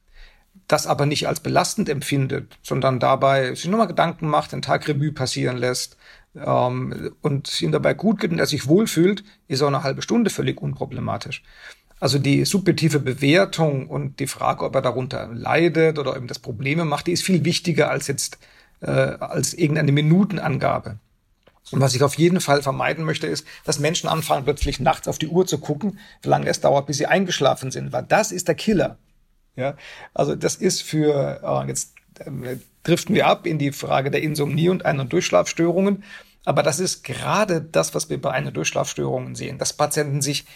das 0.68 0.86
aber 0.86 1.04
nicht 1.04 1.28
als 1.28 1.40
belastend 1.40 1.88
empfindet, 1.88 2.58
sondern 2.62 2.98
dabei 3.00 3.54
sich 3.54 3.68
nochmal 3.68 3.88
Gedanken 3.88 4.28
macht, 4.28 4.52
den 4.52 4.62
Tag 4.62 4.88
Revue 4.88 5.12
passieren 5.12 5.56
lässt 5.58 5.96
ähm, 6.34 7.14
und 7.20 7.60
ihm 7.60 7.72
dabei 7.72 7.94
gut 7.94 8.20
geht 8.20 8.30
und 8.30 8.38
er 8.38 8.46
sich 8.46 8.66
wohlfühlt, 8.66 9.24
ist 9.48 9.62
auch 9.62 9.68
eine 9.68 9.82
halbe 9.82 10.02
Stunde 10.02 10.30
völlig 10.30 10.62
unproblematisch. 10.62 11.42
Also 12.02 12.18
die 12.18 12.44
subjektive 12.44 12.98
Bewertung 12.98 13.86
und 13.86 14.18
die 14.18 14.26
Frage, 14.26 14.64
ob 14.64 14.74
er 14.74 14.82
darunter 14.82 15.28
leidet 15.32 16.00
oder 16.00 16.16
ihm 16.16 16.26
das 16.26 16.40
Probleme 16.40 16.84
macht, 16.84 17.06
die 17.06 17.12
ist 17.12 17.22
viel 17.22 17.44
wichtiger 17.44 17.92
als 17.92 18.08
jetzt 18.08 18.38
äh, 18.80 18.90
als 18.90 19.54
irgendeine 19.54 19.92
Minutenangabe. 19.92 20.98
Und 21.70 21.80
was 21.80 21.94
ich 21.94 22.02
auf 22.02 22.18
jeden 22.18 22.40
Fall 22.40 22.60
vermeiden 22.60 23.04
möchte, 23.04 23.28
ist, 23.28 23.46
dass 23.64 23.78
Menschen 23.78 24.08
anfangen, 24.08 24.42
plötzlich 24.42 24.80
nachts 24.80 25.06
auf 25.06 25.18
die 25.18 25.28
Uhr 25.28 25.46
zu 25.46 25.58
gucken, 25.58 26.00
wie 26.22 26.28
lange 26.28 26.48
es 26.48 26.60
dauert, 26.60 26.88
bis 26.88 26.96
sie 26.96 27.06
eingeschlafen 27.06 27.70
sind, 27.70 27.92
weil 27.92 28.02
das 28.02 28.32
ist 28.32 28.48
der 28.48 28.56
Killer. 28.56 28.98
Ja, 29.54 29.76
also 30.12 30.34
das 30.34 30.56
ist 30.56 30.82
für 30.82 31.40
äh, 31.40 31.68
jetzt 31.68 31.94
äh, 32.18 32.56
driften 32.82 33.14
wir 33.14 33.28
ab 33.28 33.46
in 33.46 33.60
die 33.60 33.70
Frage 33.70 34.10
der 34.10 34.22
Insomnie 34.24 34.70
und 34.70 34.84
Ein- 34.84 34.98
und 34.98 35.12
Durchschlafstörungen. 35.12 36.02
Aber 36.44 36.64
das 36.64 36.80
ist 36.80 37.04
gerade 37.04 37.60
das, 37.60 37.94
was 37.94 38.10
wir 38.10 38.20
bei 38.20 38.32
Ein- 38.32 38.48
und 38.48 38.56
Durchschlafstörungen 38.56 39.36
sehen, 39.36 39.58
dass 39.58 39.72
Patienten 39.72 40.20
sich 40.20 40.46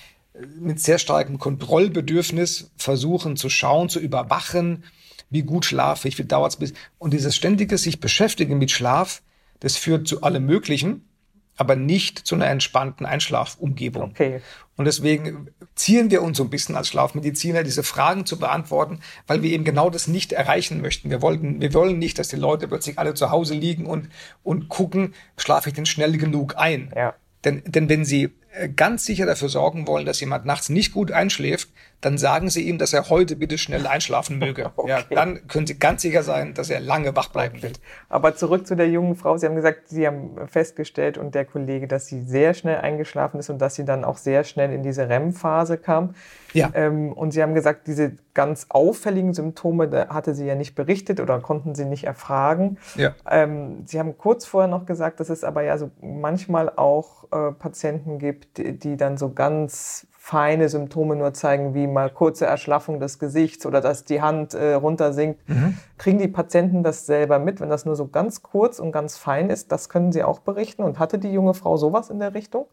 mit 0.59 0.81
sehr 0.81 0.99
starkem 0.99 1.39
Kontrollbedürfnis 1.39 2.71
versuchen 2.77 3.37
zu 3.37 3.49
schauen, 3.49 3.89
zu 3.89 4.01
überwachen, 4.01 4.85
wie 5.31 5.43
gut 5.43 5.65
schlafe 5.65 6.09
ich, 6.09 6.19
wie 6.19 6.25
dauert 6.25 6.53
es 6.53 6.57
bis. 6.57 6.73
Und 6.99 7.13
dieses 7.13 7.35
ständige 7.35 7.79
sich 7.79 8.01
beschäftigen 8.01 8.59
mit 8.59 8.71
Schlaf, 8.71 9.23
das 9.61 9.77
führt 9.77 10.07
zu 10.07 10.23
allem 10.23 10.47
Möglichen, 10.47 11.09
aber 11.57 11.75
nicht 11.75 12.19
zu 12.19 12.35
einer 12.35 12.47
entspannten 12.47 13.07
Einschlafumgebung. 13.07 14.11
Okay. 14.11 14.41
Und 14.77 14.85
deswegen 14.85 15.49
ziehen 15.75 16.11
wir 16.11 16.23
uns 16.23 16.37
so 16.37 16.45
ein 16.45 16.51
bisschen 16.51 16.77
als 16.77 16.89
Schlafmediziner, 16.89 17.63
diese 17.63 17.83
Fragen 17.83 18.27
zu 18.27 18.39
beantworten, 18.39 19.01
weil 19.27 19.43
wir 19.43 19.51
eben 19.51 19.65
genau 19.65 19.89
das 19.89 20.07
nicht 20.07 20.33
erreichen 20.33 20.83
möchten. 20.83 21.09
Wir 21.09 21.23
wollten, 21.23 21.63
wir 21.63 21.73
wollen 21.73 21.99
nicht, 21.99 22.19
dass 22.19 22.29
die 22.29 22.37
Leute 22.37 22.69
plötzlich 22.69 22.99
alle 22.99 23.15
zu 23.15 23.31
Hause 23.31 23.55
liegen 23.55 23.87
und, 23.87 24.11
und 24.43 24.69
gucken, 24.69 25.15
schlafe 25.39 25.71
ich 25.71 25.75
denn 25.75 25.87
schnell 25.87 26.19
genug 26.19 26.57
ein? 26.59 26.93
Ja. 26.95 27.15
Denn, 27.45 27.63
denn 27.65 27.89
wenn 27.89 28.05
sie 28.05 28.35
ganz 28.75 29.05
sicher 29.05 29.27
dafür 29.27 29.49
sorgen 29.49 29.87
wollen, 29.87 30.07
dass 30.07 30.21
jemand 30.21 30.45
nachts 30.45 30.69
nicht 30.69 30.93
gut 30.93 31.13
einschläft, 31.13 31.69
dann 32.01 32.19
sagen 32.19 32.51
Sie 32.51 32.69
ihm, 32.69 32.79
dass 32.79 32.93
er 32.93 33.09
heute 33.09 33.37
bitte 33.37 33.59
schnell 33.59 33.87
einschlafen 33.87 34.39
möge. 34.39 34.71
Okay. 34.77 34.91
Ja, 34.91 35.03
dann 35.11 35.49
können 35.49 35.67
Sie 35.67 35.79
ganz 35.79 36.03
sicher 36.03 36.23
sein, 36.23 36.53
dass 36.53 36.71
er 36.71 36.81
lange 36.81 37.17
wach 37.17 37.29
bleiben 37.29 37.63
wird. 37.63 37.81
Aber 38.09 38.37
zurück 38.37 38.67
zu 38.67 38.77
der 38.77 38.89
jungen 38.89 39.17
Frau. 39.17 39.37
Sie 39.39 39.47
haben 39.47 39.57
gesagt, 39.57 39.89
Sie 39.89 40.07
haben 40.07 40.37
festgestellt 40.47 41.19
und 41.19 41.35
der 41.35 41.45
Kollege, 41.45 41.89
dass 41.89 42.07
sie 42.07 42.23
sehr 42.23 42.53
schnell 42.53 42.79
eingeschlafen 42.79 43.41
ist 43.41 43.49
und 43.49 43.59
dass 43.59 43.75
sie 43.75 43.85
dann 43.85 44.05
auch 44.05 44.19
sehr 44.19 44.45
schnell 44.45 44.73
in 44.73 44.83
diese 44.83 45.09
REM-Phase 45.09 45.79
kam. 45.79 46.15
Ja. 46.53 46.71
Ähm, 46.75 47.13
und 47.13 47.33
Sie 47.33 47.43
haben 47.43 47.55
gesagt, 47.55 47.87
diese 47.87 48.17
ganz 48.37 48.67
auffälligen 48.69 49.33
Symptome 49.33 49.89
da 49.89 50.09
hatte 50.09 50.35
sie 50.35 50.45
ja 50.45 50.55
nicht 50.55 50.75
berichtet 50.75 51.21
oder 51.21 51.41
konnten 51.41 51.75
Sie 51.75 51.87
nicht 51.87 52.05
erfragen. 52.05 52.77
Ja. 52.95 53.15
Ähm, 53.29 53.83
sie 53.87 53.99
haben 53.99 54.19
kurz 54.19 54.45
vorher 54.45 54.69
noch 54.69 54.85
gesagt, 54.85 55.21
dass 55.21 55.31
es 55.31 55.43
aber 55.43 55.63
ja 55.63 55.79
so 55.79 55.91
manchmal 56.03 56.71
auch 56.77 57.25
äh, 57.33 57.53
Patienten 57.53 58.19
gibt, 58.19 58.46
die, 58.57 58.79
die 58.79 58.97
dann 58.97 59.17
so 59.17 59.33
ganz 59.33 60.07
feine 60.27 60.69
Symptome 60.69 61.15
nur 61.15 61.35
zeigen, 61.35 61.75
wie 61.75 61.87
mal 61.87 62.11
kurze 62.11 62.47
Erschlaffung 62.47 62.99
des 62.99 63.21
Gesichts 63.21 63.65
oder 63.65 63.81
dass 63.81 64.05
die 64.05 64.21
Hand 64.21 64.55
äh, 64.55 64.75
runtersinkt. 64.75 65.49
Mhm. 65.49 65.79
Kriegen 65.99 66.19
die 66.19 66.27
Patienten 66.27 66.83
das 66.83 67.07
selber 67.07 67.39
mit, 67.39 67.61
wenn 67.61 67.71
das 67.71 67.85
nur 67.85 67.95
so 67.95 68.09
ganz 68.09 68.43
kurz 68.43 68.81
und 68.81 68.91
ganz 68.91 69.17
fein 69.17 69.51
ist? 69.51 69.71
Das 69.71 69.89
können 69.89 70.11
sie 70.11 70.25
auch 70.25 70.41
berichten. 70.41 70.83
Und 70.83 70.99
hatte 70.99 71.21
die 71.21 71.31
junge 71.31 71.55
Frau 71.55 71.77
sowas 71.77 72.11
in 72.11 72.19
der 72.19 72.35
Richtung? 72.35 72.67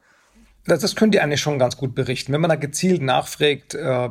Das, 0.66 0.80
das 0.80 0.96
können 0.96 1.12
die 1.12 1.20
eigentlich 1.20 1.42
schon 1.42 1.60
ganz 1.60 1.78
gut 1.78 1.94
berichten. 1.94 2.34
Wenn 2.34 2.42
man 2.42 2.50
da 2.50 2.56
gezielt 2.56 3.04
nachfragt, 3.04 3.76
äh, 3.76 4.10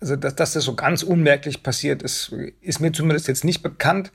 also 0.00 0.16
dass, 0.16 0.34
dass 0.34 0.52
das 0.54 0.64
so 0.64 0.74
ganz 0.74 1.04
unmerklich 1.04 1.62
passiert 1.62 2.02
ist, 2.02 2.34
ist 2.60 2.80
mir 2.80 2.92
zumindest 2.92 3.28
jetzt 3.28 3.44
nicht 3.44 3.62
bekannt. 3.62 4.10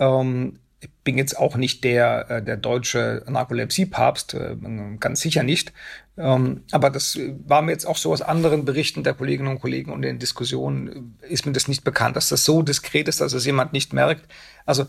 Ähm, 0.00 0.58
ich 0.82 0.90
bin 1.04 1.16
jetzt 1.16 1.38
auch 1.38 1.56
nicht 1.56 1.84
der, 1.84 2.28
äh, 2.28 2.42
der 2.42 2.56
deutsche 2.56 3.22
Narkolepsie-Papst, 3.28 4.34
äh, 4.34 4.56
ganz 4.98 5.20
sicher 5.20 5.44
nicht. 5.44 5.72
Ähm, 6.18 6.64
aber 6.72 6.90
das 6.90 7.18
war 7.46 7.62
mir 7.62 7.70
jetzt 7.70 7.86
auch 7.86 7.96
so 7.96 8.12
aus 8.12 8.20
anderen 8.20 8.64
Berichten 8.64 9.04
der 9.04 9.14
Kolleginnen 9.14 9.48
und 9.48 9.60
Kollegen 9.60 9.92
und 9.92 10.02
in 10.02 10.18
Diskussionen 10.18 11.16
äh, 11.22 11.32
ist 11.32 11.46
mir 11.46 11.52
das 11.52 11.68
nicht 11.68 11.84
bekannt, 11.84 12.16
dass 12.16 12.28
das 12.28 12.44
so 12.44 12.62
diskret 12.62 13.06
ist, 13.06 13.20
dass 13.20 13.32
es 13.32 13.46
jemand 13.46 13.72
nicht 13.72 13.92
merkt. 13.92 14.26
Also 14.66 14.86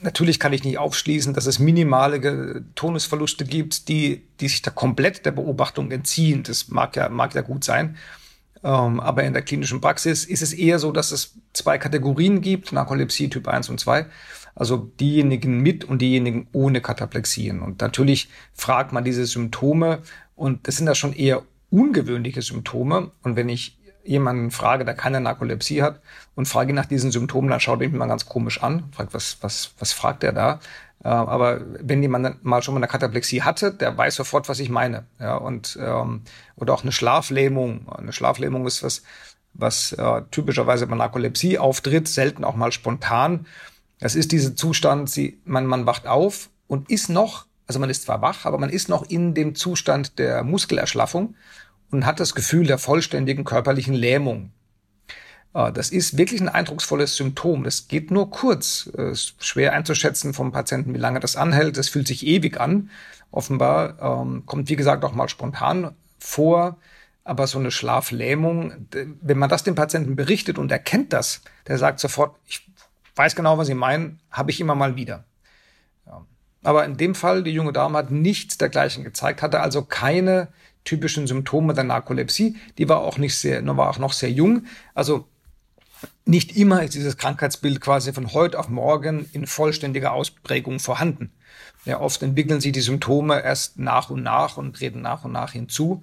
natürlich 0.00 0.40
kann 0.40 0.52
ich 0.52 0.64
nicht 0.64 0.78
aufschließen, 0.78 1.34
dass 1.34 1.46
es 1.46 1.60
minimale 1.60 2.64
Tonusverluste 2.74 3.44
gibt, 3.44 3.88
die, 3.88 4.24
die 4.40 4.48
sich 4.48 4.62
da 4.62 4.70
komplett 4.70 5.24
der 5.24 5.32
Beobachtung 5.32 5.90
entziehen. 5.92 6.42
Das 6.42 6.68
mag 6.68 6.96
ja, 6.96 7.08
mag 7.08 7.34
ja 7.34 7.42
gut 7.42 7.64
sein. 7.64 7.96
Ähm, 8.64 8.98
aber 9.00 9.22
in 9.22 9.32
der 9.32 9.42
klinischen 9.42 9.80
Praxis 9.80 10.24
ist 10.24 10.42
es 10.42 10.52
eher 10.52 10.78
so, 10.78 10.90
dass 10.90 11.12
es 11.12 11.34
zwei 11.52 11.78
Kategorien 11.78 12.40
gibt, 12.40 12.72
Narkolepsie 12.72 13.28
Typ 13.30 13.46
1 13.46 13.68
und 13.68 13.78
2. 13.78 14.06
Also 14.58 14.76
diejenigen 14.76 15.60
mit 15.60 15.84
und 15.84 16.02
diejenigen 16.02 16.48
ohne 16.52 16.80
Kataplexien. 16.80 17.62
Und 17.62 17.80
natürlich 17.80 18.28
fragt 18.54 18.92
man 18.92 19.04
diese 19.04 19.24
Symptome 19.24 20.00
und 20.34 20.66
das 20.66 20.76
sind 20.76 20.88
ja 20.88 20.96
schon 20.96 21.12
eher 21.12 21.42
ungewöhnliche 21.70 22.42
Symptome. 22.42 23.12
Und 23.22 23.36
wenn 23.36 23.48
ich 23.48 23.78
jemanden 24.02 24.50
frage, 24.50 24.84
der 24.84 24.94
keine 24.94 25.20
Narkolepsie 25.20 25.82
hat 25.82 26.00
und 26.34 26.48
frage 26.48 26.72
nach 26.72 26.86
diesen 26.86 27.12
Symptomen, 27.12 27.50
dann 27.50 27.60
schaut 27.60 27.80
er 27.80 27.88
mich 27.88 27.96
mal 27.96 28.06
ganz 28.06 28.26
komisch 28.26 28.60
an, 28.62 28.84
fragt, 28.90 29.14
was, 29.14 29.38
was, 29.42 29.74
was 29.78 29.92
fragt 29.92 30.24
er 30.24 30.32
da? 30.32 30.60
Äh, 31.04 31.08
aber 31.08 31.60
wenn 31.80 32.02
jemand 32.02 32.44
mal 32.44 32.60
schon 32.60 32.74
mal 32.74 32.80
eine 32.80 32.88
Kataplexie 32.88 33.42
hatte, 33.42 33.72
der 33.72 33.96
weiß 33.96 34.16
sofort, 34.16 34.48
was 34.48 34.58
ich 34.58 34.70
meine. 34.70 35.04
Ja, 35.20 35.36
und 35.36 35.78
ähm, 35.80 36.22
oder 36.56 36.74
auch 36.74 36.82
eine 36.82 36.90
Schlaflähmung. 36.90 37.88
Eine 37.88 38.12
Schlaflähmung 38.12 38.66
ist 38.66 38.82
was, 38.82 39.02
was 39.54 39.92
äh, 39.92 40.22
typischerweise 40.32 40.88
bei 40.88 40.96
Narkolepsie 40.96 41.58
auftritt, 41.58 42.08
selten 42.08 42.42
auch 42.42 42.56
mal 42.56 42.72
spontan. 42.72 43.46
Das 43.98 44.14
ist 44.14 44.32
dieser 44.32 44.54
Zustand, 44.54 45.10
sie, 45.10 45.40
man, 45.44 45.66
man 45.66 45.86
wacht 45.86 46.06
auf 46.06 46.50
und 46.66 46.90
ist 46.90 47.08
noch, 47.08 47.46
also 47.66 47.80
man 47.80 47.90
ist 47.90 48.02
zwar 48.02 48.22
wach, 48.22 48.44
aber 48.44 48.58
man 48.58 48.70
ist 48.70 48.88
noch 48.88 49.08
in 49.08 49.34
dem 49.34 49.54
Zustand 49.54 50.18
der 50.18 50.44
Muskelerschlaffung 50.44 51.34
und 51.90 52.06
hat 52.06 52.20
das 52.20 52.34
Gefühl 52.34 52.66
der 52.66 52.78
vollständigen 52.78 53.44
körperlichen 53.44 53.94
Lähmung. 53.94 54.52
Äh, 55.54 55.72
das 55.72 55.90
ist 55.90 56.16
wirklich 56.16 56.40
ein 56.40 56.48
eindrucksvolles 56.48 57.16
Symptom. 57.16 57.64
Das 57.64 57.88
geht 57.88 58.10
nur 58.10 58.30
kurz. 58.30 58.86
Es 58.92 58.98
äh, 58.98 59.10
ist 59.10 59.44
schwer 59.44 59.72
einzuschätzen 59.72 60.34
vom 60.34 60.52
Patienten, 60.52 60.94
wie 60.94 60.98
lange 60.98 61.20
das 61.20 61.36
anhält. 61.36 61.76
Das 61.76 61.88
fühlt 61.88 62.06
sich 62.06 62.26
ewig 62.26 62.60
an. 62.60 62.90
Offenbar 63.30 63.98
ähm, 64.00 64.44
kommt, 64.46 64.68
wie 64.68 64.76
gesagt, 64.76 65.04
auch 65.04 65.12
mal 65.12 65.28
spontan 65.28 65.94
vor. 66.18 66.78
Aber 67.24 67.46
so 67.46 67.58
eine 67.58 67.70
Schlaflähmung, 67.70 68.72
wenn 69.20 69.36
man 69.36 69.50
das 69.50 69.62
dem 69.62 69.74
Patienten 69.74 70.16
berichtet 70.16 70.56
und 70.56 70.72
er 70.72 70.78
kennt 70.78 71.12
das, 71.12 71.42
der 71.66 71.76
sagt 71.76 72.00
sofort, 72.00 72.34
ich 72.46 72.67
weiß 73.18 73.34
genau, 73.34 73.58
was 73.58 73.66
Sie 73.66 73.74
meinen, 73.74 74.20
habe 74.30 74.50
ich 74.50 74.60
immer 74.60 74.74
mal 74.74 74.96
wieder. 74.96 75.24
Ja. 76.06 76.24
Aber 76.62 76.84
in 76.84 76.96
dem 76.96 77.14
Fall, 77.14 77.42
die 77.42 77.50
junge 77.50 77.72
Dame 77.72 77.98
hat 77.98 78.10
nichts 78.10 78.58
dergleichen 78.58 79.04
gezeigt, 79.04 79.42
hatte 79.42 79.60
also 79.60 79.82
keine 79.82 80.48
typischen 80.84 81.26
Symptome 81.26 81.74
der 81.74 81.84
Narkolepsie. 81.84 82.56
Die 82.78 82.88
war 82.88 82.98
auch 82.98 83.18
nicht 83.18 83.36
sehr, 83.36 83.64
war 83.76 83.90
auch 83.90 83.98
noch 83.98 84.12
sehr 84.12 84.30
jung. 84.30 84.64
Also 84.94 85.26
nicht 86.24 86.56
immer 86.56 86.82
ist 86.82 86.94
dieses 86.94 87.16
Krankheitsbild 87.16 87.80
quasi 87.80 88.12
von 88.12 88.32
heute 88.32 88.58
auf 88.58 88.68
morgen 88.68 89.28
in 89.32 89.46
vollständiger 89.46 90.12
Ausprägung 90.12 90.78
vorhanden. 90.78 91.32
Ja, 91.84 92.00
oft 92.00 92.22
entwickeln 92.22 92.60
sich 92.60 92.72
die 92.72 92.80
Symptome 92.80 93.42
erst 93.42 93.78
nach 93.78 94.10
und 94.10 94.22
nach 94.22 94.56
und 94.56 94.76
treten 94.76 95.00
nach 95.02 95.24
und 95.24 95.32
nach 95.32 95.52
hinzu. 95.52 96.02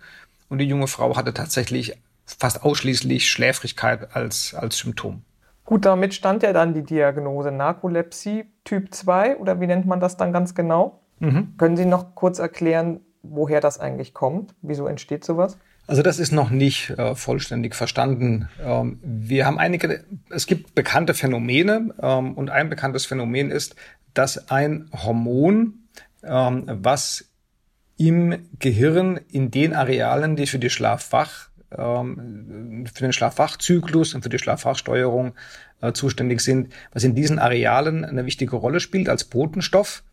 Und 0.49 0.59
die 0.59 0.65
junge 0.65 0.87
Frau 0.87 1.15
hatte 1.15 1.33
tatsächlich 1.33 1.93
fast 2.25 2.63
ausschließlich 2.63 3.29
Schläfrigkeit 3.29 4.15
als, 4.15 4.53
als 4.53 4.77
Symptom. 4.77 5.23
Gut, 5.65 5.85
damit 5.85 6.13
stand 6.13 6.43
ja 6.43 6.53
dann 6.53 6.73
die 6.73 6.83
Diagnose 6.83 7.51
Narkolepsie 7.51 8.45
Typ 8.63 8.93
2 8.93 9.37
oder 9.37 9.59
wie 9.59 9.67
nennt 9.67 9.85
man 9.85 9.99
das 9.99 10.15
dann 10.15 10.31
ganz 10.31 10.53
genau? 10.53 11.01
Mhm. 11.19 11.55
Können 11.57 11.75
Sie 11.75 11.85
noch 11.85 12.13
kurz 12.15 12.39
erklären, 12.39 12.99
woher 13.23 13.61
das 13.61 13.79
eigentlich 13.79 14.13
kommt? 14.13 14.53
Wieso 14.61 14.85
entsteht 14.85 15.25
sowas? 15.25 15.57
Also 15.87 16.01
das 16.01 16.19
ist 16.19 16.31
noch 16.31 16.49
nicht 16.49 16.91
äh, 16.91 17.15
vollständig 17.15 17.75
verstanden. 17.75 18.49
Ähm, 18.63 18.99
wir 19.03 19.45
haben 19.45 19.59
einige, 19.59 20.03
es 20.29 20.47
gibt 20.47 20.75
bekannte 20.75 21.13
Phänomene 21.13 21.93
ähm, 22.01 22.33
und 22.33 22.49
ein 22.49 22.69
bekanntes 22.69 23.05
Phänomen 23.05 23.51
ist, 23.51 23.75
dass 24.13 24.49
ein 24.49 24.89
Hormon, 24.93 25.85
ähm, 26.23 26.63
was 26.67 27.25
im 27.97 28.49
Gehirn 28.59 29.19
in 29.31 29.51
den 29.51 29.73
Arealen, 29.73 30.35
die 30.35 30.47
für 30.47 30.59
die 30.59 30.69
Schlafwach, 30.69 31.49
ähm, 31.71 32.85
für 32.93 33.03
den 33.03 33.13
Schlafwachzyklus 33.13 34.13
und 34.13 34.23
für 34.23 34.29
die 34.29 34.39
Schlafwachsteuerung 34.39 35.33
äh, 35.81 35.93
zuständig 35.93 36.41
sind, 36.41 36.73
was 36.93 37.03
in 37.03 37.15
diesen 37.15 37.39
Arealen 37.39 38.05
eine 38.05 38.25
wichtige 38.25 38.55
Rolle 38.55 38.79
spielt 38.79 39.09
als 39.09 39.23
Botenstoff 39.23 40.03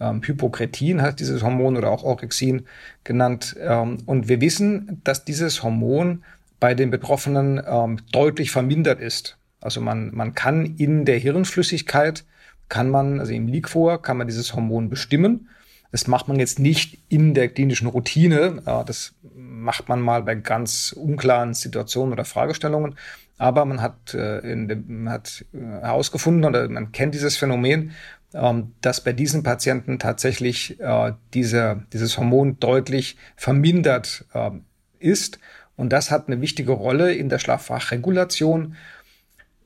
ähm, 0.00 0.22
Hypokretin 0.22 1.00
heißt 1.00 1.20
dieses 1.20 1.42
Hormon 1.42 1.76
oder 1.76 1.90
auch 1.90 2.04
Orexin 2.04 2.66
genannt. 3.04 3.56
Ähm, 3.60 3.98
und 4.06 4.28
wir 4.28 4.40
wissen, 4.40 5.00
dass 5.04 5.24
dieses 5.24 5.62
Hormon 5.62 6.24
bei 6.60 6.74
den 6.74 6.90
Betroffenen 6.90 7.60
ähm, 7.66 7.98
deutlich 8.12 8.50
vermindert 8.50 9.00
ist. 9.00 9.38
Also 9.60 9.80
man, 9.80 10.14
man 10.14 10.34
kann 10.34 10.76
in 10.76 11.04
der 11.04 11.18
Hirnflüssigkeit, 11.18 12.24
kann 12.68 12.90
man, 12.90 13.20
also 13.20 13.32
im 13.32 13.48
Liquor, 13.48 14.02
kann 14.02 14.16
man 14.16 14.26
dieses 14.26 14.54
Hormon 14.54 14.88
bestimmen. 14.88 15.48
Das 15.92 16.06
macht 16.08 16.28
man 16.28 16.38
jetzt 16.38 16.58
nicht 16.58 16.98
in 17.08 17.32
der 17.32 17.48
klinischen 17.48 17.86
Routine. 17.86 18.62
Das 18.86 19.14
macht 19.48 19.88
man 19.88 20.00
mal 20.00 20.22
bei 20.22 20.34
ganz 20.34 20.92
unklaren 20.92 21.54
Situationen 21.54 22.12
oder 22.12 22.24
Fragestellungen. 22.24 22.96
Aber 23.38 23.64
man 23.64 23.82
hat, 23.82 24.14
äh, 24.14 24.38
in 24.38 24.68
dem, 24.68 25.04
man 25.04 25.12
hat 25.12 25.44
äh, 25.52 25.58
herausgefunden 25.58 26.44
oder 26.44 26.68
man 26.68 26.92
kennt 26.92 27.14
dieses 27.14 27.36
Phänomen, 27.36 27.92
ähm, 28.34 28.72
dass 28.80 29.02
bei 29.02 29.12
diesen 29.12 29.42
Patienten 29.42 29.98
tatsächlich 29.98 30.80
äh, 30.80 31.12
diese, 31.34 31.82
dieses 31.92 32.16
Hormon 32.16 32.58
deutlich 32.60 33.16
vermindert 33.36 34.24
äh, 34.32 34.50
ist. 34.98 35.38
Und 35.76 35.92
das 35.92 36.10
hat 36.10 36.28
eine 36.28 36.40
wichtige 36.40 36.72
Rolle 36.72 37.14
in 37.14 37.28
der 37.28 37.38
Schlaffachregulation. 37.38 38.76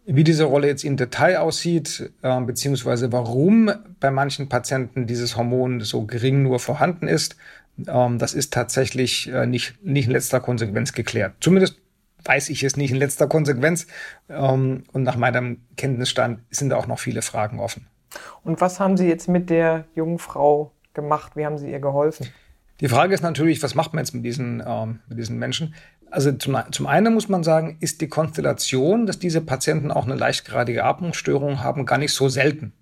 Wie 0.07 0.25
diese 0.25 0.45
Rolle 0.45 0.67
jetzt 0.67 0.83
im 0.83 0.97
Detail 0.97 1.39
aussieht, 1.39 2.11
äh, 2.23 2.41
beziehungsweise 2.41 3.13
warum 3.13 3.71
bei 4.01 4.11
manchen 4.11 4.49
Patienten 4.49 5.07
dieses 5.07 5.37
Hormon 5.37 5.81
so 5.81 6.07
gering 6.07 6.43
nur 6.43 6.59
vorhanden 6.59 7.07
ist, 7.07 7.37
ähm, 7.89 8.19
das 8.19 8.35
ist 8.35 8.53
tatsächlich 8.53 9.29
äh, 9.29 9.47
nicht, 9.47 9.83
nicht 9.85 10.07
in 10.07 10.13
letzter 10.13 10.41
Konsequenz 10.41 10.93
geklärt. 10.93 11.35
Zumindest 11.41 11.77
weiß 12.25 12.51
ich 12.51 12.63
es 12.63 12.77
nicht 12.77 12.91
in 12.91 12.97
letzter 12.97 13.27
Konsequenz. 13.27 13.87
Ähm, 14.29 14.85
und 14.93 15.03
nach 15.03 15.17
meinem 15.17 15.63
Kenntnisstand 15.77 16.41
sind 16.51 16.71
da 16.71 16.77
auch 16.77 16.87
noch 16.87 16.99
viele 16.99 17.23
Fragen 17.23 17.61
offen. 17.61 17.87
Und 18.43 18.61
was 18.61 18.81
haben 18.81 18.97
Sie 18.97 19.07
jetzt 19.07 19.29
mit 19.29 19.51
der 19.51 19.85
jungen 19.95 20.19
Frau 20.19 20.73
gemacht? 20.95 21.37
Wie 21.37 21.47
haben 21.47 21.59
Sie 21.59 21.71
ihr 21.71 21.81
geholfen? 21.81 22.29
Die 22.81 22.89
Frage 22.89 23.15
ist 23.15 23.23
natürlich, 23.23 23.63
was 23.63 23.75
macht 23.75 23.93
man 23.93 24.05
jetzt 24.05 24.15
mit 24.15 24.25
diesen, 24.25 24.63
ähm, 24.67 25.01
mit 25.09 25.19
diesen 25.19 25.39
Menschen? 25.39 25.75
Also 26.11 26.33
zum, 26.33 26.57
zum 26.73 26.87
einen 26.87 27.15
muss 27.15 27.29
man 27.29 27.45
sagen, 27.45 27.77
ist 27.81 28.01
die 28.01 28.09
Konstellation, 28.09 29.07
dass 29.07 29.19
diese 29.19 29.41
Patienten 29.41 29.93
auch 29.93 30.07
eine 30.07 30.17
leichtgradige 30.17 30.85
Atmungsstörung 30.85 31.63
haben, 31.63 31.87
gar 31.87 31.99
nicht 31.99 32.13
so 32.13 32.29
selten. 32.29 32.73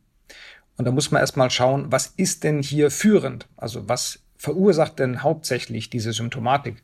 Und 0.78 0.84
da 0.84 0.92
muss 0.92 1.11
man 1.11 1.20
erstmal 1.20 1.51
schauen, 1.51 1.90
was 1.90 2.07
ist 2.16 2.44
denn 2.44 2.62
hier 2.62 2.90
führend? 2.90 3.49
Also 3.57 3.88
was 3.88 4.20
verursacht 4.39 4.99
denn 4.99 5.22
hauptsächlich 5.22 5.91
diese 5.91 6.12
Symptomatik? 6.12 6.82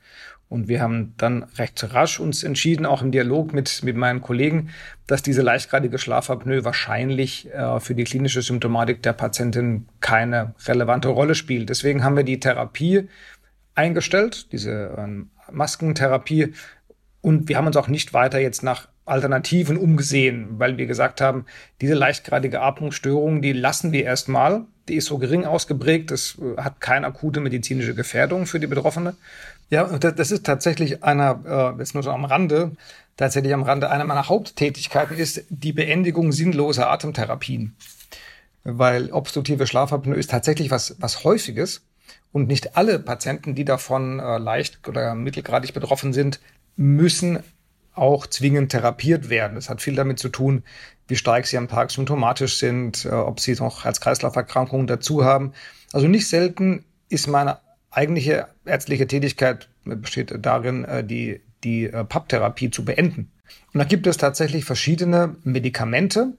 Und 0.49 0.69
wir 0.69 0.81
haben 0.83 1.15
dann 1.17 1.45
recht 1.57 1.95
rasch 1.95 2.21
uns 2.21 2.45
entschieden, 2.45 2.87
auch 2.87 3.03
im 3.03 3.11
Dialog 3.11 3.53
mit, 3.53 3.83
mit 3.83 3.97
meinen 3.97 4.21
Kollegen, 4.21 4.69
dass 5.07 5.23
diese 5.23 5.43
leichtgradige 5.43 5.99
Schlafapnoe 5.99 6.65
wahrscheinlich 6.65 7.53
äh, 7.53 7.81
für 7.81 7.95
die 7.95 8.05
klinische 8.05 8.43
Symptomatik 8.43 9.03
der 9.03 9.15
Patientin 9.15 9.89
keine 10.01 10.55
relevante 10.67 11.09
Rolle 11.09 11.35
spielt. 11.35 11.71
Deswegen 11.71 12.05
haben 12.05 12.17
wir 12.17 12.25
die 12.25 12.41
Therapie 12.41 13.09
eingestellt, 13.75 14.53
diese 14.53 14.95
ähm, 14.99 15.31
Maskentherapie. 15.51 16.53
Und 17.21 17.49
wir 17.49 17.57
haben 17.57 17.67
uns 17.67 17.77
auch 17.77 17.89
nicht 17.89 18.13
weiter 18.13 18.39
jetzt 18.39 18.63
nach 18.63 18.89
Alternativen 19.07 19.77
umgesehen, 19.77 20.59
weil 20.59 20.79
wir 20.79 20.87
gesagt 20.87 21.21
haben, 21.21 21.47
diese 21.81 21.95
leichtgradige 21.95 22.61
Atmungsstörung, 22.61 23.43
die 23.43 23.53
lassen 23.53 23.93
wir 23.93 24.05
erstmal. 24.05 24.67
Die 24.89 24.97
ist 24.97 25.07
so 25.07 25.18
gering 25.18 25.45
ausgeprägt, 25.45 26.11
es 26.11 26.39
äh, 26.39 26.61
hat 26.61 26.80
keine 26.80 27.07
akute 27.07 27.41
medizinische 27.41 27.95
Gefährdung 27.95 28.47
für 28.47 28.61
die 28.61 28.66
Betroffene. 28.66 29.14
Ja, 29.70 29.99
das 29.99 30.30
ist 30.30 30.45
tatsächlich 30.45 31.03
einer, 31.03 31.74
äh, 31.76 31.78
jetzt 31.78 31.95
nur 31.95 32.03
so 32.03 32.11
am 32.11 32.24
Rande, 32.24 32.72
tatsächlich 33.16 33.55
am 33.55 33.62
Rande 33.62 33.91
einer 33.91 34.05
meiner 34.05 34.28
Haupttätigkeiten 34.28 35.16
ist 35.16 35.45
die 35.49 35.72
Beendigung 35.72 36.32
sinnloser 36.32 36.91
Atemtherapien. 36.91 37.74
Weil 38.64 39.11
obstruktive 39.11 39.66
Schlafapnoe 39.66 40.16
ist 40.16 40.30
tatsächlich 40.30 40.70
was, 40.70 40.97
was 40.99 41.24
Häufiges. 41.24 41.82
Und 42.32 42.49
nicht 42.49 42.76
alle 42.76 42.99
Patienten, 42.99 43.55
die 43.55 43.64
davon 43.64 44.18
äh, 44.18 44.39
leicht 44.39 44.87
oder 44.89 45.14
mittelgradig 45.14 45.72
betroffen 45.72 46.12
sind, 46.12 46.41
müssen 46.76 47.39
auch 47.95 48.26
zwingend 48.26 48.72
therapiert 48.72 49.28
werden. 49.28 49.55
Das 49.55 49.70
hat 49.70 49.80
viel 49.80 49.95
damit 49.95 50.18
zu 50.18 50.28
tun, 50.28 50.64
wie 51.09 51.17
stark 51.17 51.47
sie 51.47 51.59
am 51.59 51.69
Tag 51.69 51.91
symptomatisch 51.91 52.59
sind, 52.59 53.05
äh, 53.05 53.11
ob 53.11 53.41
sie 53.41 53.55
noch 53.55 53.85
Herz-Kreislauf-Erkrankungen 53.85 54.87
dazu 54.87 55.25
haben. 55.25 55.53
Also 55.93 56.09
nicht 56.09 56.29
selten 56.29 56.85
ist 57.09 57.29
meine 57.29 57.59
eigentliche 57.91 58.49
ärztliche 58.65 59.07
Tätigkeit 59.07 59.69
besteht 59.85 60.35
darin, 60.39 60.85
äh, 60.85 61.05
die, 61.05 61.41
die 61.63 61.85
äh, 61.85 62.05
Papptherapie 62.05 62.71
zu 62.71 62.85
beenden. 62.85 63.31
Und 63.73 63.79
da 63.79 63.85
gibt 63.85 64.07
es 64.07 64.17
tatsächlich 64.17 64.65
verschiedene 64.65 65.37
Medikamente, 65.45 66.33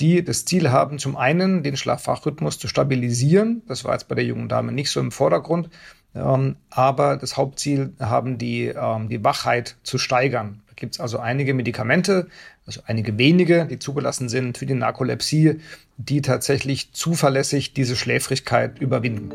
die 0.00 0.24
das 0.24 0.44
Ziel 0.44 0.70
haben, 0.70 0.98
zum 0.98 1.16
einen 1.16 1.62
den 1.62 1.76
Schlaffachrhythmus 1.76 2.58
zu 2.58 2.68
stabilisieren. 2.68 3.62
Das 3.66 3.84
war 3.84 3.92
jetzt 3.92 4.08
bei 4.08 4.14
der 4.14 4.24
jungen 4.24 4.48
Dame 4.48 4.72
nicht 4.72 4.90
so 4.90 5.00
im 5.00 5.12
Vordergrund. 5.12 5.70
Ähm, 6.14 6.56
aber 6.70 7.16
das 7.16 7.36
Hauptziel 7.36 7.94
haben 7.98 8.38
die, 8.38 8.66
ähm, 8.66 9.08
die 9.08 9.22
Wachheit 9.24 9.76
zu 9.82 9.98
steigern. 9.98 10.62
Da 10.68 10.74
gibt 10.74 10.94
es 10.94 11.00
also 11.00 11.18
einige 11.18 11.54
Medikamente, 11.54 12.28
also 12.66 12.80
einige 12.86 13.18
wenige, 13.18 13.66
die 13.66 13.78
zugelassen 13.78 14.28
sind 14.28 14.58
für 14.58 14.66
die 14.66 14.74
Narkolepsie, 14.74 15.60
die 15.96 16.22
tatsächlich 16.22 16.92
zuverlässig 16.92 17.74
diese 17.74 17.96
Schläfrigkeit 17.96 18.78
überwinden. 18.78 19.32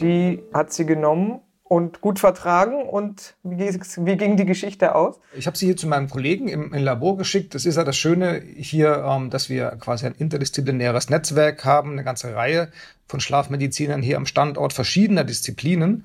Die 0.00 0.42
hat 0.52 0.72
sie 0.72 0.84
genommen 0.84 1.40
und 1.62 2.00
gut 2.00 2.18
vertragen. 2.18 2.82
Und 2.88 3.34
wie, 3.42 4.16
ging 4.16 4.36
die 4.36 4.44
Geschichte 4.44 4.94
aus? 4.94 5.18
Ich 5.36 5.46
habe 5.46 5.56
sie 5.56 5.66
hier 5.66 5.76
zu 5.76 5.86
meinem 5.86 6.08
Kollegen 6.08 6.48
im, 6.48 6.72
im, 6.74 6.84
Labor 6.84 7.16
geschickt. 7.16 7.54
Das 7.54 7.64
ist 7.64 7.76
ja 7.76 7.84
das 7.84 7.96
Schöne 7.96 8.40
hier, 8.40 9.04
ähm, 9.08 9.30
dass 9.30 9.48
wir 9.48 9.70
quasi 9.80 10.06
ein 10.06 10.14
interdisziplinäres 10.14 11.10
Netzwerk 11.10 11.64
haben, 11.64 11.92
eine 11.92 12.04
ganze 12.04 12.34
Reihe 12.34 12.68
von 13.08 13.20
Schlafmedizinern 13.20 14.02
hier 14.02 14.16
am 14.16 14.26
Standort 14.26 14.72
verschiedener 14.72 15.24
Disziplinen. 15.24 16.04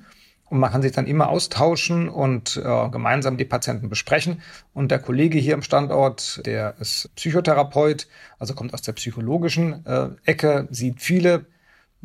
Und 0.50 0.60
man 0.60 0.72
kann 0.72 0.82
sich 0.82 0.92
dann 0.92 1.06
immer 1.06 1.30
austauschen 1.30 2.10
und 2.10 2.58
äh, 2.58 2.90
gemeinsam 2.90 3.38
die 3.38 3.46
Patienten 3.46 3.90
besprechen. 3.90 4.42
Und 4.74 4.90
der 4.90 5.00
Kollege 5.00 5.38
hier 5.38 5.54
am 5.54 5.62
Standort, 5.62 6.46
der 6.46 6.76
ist 6.80 7.10
Psychotherapeut, 7.16 8.08
also 8.40 8.56
kommt 8.56 8.74
aus 8.74 8.82
der 8.82 8.94
psychologischen 8.94 9.86
äh, 9.86 10.10
Ecke, 10.26 10.68
sieht 10.72 11.02
viele 11.02 11.46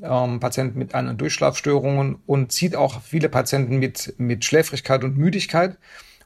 ähm, 0.03 0.41
Patienten 0.41 0.79
mit 0.79 0.95
Ein- 0.95 1.09
und 1.09 1.21
Durchschlafstörungen 1.21 2.17
und 2.27 2.53
sieht 2.53 2.77
auch 2.77 3.01
viele 3.01 3.29
Patienten 3.29 3.79
mit, 3.79 4.15
mit 4.19 4.45
Schläfrigkeit 4.45 5.05
und 5.05 5.17
Müdigkeit. 5.17 5.79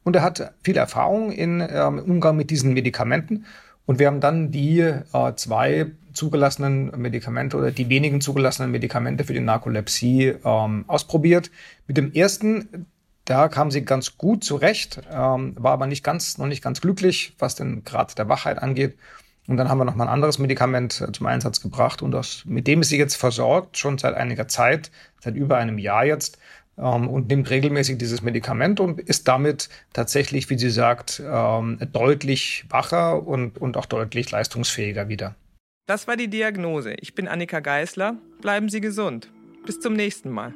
Und 0.04 0.16
er 0.16 0.22
hat 0.22 0.54
viel 0.64 0.76
Erfahrung 0.76 1.30
in, 1.32 1.60
ähm, 1.60 1.98
im 1.98 2.10
Umgang 2.10 2.36
mit 2.36 2.50
diesen 2.50 2.72
Medikamenten. 2.72 3.44
Und 3.88 3.98
wir 3.98 4.06
haben 4.06 4.20
dann 4.20 4.50
die 4.50 4.80
äh, 4.80 5.34
zwei 5.36 5.86
zugelassenen 6.12 6.90
Medikamente 7.00 7.56
oder 7.56 7.70
die 7.70 7.88
wenigen 7.88 8.20
zugelassenen 8.20 8.70
Medikamente 8.70 9.24
für 9.24 9.32
die 9.32 9.40
Narkolepsie 9.40 10.34
ähm, 10.44 10.84
ausprobiert. 10.86 11.50
Mit 11.86 11.96
dem 11.96 12.12
ersten, 12.12 12.84
da 13.24 13.48
kam 13.48 13.70
sie 13.70 13.86
ganz 13.86 14.18
gut 14.18 14.44
zurecht, 14.44 15.00
ähm, 15.10 15.54
war 15.58 15.72
aber 15.72 15.86
nicht 15.86 16.04
ganz, 16.04 16.36
noch 16.36 16.48
nicht 16.48 16.62
ganz 16.62 16.82
glücklich, 16.82 17.34
was 17.38 17.54
den 17.54 17.82
Grad 17.82 18.18
der 18.18 18.28
Wachheit 18.28 18.58
angeht. 18.58 18.98
Und 19.46 19.56
dann 19.56 19.70
haben 19.70 19.78
wir 19.78 19.86
noch 19.86 19.94
mal 19.94 20.04
ein 20.04 20.12
anderes 20.12 20.38
Medikament 20.38 21.00
äh, 21.00 21.10
zum 21.10 21.24
Einsatz 21.24 21.62
gebracht 21.62 22.02
und 22.02 22.10
das, 22.10 22.42
mit 22.44 22.66
dem 22.66 22.82
ist 22.82 22.90
sie 22.90 22.98
jetzt 22.98 23.16
versorgt, 23.16 23.78
schon 23.78 23.96
seit 23.96 24.14
einiger 24.14 24.48
Zeit, 24.48 24.90
seit 25.18 25.34
über 25.34 25.56
einem 25.56 25.78
Jahr 25.78 26.04
jetzt 26.04 26.36
ähm, 26.78 27.08
und 27.08 27.28
nimmt 27.28 27.50
regelmäßig 27.50 27.98
dieses 27.98 28.22
Medikament 28.22 28.80
und 28.80 29.00
ist 29.00 29.28
damit 29.28 29.68
tatsächlich, 29.92 30.48
wie 30.50 30.58
sie 30.58 30.70
sagt, 30.70 31.22
ähm, 31.24 31.78
deutlich 31.92 32.64
wacher 32.68 33.26
und, 33.26 33.58
und 33.58 33.76
auch 33.76 33.86
deutlich 33.86 34.30
leistungsfähiger 34.30 35.08
wieder. 35.08 35.34
Das 35.86 36.06
war 36.06 36.16
die 36.16 36.28
Diagnose. 36.28 36.94
Ich 37.00 37.14
bin 37.14 37.28
Annika 37.28 37.60
Geißler. 37.60 38.16
Bleiben 38.42 38.68
Sie 38.68 38.80
gesund. 38.80 39.30
Bis 39.64 39.80
zum 39.80 39.94
nächsten 39.94 40.30
Mal. 40.30 40.54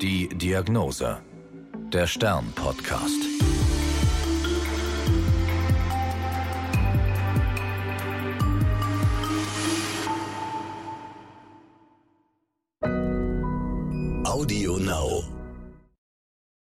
Die 0.00 0.28
Diagnose. 0.28 1.18
Der 1.92 2.06
Stern-Podcast. 2.06 3.20
Audio 14.24 14.78
Now. 14.78 15.33